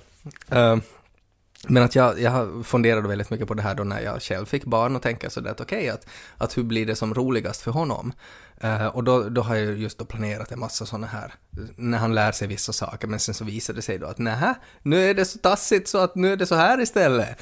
Uh, 0.54 0.78
Men 1.68 1.84
att 1.84 1.96
jag, 1.96 2.20
jag 2.20 2.66
funderade 2.66 3.08
väldigt 3.08 3.30
mycket 3.30 3.48
på 3.48 3.54
det 3.54 3.62
här 3.62 3.76
då 3.76 3.84
när 3.84 4.02
jag 4.02 4.22
själv 4.22 4.46
fick 4.46 4.66
barn 4.66 4.96
och 4.96 5.02
tänker 5.02 5.30
sådär 5.30 5.52
att 5.52 5.62
okej, 5.62 5.90
att, 5.90 6.06
att 6.38 6.58
hur 6.58 6.64
blir 6.64 6.86
det 6.86 6.96
som 6.96 7.14
roligast 7.14 7.62
för 7.62 7.72
honom? 7.72 8.14
Eh, 8.58 8.86
och 8.88 9.04
då, 9.04 9.30
då 9.30 9.42
har 9.42 9.56
jag 9.56 9.78
just 9.78 9.98
då 9.98 10.06
planerat 10.06 10.52
en 10.52 10.60
massa 10.60 10.86
sådana 10.86 11.08
här, 11.08 11.34
när 11.76 11.98
han 11.98 12.16
lär 12.16 12.32
sig 12.32 12.48
vissa 12.48 12.74
saker, 12.74 13.08
men 13.08 13.20
sen 13.20 13.36
så 13.36 13.46
visar 13.46 13.74
det 13.74 13.82
sig 13.82 13.98
då 13.98 14.08
att 14.08 14.18
nähä, 14.18 14.56
nu 14.82 15.10
är 15.10 15.14
det 15.14 15.26
så 15.26 15.38
tassigt 15.38 15.88
så 15.88 15.98
att 15.98 16.16
nu 16.16 16.34
är 16.34 16.38
det 16.38 16.46
så 16.46 16.56
här 16.56 16.82
istället. 16.82 17.42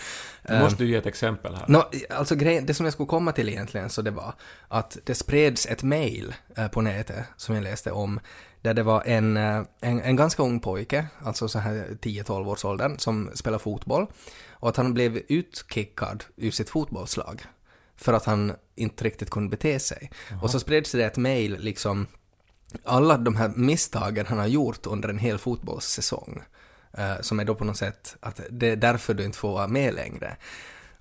Nu 0.50 0.60
måste 0.60 0.84
du 0.84 0.90
ge 0.90 0.96
ett 0.96 1.06
exempel 1.06 1.56
här. 1.56 1.66
Nå, 1.68 1.90
alltså 2.10 2.36
grejen, 2.36 2.66
det 2.66 2.74
som 2.74 2.86
jag 2.86 2.94
skulle 2.94 3.08
komma 3.08 3.32
till 3.32 3.50
egentligen 3.50 3.90
så 3.90 4.02
det 4.02 4.12
var 4.12 4.34
att 4.68 4.98
det 5.04 5.16
spreds 5.16 5.66
ett 5.66 5.84
mail 5.84 6.36
eh, 6.56 6.68
på 6.68 6.82
nätet 6.82 7.26
som 7.38 7.56
jag 7.56 7.64
läste 7.64 7.92
om 7.92 8.20
där 8.62 8.74
det 8.74 8.84
var 8.84 9.04
en, 9.06 9.38
eh, 9.38 9.62
en, 9.82 10.02
en 10.02 10.16
ganska 10.16 10.44
ung 10.44 10.60
pojke, 10.60 11.08
alltså 11.24 11.48
så 11.48 11.60
här 11.60 11.98
10-12 12.02 12.48
års 12.48 12.66
åldern, 12.66 13.00
som 13.00 13.30
spelar 13.34 13.58
fotboll 13.58 14.08
och 14.50 14.70
att 14.70 14.78
han 14.78 14.94
blev 14.94 15.22
utkickad 15.28 16.24
ur 16.36 16.52
sitt 16.52 16.70
fotbollslag 16.70 17.42
för 17.96 18.14
att 18.14 18.26
han 18.26 18.54
inte 18.76 19.04
riktigt 19.04 19.30
kunde 19.30 19.50
bete 19.50 19.80
sig. 19.80 20.12
Och 20.42 20.52
så 20.52 20.60
spreds 20.60 20.92
det 20.92 21.06
ett 21.06 21.18
mail 21.18 21.58
liksom 21.60 22.08
alla 22.84 23.18
de 23.18 23.36
här 23.36 23.52
misstagen 23.56 24.26
han 24.26 24.38
har 24.38 24.48
gjort 24.48 24.86
under 24.86 25.10
en 25.10 25.20
hel 25.20 25.38
fotbollssäsong. 25.38 26.42
eh, 26.98 27.22
som 27.22 27.40
är 27.40 27.46
då 27.46 27.56
på 27.56 27.66
något 27.66 27.78
sätt 27.78 28.16
att 28.20 28.42
det 28.50 28.68
är 28.68 28.76
därför 28.76 29.14
du 29.14 29.24
inte 29.26 29.38
får 29.38 29.54
vara 29.54 29.68
med 29.68 29.94
längre. 29.94 30.38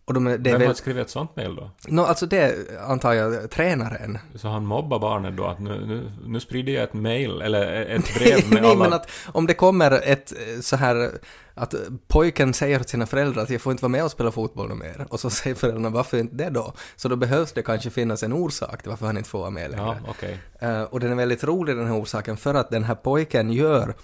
Och 0.09 0.14
de, 0.14 0.24
det 0.24 0.38
Vem 0.38 0.59
väl, 0.59 0.66
har 0.66 0.74
skrivit 0.74 1.02
ett 1.02 1.11
sånt 1.11 1.36
mail 1.36 1.54
då? 1.54 1.70
no, 1.88 2.00
alltså 2.00 2.26
det 2.26 2.54
antar 2.88 3.12
jag 3.12 3.50
tränaren. 3.50 4.18
Så 4.34 4.48
han 4.48 4.66
mobbar 4.66 4.98
barnet 4.98 5.36
då 5.36 5.44
att 5.46 5.59
nu, 5.59 5.86
nu, 5.86 6.12
nu 6.26 6.40
sprider 6.40 6.72
jag 6.72 6.82
ett 6.82 6.94
mail, 6.94 7.40
eller 7.40 7.86
ett 7.86 8.14
brev 8.18 8.52
med 8.52 8.62
Nej, 8.62 8.70
alla... 8.70 8.84
men 8.84 8.92
att 8.92 9.11
om 9.26 9.46
det 9.46 9.54
kommer 9.54 9.90
ett 9.90 10.32
eh, 10.32 10.61
så 10.61 10.76
här 10.76 11.11
att 11.54 11.74
pojken 12.06 12.54
säger 12.54 12.78
till 12.78 12.88
sina 12.88 13.06
föräldrar 13.06 13.42
att 13.42 13.50
jag 13.50 13.61
får 13.61 13.72
inte 13.72 13.82
vara 13.82 13.90
med 13.90 14.04
och 14.04 14.11
spela 14.11 14.30
fotboll 14.30 14.74
mer 14.74 15.06
och 15.11 15.20
så 15.20 15.30
säger 15.30 15.56
föräldrarna 15.56 15.90
varför 15.90 16.18
inte 16.18 16.34
det 16.34 16.50
då? 16.50 16.72
Så 16.96 17.09
då 17.09 17.16
behövs 17.16 17.52
det 17.52 17.62
kanske 17.62 17.90
finnas 17.90 18.22
en 18.22 18.32
orsak 18.32 18.82
till 18.82 18.90
varför 18.90 19.06
han 19.06 19.16
inte 19.16 19.30
får 19.30 19.38
vara 19.38 19.50
med 19.50 19.70
längre. 19.70 19.84
Ja, 19.86 20.11
okej. 20.11 20.38
Eh, 20.61 20.82
och 20.82 21.00
den 21.00 21.12
är 21.12 21.16
väldigt 21.16 21.44
rolig 21.44 21.76
den 21.76 21.86
här 21.86 22.02
orsaken 22.02 22.36
för 22.36 22.54
att 22.54 22.70
den 22.70 22.84
här 22.84 22.94
pojken 22.94 23.52
gör 23.52 23.94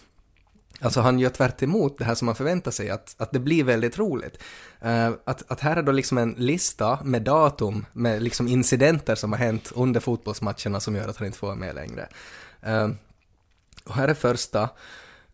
Alltså 0.85 1.01
han 1.01 1.18
gör 1.18 1.30
tvärt 1.30 1.62
emot 1.62 1.99
det 1.99 2.05
här 2.05 2.14
som 2.14 2.26
man 2.26 2.35
förväntar 2.35 2.70
sig, 2.70 2.91
att, 2.91 3.14
att 3.18 3.32
det 3.32 3.39
blir 3.39 3.64
väldigt 3.64 3.99
roligt. 3.99 4.43
Uh, 4.85 5.11
att, 5.24 5.51
att 5.51 5.61
här 5.61 5.76
är 5.76 5.82
då 5.82 5.93
liksom 5.93 6.18
en 6.18 6.35
lista 6.39 6.99
med 7.05 7.22
datum, 7.22 7.87
med 7.93 8.22
liksom 8.22 8.49
incidenter 8.49 9.14
som 9.14 9.32
har 9.32 9.39
hänt 9.39 9.72
under 9.74 10.01
fotbollsmatcherna 10.01 10.80
som 10.80 10.97
gör 10.97 11.09
att 11.09 11.16
han 11.16 11.26
inte 11.26 11.39
får 11.39 11.47
vara 11.47 11.57
med 11.57 11.74
längre. 11.74 12.09
Uh, 12.66 12.91
och 13.85 13.95
här 13.95 14.09
är 14.09 14.14
första, 14.14 14.68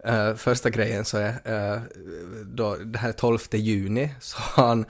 uh, 0.08 0.34
första 0.34 0.70
grejen 0.70 1.04
så 1.04 1.18
är 1.44 1.82
då 2.44 2.76
det 2.76 2.98
här 2.98 3.12
12 3.12 3.38
juni 3.52 4.14
så 4.20 4.38
har 4.38 4.66
han 4.66 4.84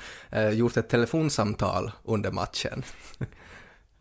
gjort 0.52 0.76
ett 0.76 0.88
telefonsamtal 0.88 1.92
under 2.04 2.30
matchen. 2.30 2.82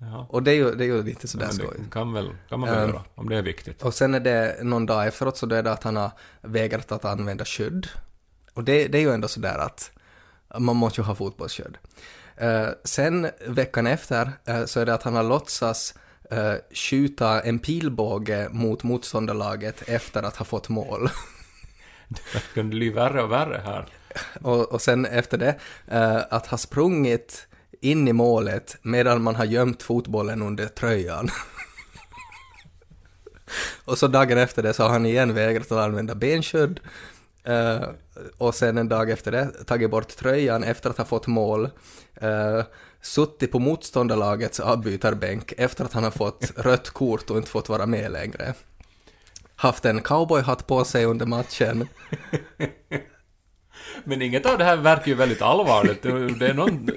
Ja. 0.01 0.27
Och 0.29 0.43
det 0.43 0.51
är 0.51 0.55
ju, 0.55 0.71
det 0.75 0.83
är 0.83 0.87
ju 0.87 1.03
lite 1.03 1.27
sådär 1.27 1.45
Men 1.45 1.55
skoj. 1.55 1.77
kan, 1.91 2.13
väl, 2.13 2.31
kan 2.49 2.59
man 2.59 2.69
väl 2.69 2.79
Ehm. 2.83 2.89
göra, 2.89 3.03
om 3.15 3.29
det 3.29 3.37
är 3.37 3.41
viktigt. 3.41 3.81
Och 3.81 3.93
sen 3.93 4.13
är 4.13 4.19
det 4.19 4.57
någon 4.63 4.85
dag 4.85 5.07
efteråt 5.07 5.37
så 5.37 5.45
då 5.45 5.55
är 5.55 5.63
det 5.63 5.71
att 5.71 5.83
han 5.83 5.95
har 5.95 6.11
vägrat 6.41 6.91
att 6.91 7.05
använda 7.05 7.45
skydd. 7.45 7.87
Och 8.53 8.63
det, 8.63 8.87
det 8.87 8.97
är 8.97 9.01
ju 9.01 9.11
ändå 9.13 9.27
sådär 9.27 9.57
att 9.57 9.91
man 10.59 10.75
måste 10.75 11.01
ju 11.01 11.05
ha 11.05 11.15
fotbollsskydd. 11.15 11.77
Eh, 12.37 12.67
sen 12.83 13.29
veckan 13.47 13.87
efter 13.87 14.31
eh, 14.45 14.65
så 14.65 14.79
är 14.79 14.85
det 14.85 14.93
att 14.93 15.03
han 15.03 15.15
har 15.15 15.23
låtsas 15.23 15.95
eh, 16.31 16.53
skjuta 16.73 17.41
en 17.41 17.59
pilbåge 17.59 18.49
mot 18.51 18.83
motståndarlaget 18.83 19.81
efter 19.89 20.23
att 20.23 20.35
ha 20.35 20.45
fått 20.45 20.69
mål. 20.69 21.09
Det 22.07 22.53
kan 22.53 22.69
bli 22.69 22.89
värre 22.89 23.23
och 23.23 23.31
värre 23.31 23.61
här. 23.65 23.85
och, 24.41 24.71
och 24.71 24.81
sen 24.81 25.05
efter 25.05 25.37
det 25.37 25.55
eh, 25.87 26.21
att 26.29 26.47
ha 26.47 26.57
sprungit 26.57 27.47
in 27.81 28.07
i 28.07 28.13
målet 28.13 28.77
medan 28.81 29.21
man 29.21 29.35
har 29.35 29.45
gömt 29.45 29.83
fotbollen 29.83 30.41
under 30.41 30.65
tröjan. 30.65 31.29
och 33.85 33.97
så 33.97 34.07
dagen 34.07 34.37
efter 34.37 34.63
det 34.63 34.73
så 34.73 34.83
har 34.83 34.89
han 34.89 35.05
igen 35.05 35.33
vägrat 35.33 35.71
att 35.71 35.77
använda 35.77 36.15
benskydd. 36.15 36.79
Eh, 37.43 37.81
och 38.37 38.55
sen 38.55 38.77
en 38.77 38.89
dag 38.89 39.09
efter 39.09 39.31
det 39.31 39.51
tagit 39.65 39.91
bort 39.91 40.07
tröjan 40.07 40.63
efter 40.63 40.89
att 40.89 40.97
ha 40.97 41.05
fått 41.05 41.27
mål. 41.27 41.69
Uh, 42.23 42.63
suttit 43.01 43.51
på 43.51 43.59
motståndarlagets 43.59 44.59
avbytarbänk 44.59 45.53
efter 45.57 45.85
att 45.85 45.93
han 45.93 46.03
har 46.03 46.11
fått 46.11 46.51
rött 46.55 46.89
kort 46.89 47.29
och 47.29 47.37
inte 47.37 47.49
fått 47.49 47.69
vara 47.69 47.85
med 47.85 48.11
längre. 48.11 48.53
Haft 49.55 49.85
en 49.85 50.01
cowboyhatt 50.01 50.67
på 50.67 50.83
sig 50.83 51.05
under 51.05 51.25
matchen. 51.25 51.87
Men 54.03 54.21
inget 54.21 54.45
av 54.45 54.57
det 54.57 54.63
här 54.63 54.75
verkar 54.77 55.07
ju 55.07 55.13
väldigt 55.13 55.41
allvarligt. 55.41 56.01
Det 56.39 56.47
är 56.47 56.53
någon 56.53 56.89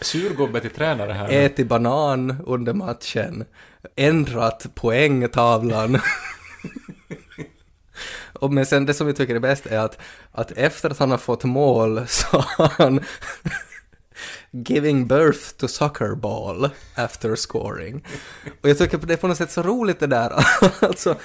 surgubbe 0.00 0.60
till 0.60 0.70
tränare 0.70 1.12
här. 1.12 1.28
ätit 1.32 1.66
banan 1.66 2.36
under 2.46 2.72
matchen, 2.72 3.44
ändrat 3.96 4.66
poängtavlan. 4.74 6.00
Och 8.32 8.52
men 8.52 8.66
sen 8.66 8.86
det 8.86 8.94
som 8.94 9.06
vi 9.06 9.14
tycker 9.14 9.34
är 9.34 9.40
bäst 9.40 9.66
är 9.66 9.78
att, 9.78 9.98
att 10.32 10.52
efter 10.52 10.90
att 10.90 10.98
han 10.98 11.10
har 11.10 11.18
fått 11.18 11.44
mål 11.44 12.06
så 12.08 12.26
har 12.38 12.72
han 12.78 13.00
giving 14.50 15.06
birth 15.06 15.56
to 15.56 15.68
soccer 15.68 16.14
ball 16.14 16.70
after 16.94 17.36
scoring. 17.36 18.06
Och 18.62 18.68
jag 18.68 18.78
tycker 18.78 18.98
det 18.98 19.12
är 19.12 19.16
på 19.16 19.28
något 19.28 19.36
sätt 19.36 19.50
så 19.50 19.62
roligt 19.62 20.00
det 20.00 20.06
där. 20.06 20.32
alltså, 20.80 21.16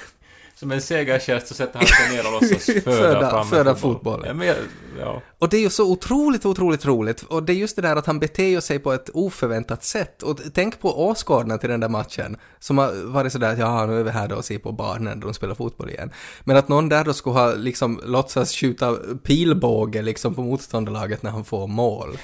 som 0.60 0.72
en 0.72 0.82
segergest 0.82 1.48
så 1.48 1.54
sätter 1.54 1.80
han 1.80 1.88
sig 1.88 2.16
ner 2.18 2.26
och 2.28 2.32
låtsas 2.42 2.66
föda, 2.84 2.92
Föda- 2.92 3.30
fram 3.30 3.48
föda 3.48 3.76
fotboll. 3.76 3.94
fotbollen. 3.94 4.28
Ja, 4.28 4.34
men, 4.34 4.56
ja. 5.00 5.22
Och 5.40 5.50
det 5.50 5.58
är 5.58 5.62
ju 5.62 5.70
så 5.70 5.92
otroligt, 5.92 6.46
otroligt 6.46 6.86
roligt. 6.86 7.22
Och 7.24 7.44
det 7.44 7.54
är 7.54 7.56
just 7.56 7.76
det 7.76 7.82
där 7.82 7.96
att 7.96 8.06
han 8.06 8.20
beter 8.20 8.60
sig 8.60 8.80
på 8.80 8.94
ett 8.94 9.10
oförväntat 9.14 9.84
sätt. 9.84 10.24
Och 10.24 10.40
tänk 10.54 10.80
på 10.82 11.08
åskådarna 11.08 11.58
till 11.58 11.70
den 11.70 11.80
där 11.80 11.90
matchen. 11.90 12.38
Som 12.60 12.78
har 12.78 13.06
varit 13.06 13.32
sådär 13.32 13.54
att 13.54 13.60
ja, 13.60 13.86
nu 13.86 14.00
är 14.00 14.04
vi 14.04 14.10
här 14.12 14.28
då 14.28 14.36
och 14.36 14.46
ser 14.46 14.58
på 14.58 14.72
barnen 14.72 15.20
då 15.20 15.28
de 15.28 15.34
spelar 15.34 15.56
fotboll 15.56 15.90
igen. 15.90 16.12
Men 16.44 16.58
att 16.58 16.68
någon 16.68 16.90
där 16.90 17.04
då 17.04 17.14
skulle 17.14 17.34
ha 17.40 17.54
liksom 17.54 18.02
låtsas 18.06 18.56
skjuta 18.56 18.94
pilbåge 19.24 20.02
liksom 20.02 20.36
på 20.36 20.42
motståndarlaget 20.42 21.24
när 21.24 21.32
han 21.32 21.44
får 21.46 21.68
mål. 21.68 22.18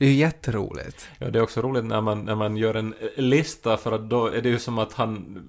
Det 0.00 0.06
är 0.06 0.10
ju 0.10 0.14
jätteroligt. 0.16 1.08
ja, 1.18 1.30
det 1.30 1.38
är 1.38 1.42
också 1.42 1.60
roligt 1.62 1.84
när 1.84 2.00
man, 2.00 2.24
när 2.24 2.34
man 2.34 2.56
gör 2.56 2.74
en 2.74 2.94
lista 3.16 3.76
för 3.76 3.92
att 3.92 4.10
då 4.10 4.26
är 4.26 4.42
det 4.42 4.48
ju 4.48 4.58
som 4.58 4.78
att 4.78 4.92
han 4.92 5.42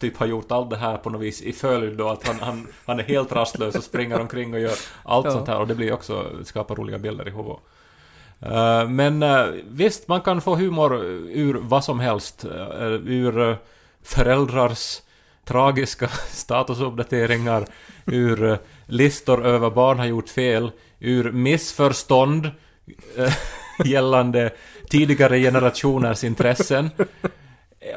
typ 0.00 0.16
har 0.16 0.26
gjort 0.26 0.52
allt 0.52 0.70
det 0.70 0.76
här 0.76 0.96
på 0.96 1.10
något 1.10 1.20
vis 1.22 1.42
i 1.42 1.52
följd 1.52 1.96
då 1.98 2.08
att 2.08 2.26
han, 2.26 2.36
han, 2.40 2.66
han 2.86 2.98
är 2.98 3.02
helt 3.04 3.32
rastlös 3.32 3.74
och 3.74 3.84
springer 3.84 4.20
omkring 4.20 4.54
och 4.54 4.60
gör 4.60 4.74
allt 5.04 5.24
Ja. 5.26 5.32
sånt 5.32 5.48
här 5.48 5.58
och 5.60 5.66
det 5.66 5.74
blir 5.74 5.92
också, 5.92 6.26
skapar 6.44 6.74
roliga 6.76 6.98
bilder 6.98 7.28
i 7.28 7.30
huvudet. 7.30 7.58
Eh, 8.40 8.88
men 8.88 9.22
eh, 9.22 9.46
visst, 9.68 10.08
man 10.08 10.20
kan 10.20 10.40
få 10.40 10.54
humor 10.56 11.04
ur 11.30 11.54
vad 11.60 11.84
som 11.84 12.00
helst. 12.00 12.44
eh, 12.44 12.86
ur 13.06 13.56
föräldrars 14.02 15.00
tragiska 15.44 16.08
statusuppdateringar, 16.28 17.66
ur 18.06 18.58
listor 18.86 19.46
över 19.46 19.70
barn 19.70 19.98
har 19.98 20.06
gjort 20.06 20.28
fel, 20.28 20.70
ur 21.00 21.32
missförstånd 21.32 22.50
gällande 23.84 24.50
tidigare 24.90 25.38
generationers 25.38 26.24
intressen 26.24 26.90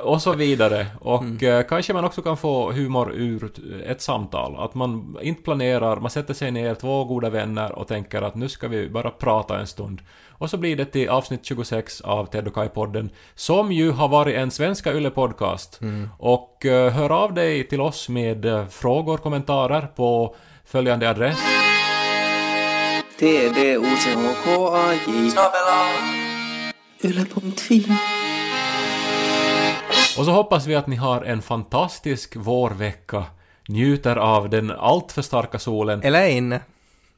och 0.02 0.22
så 0.22 0.34
vidare. 0.34 0.88
Och 1.00 1.44
eh, 1.44 1.64
kanske 1.64 1.94
man 1.94 2.06
också 2.06 2.22
kan 2.22 2.38
få 2.38 2.72
humor 2.72 3.14
ur 3.14 3.52
ett 3.86 4.02
samtal. 4.02 4.56
Att 4.58 4.76
man 4.76 5.18
inte 5.22 5.44
planerar, 5.44 6.00
man 6.00 6.12
sätter 6.12 6.34
sig 6.34 6.52
ner, 6.52 6.76
två 6.76 7.04
goda 7.04 7.30
vänner 7.30 7.72
och 7.72 7.88
tänker 7.88 8.22
att 8.22 8.36
nu 8.36 8.50
ska 8.50 8.68
vi 8.68 8.90
bara 8.90 9.10
prata 9.10 9.60
en 9.60 9.68
stund. 9.68 10.02
Och 10.30 10.50
så 10.50 10.58
blir 10.58 10.76
det 10.76 10.86
till 10.86 11.10
avsnitt 11.10 11.46
26 11.46 12.02
av 12.02 12.26
Ted 12.26 12.48
och 12.48 12.54
Kai-podden, 12.54 13.10
som 13.36 13.72
ju 13.72 13.92
har 13.92 14.08
varit 14.08 14.36
en 14.36 14.52
Svenska 14.52 14.94
Yle-podcast. 14.94 15.80
Och 16.18 16.66
eh, 16.66 16.92
hör 16.92 17.10
av 17.10 17.34
dig 17.34 17.68
till 17.68 17.82
oss 17.82 18.10
med 18.10 18.46
eh, 18.46 18.68
frågor, 18.68 19.18
kommentarer 19.18 19.88
på 19.96 20.36
följande 20.66 21.10
adress. 21.10 21.40
T-D-O-C-H-K-A-J 23.20 25.10
Yle.fi 27.04 27.86
Och 30.18 30.26
så 30.26 30.32
hoppas 30.32 30.68
vi 30.68 30.76
att 30.76 30.88
ni 30.88 30.96
har 30.96 31.22
en 31.22 31.42
fantastisk 31.42 32.36
vårvecka, 32.36 33.24
njuter 33.68 34.16
av 34.16 34.50
den 34.50 34.72
alltför 34.72 35.22
starka 35.22 35.60
solen, 35.60 36.04
Eller 36.04 36.28
inne. 36.28 36.60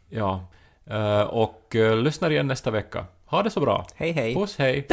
ja, 0.09 0.47
eh, 0.89 1.21
och 1.21 1.75
eh, 1.75 1.97
lyssnar 1.97 2.29
igen 2.29 2.47
nästa 2.47 2.71
vecka. 2.71 3.05
Ha 3.25 3.43
det 3.43 3.49
så 3.49 3.59
bra. 3.59 3.85
Hej 3.95 4.11
hej. 4.11 4.35
Puss, 4.35 4.57
hej! 4.57 4.87